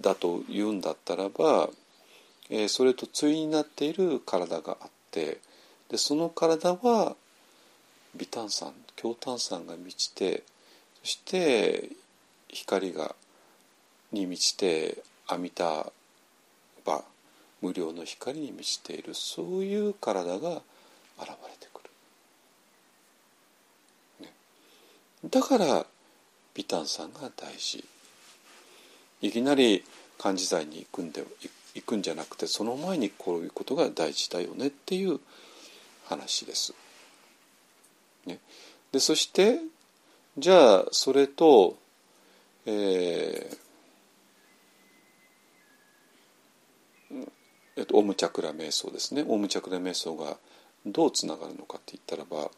[0.00, 1.68] だと言うんだったらば、
[2.50, 5.40] えーそれと対になっている体があって
[5.88, 7.14] でその体は
[8.16, 10.42] 微炭酸強炭酸が満ちて
[11.02, 11.88] そして
[12.48, 13.14] 光が
[14.14, 15.92] に満ちて阿弥陀
[16.86, 17.04] 場
[17.60, 20.62] 無料の光に満ちているそういう体が
[21.18, 21.90] 現れてくる、
[24.26, 24.32] ね、
[25.30, 25.86] だから
[26.54, 27.84] 微炭酸が大事。
[29.20, 29.82] いきなり
[30.18, 31.24] 漢字財に行くんで
[31.74, 35.18] 行くんじゃなくてその前にこういうことが大事だよねっていう
[36.04, 36.74] 話です。
[38.26, 38.38] ね、
[38.92, 39.60] でそして
[40.36, 41.76] じゃあそれと、
[42.66, 43.63] えー
[47.76, 49.24] えっと、オムチャクラ瞑想ですね。
[49.26, 50.36] オムチャクラ瞑想が
[50.86, 52.50] どうつながるのかって言ったらば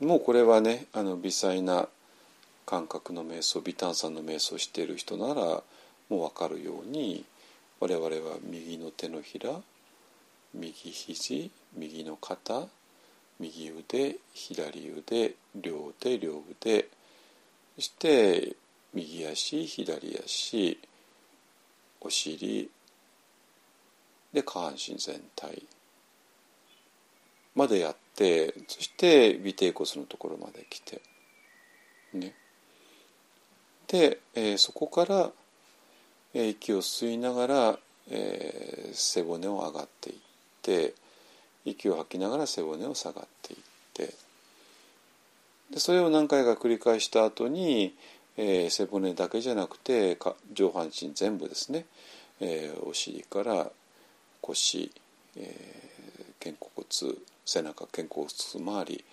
[0.00, 1.88] もうこれはねあの微細な
[2.66, 5.62] 感覚の瞑想微炭酸の瞑想をしている人ならも
[6.10, 7.24] う分かるように
[7.78, 9.50] 我々は右の手のひら
[10.54, 12.66] 右肘右の肩
[13.38, 16.88] 右腕左腕両手両腕
[17.76, 18.56] そして
[18.92, 20.78] 右足左足
[22.00, 22.70] お尻
[24.36, 25.62] で下半身全体。
[27.54, 31.00] までやってそして尾てい骨のところまで来て。
[32.12, 32.34] ね。
[33.88, 35.30] で、えーそこから、
[36.34, 37.78] えー息を吸いながら、
[38.10, 40.16] えー背骨を上がっていっ
[40.60, 40.92] て
[41.64, 43.58] 息を吐きながら背骨を下がっていっ
[43.94, 44.12] て。
[45.70, 47.94] でそれを何回か繰り返した後に、
[48.36, 51.86] えー背骨だけじゃなくてか上半身全部ですね、
[52.40, 53.70] えーお尻から
[54.42, 54.92] 腰、
[55.36, 55.96] えー
[56.38, 56.86] 肩甲骨
[57.44, 59.04] 背中肩甲骨周り、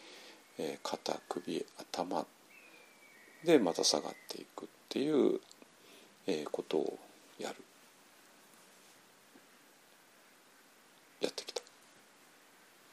[0.59, 2.25] えー肩首頭
[3.43, 5.39] でまた下がっていくっていう、
[6.27, 6.99] えー、ことを
[7.39, 7.55] やる
[11.21, 11.61] やってきた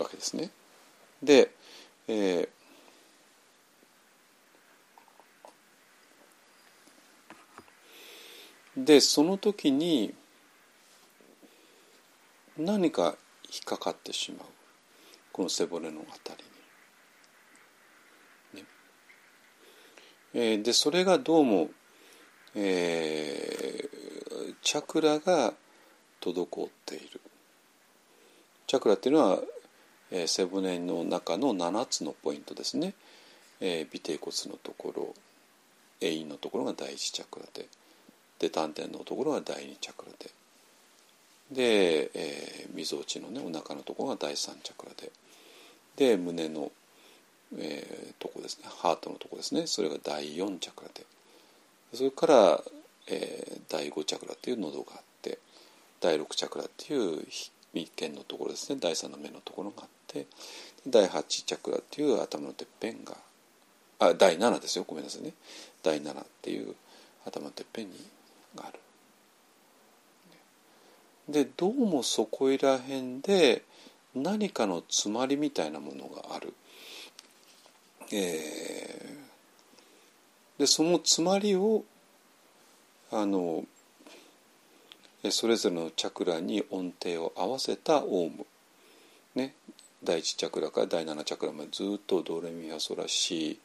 [0.04, 0.50] わけですね。
[1.22, 1.50] で、
[2.08, 10.14] えー、でその時に
[12.58, 13.16] 何か
[13.52, 14.46] 引っかかってしまう
[15.32, 16.44] この背骨のあたり
[18.54, 18.60] に。
[18.62, 18.66] ね
[20.34, 21.70] えー、でそれがどうも、
[22.54, 25.54] えー、チャクラが
[26.20, 27.20] 滞っている。
[28.66, 29.40] チャクラっていうのは、
[30.10, 32.94] えー、背骨の中の7つのポイントですね。
[33.60, 35.14] えー、尾てい骨のところ
[36.00, 37.68] 栄陰のところが第一チャクラで
[38.38, 40.30] で丹田のところが第二チャクラで
[41.50, 45.10] で、えー、みぞおちのねお腹のところが第三チャクラで。
[45.96, 46.70] で胸の、
[47.58, 48.64] えー、とこですね。
[48.68, 49.66] ハートのとこですね。
[49.66, 51.04] それが第四チャクラで。
[51.94, 52.62] それから、
[53.08, 55.38] えー、第五チャクラっていう喉があって。
[56.00, 57.26] 第六チャクラっていう
[57.74, 58.78] 眉間のところですね。
[58.80, 60.26] 第三の目のところがあって。
[60.86, 63.16] 第八チャクラっていう頭のてっぺんが
[64.00, 64.84] あ第7ですよ。
[64.88, 65.34] ごめんなさいね。
[65.82, 66.74] 第7っていう
[67.26, 67.98] 頭のてっぺんに
[68.56, 68.80] がある。
[71.30, 73.62] でどうもそこいら辺で
[74.16, 76.52] 何かの詰まりみたいなものがある。
[78.12, 81.84] えー、でその詰まりを
[83.12, 83.64] あの
[85.30, 88.44] それぞれのチャクラに音程を合わせたオウム、
[89.36, 89.54] ね、
[90.02, 93.60] 第1チャクラから第7チャクラまでずっとドレミファソラシ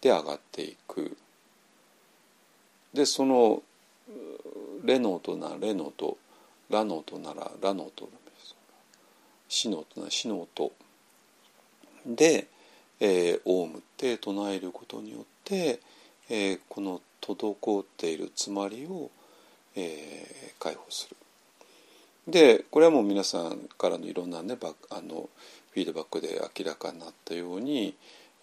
[0.00, 1.14] で上がっていく。
[2.94, 3.62] でその
[4.82, 6.16] レの音ならレの音
[6.72, 8.08] ラの音ならラの音
[9.48, 10.72] シの音ならシの音
[12.06, 12.48] で、
[12.98, 15.80] えー、オウムって唱えることによって、
[16.30, 19.10] えー、この滞っている詰まりを、
[19.76, 21.16] えー、解放する。
[22.26, 25.28] でこれはもう皆さんからのいろんなねバあの
[25.72, 27.94] フィードバックで明らかになったように、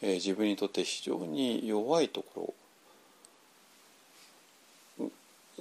[0.01, 2.53] えー、自分にとって非常に弱いところ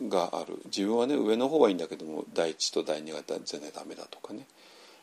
[0.08, 0.60] がある。
[0.66, 4.46] 自分はね上の方はいいんだけども第一と第二が全然ダメだとかね。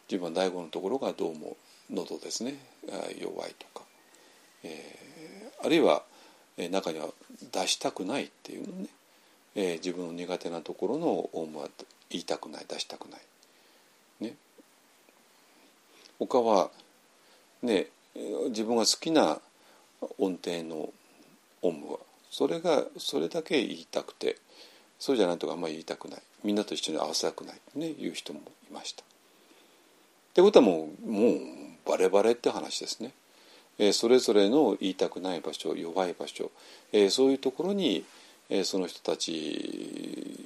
[0.10, 1.58] 自分は第五のところがどうも
[1.92, 2.58] 喉ですね。
[3.20, 3.86] 弱いとか、
[4.64, 6.04] えー、あるいは、
[6.72, 7.10] 中には
[7.52, 8.88] 出したくないっていうのね、
[9.56, 11.70] えー、自分の苦手なところのオウムは
[12.10, 13.22] 言いたくない出したくない。
[14.22, 14.36] ね、
[16.20, 16.70] 他は
[17.62, 17.88] ね
[18.50, 19.40] 自分が好きな
[20.18, 20.94] 音程の
[21.62, 22.00] オウムは
[22.32, 24.38] それがそれだけ言いたくて
[25.00, 29.04] そうじゃないとかあんまり言いたくないみんなと一緒に合わせたくないねいう人もいました。
[29.04, 29.06] っ
[30.34, 31.36] てことはもうもう
[31.86, 33.12] バレバレって話ですね。
[33.78, 36.52] えー、それぞれの言いたくない場所弱い場所、
[36.92, 38.06] えー、そういうところに、
[38.50, 40.40] えー、その人たち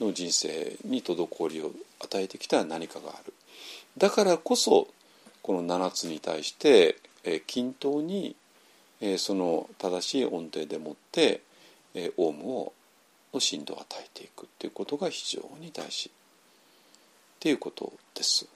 [0.00, 3.32] の人生に滞りを与えてきた何かがある。
[3.96, 4.88] だからこそ
[5.42, 8.34] この7つに対して、え、均等に、
[9.02, 11.42] え、その正しい音程でもって、
[11.94, 12.72] え、オウムを
[13.34, 16.12] の振動を与えていくっていうことが非常に大事っ
[17.40, 18.46] ていうことです。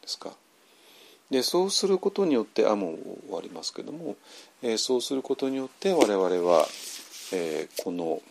[0.00, 0.32] ですか。
[1.30, 4.16] でそうすることによってあもう終わりますけども、
[4.62, 6.66] えー、そうすることによって我々は、
[7.32, 8.22] えー、この、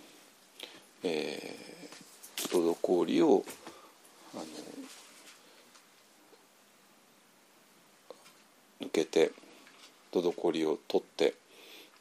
[1.03, 3.43] えー、滞りを
[4.35, 4.43] あの
[8.87, 9.31] 抜けて
[10.11, 11.33] 滞りを取って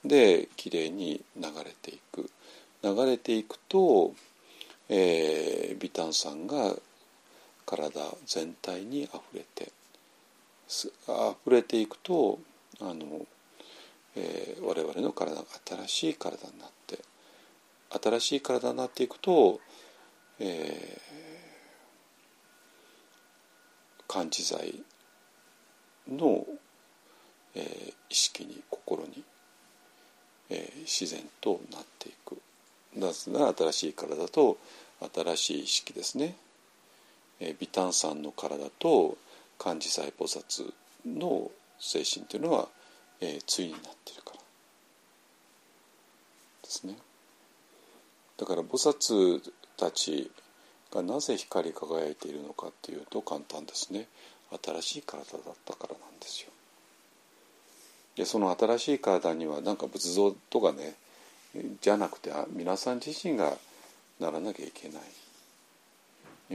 [0.05, 2.31] できれいに流れていく。
[2.83, 4.13] 流れていくと、
[4.89, 6.75] えー、微炭酸が
[7.65, 9.73] 体全体にあふれて
[11.09, 12.39] あふれていくと
[12.81, 13.27] あの、
[14.17, 15.45] えー、我々の体が
[15.87, 16.99] 新しい体になって
[17.91, 19.61] 新しい体になっていくと、
[20.41, 24.83] えー、感知剤
[26.11, 26.45] の、
[27.55, 29.23] えー、意識に心に、
[30.51, 32.39] えー、自然となっていく。
[32.97, 34.59] なぜなら新しい体と
[35.15, 36.37] 新しい意識ですね。
[37.41, 39.17] え微炭酸の体と
[39.59, 40.73] 漢字細菩薩
[41.07, 42.69] の精神というのは、
[43.21, 44.37] えー、対になっているから
[46.63, 46.97] ですね。
[48.39, 49.41] だから菩薩
[49.77, 50.31] たち
[50.93, 54.07] がなぜ光り輝いているのかっていうと簡単ですね。
[54.65, 56.51] 新しい体だったからなんですよ。
[58.17, 60.95] でその新しい体にはなんか仏像とかね
[61.81, 63.57] じゃなくて皆さん自身が
[64.19, 65.03] ならなきゃいけない。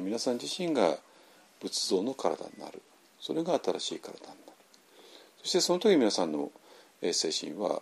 [0.02, 0.98] 皆さん自身が
[1.62, 2.82] 仏像の体になる。
[3.20, 4.36] それが新しい体になる。
[5.42, 6.52] そしてその時皆さんの
[7.02, 7.82] 精神は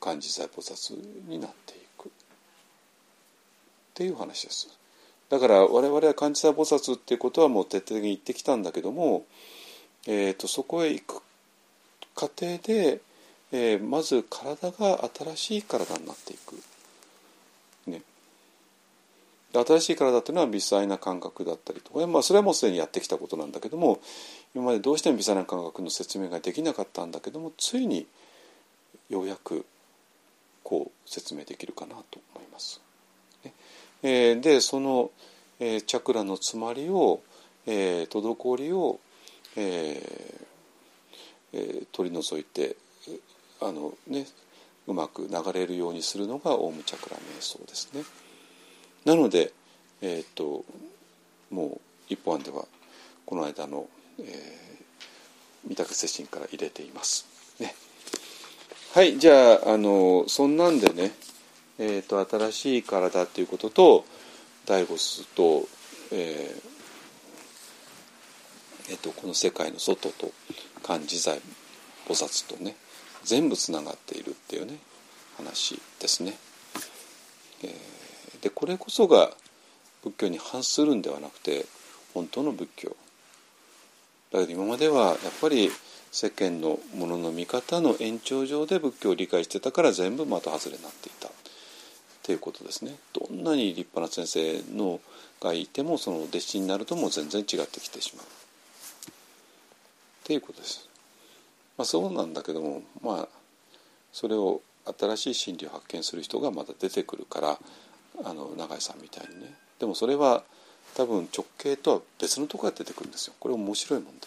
[0.00, 0.96] 漢字財菩薩
[1.28, 2.08] になっていく。
[2.08, 2.10] っ
[3.94, 4.68] ていう話です。
[5.30, 9.24] だから我々は漢字財菩薩っていうことはもう徹底的に言ってきたんだけども、
[10.06, 11.22] えーと、そこへ行く
[12.14, 13.00] 過程で、
[13.56, 16.60] えー、まず体が新しい体になっていく。
[17.86, 18.02] ね、
[19.52, 24.00] 新しい体っていうのは微細な感覚だったりとか、まあ、それはもうすでにやってきたことなんだけども
[24.56, 28.08] 今までどうしても微細な感覚の説明ができなかったんだけどもついに
[29.08, 29.64] ようやく
[30.64, 32.80] こう説明できるかなと思います。
[34.02, 35.12] えー、でその、
[35.60, 37.20] えー、チャクラの詰まりを、
[37.66, 38.98] えー、滞りを、
[39.54, 40.44] えー
[41.52, 42.74] えー、取り除いて
[43.66, 44.26] あの、ね、
[44.86, 48.04] うまく流れるようにするのがオウムチャクラ瞑想ですね。
[49.04, 49.52] なので、
[50.02, 50.64] えーと、
[51.50, 52.66] もう一本案では
[53.24, 53.88] この間の、
[54.18, 57.26] えー、三宅接心から入れています。
[57.58, 57.74] ね、
[58.92, 61.12] はいじゃああのそんなんでね、
[61.78, 64.04] えーと、新しい体ということと
[64.66, 65.66] ダイゴスと,、
[66.12, 70.32] えーえーと、この世界の外と
[70.82, 71.40] 漢字財
[72.06, 72.76] 菩薩とね
[73.24, 74.78] 全部つながっているっていうね
[75.36, 76.36] 話ですね。
[78.42, 79.30] でこれこそが
[80.02, 81.64] 仏教に反するんではなくて
[82.12, 82.96] 本当の仏教
[84.32, 85.70] だけど今まではやっぱり
[86.12, 91.30] 世間のものの見方の延長上で仏教を理解してたから全部的外れになっていたっ
[92.22, 92.96] ていうことですね。
[93.12, 95.00] どんなに立派な先生の
[95.40, 98.28] がいてもその弟子になるともう全然違ってきてしまうっ
[100.24, 100.88] ていうことです。
[101.76, 103.28] まあ、そうなんだけどもまあ
[104.12, 104.60] それを
[104.98, 107.58] 新しい真理を発見する人がまた出てくるから
[108.24, 109.54] あの永井さんみたいにね。
[109.80, 110.44] でもそれは
[110.94, 113.34] 多分直径とは別のところが出てくるんですよ。
[113.40, 114.26] これ面白いもんで。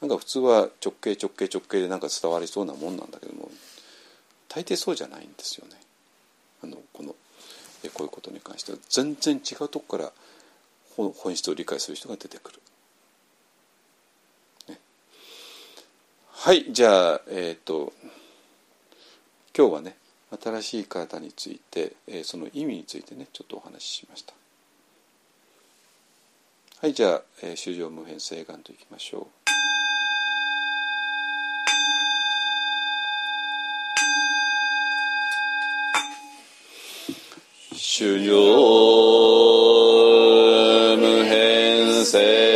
[0.00, 3.50] なんか普通は直径直径直径でなんか伝わりそうなもんなんだけども
[4.48, 5.76] 大抵そうじゃないんですよね。
[6.62, 7.16] あのこのこ
[8.00, 8.78] ういうことに関しては。
[8.88, 10.12] 全然違うとこから
[10.94, 12.60] 本質を理解する人が出てくる。
[16.44, 17.92] はいじゃあえっ、ー、と
[19.56, 19.94] 今日はね
[20.42, 24.34] 新しい体について、えー、その意味についてねちょっとお話ししました。
[26.80, 29.28] はいじゃあ、えー、修行無変性願といきましょ
[37.72, 37.76] う。
[37.76, 38.32] 修行
[40.96, 42.51] 無変性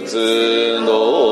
[0.00, 1.27] 仏の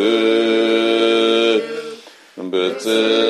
[0.00, 1.60] 仏
[2.36, 3.29] の無常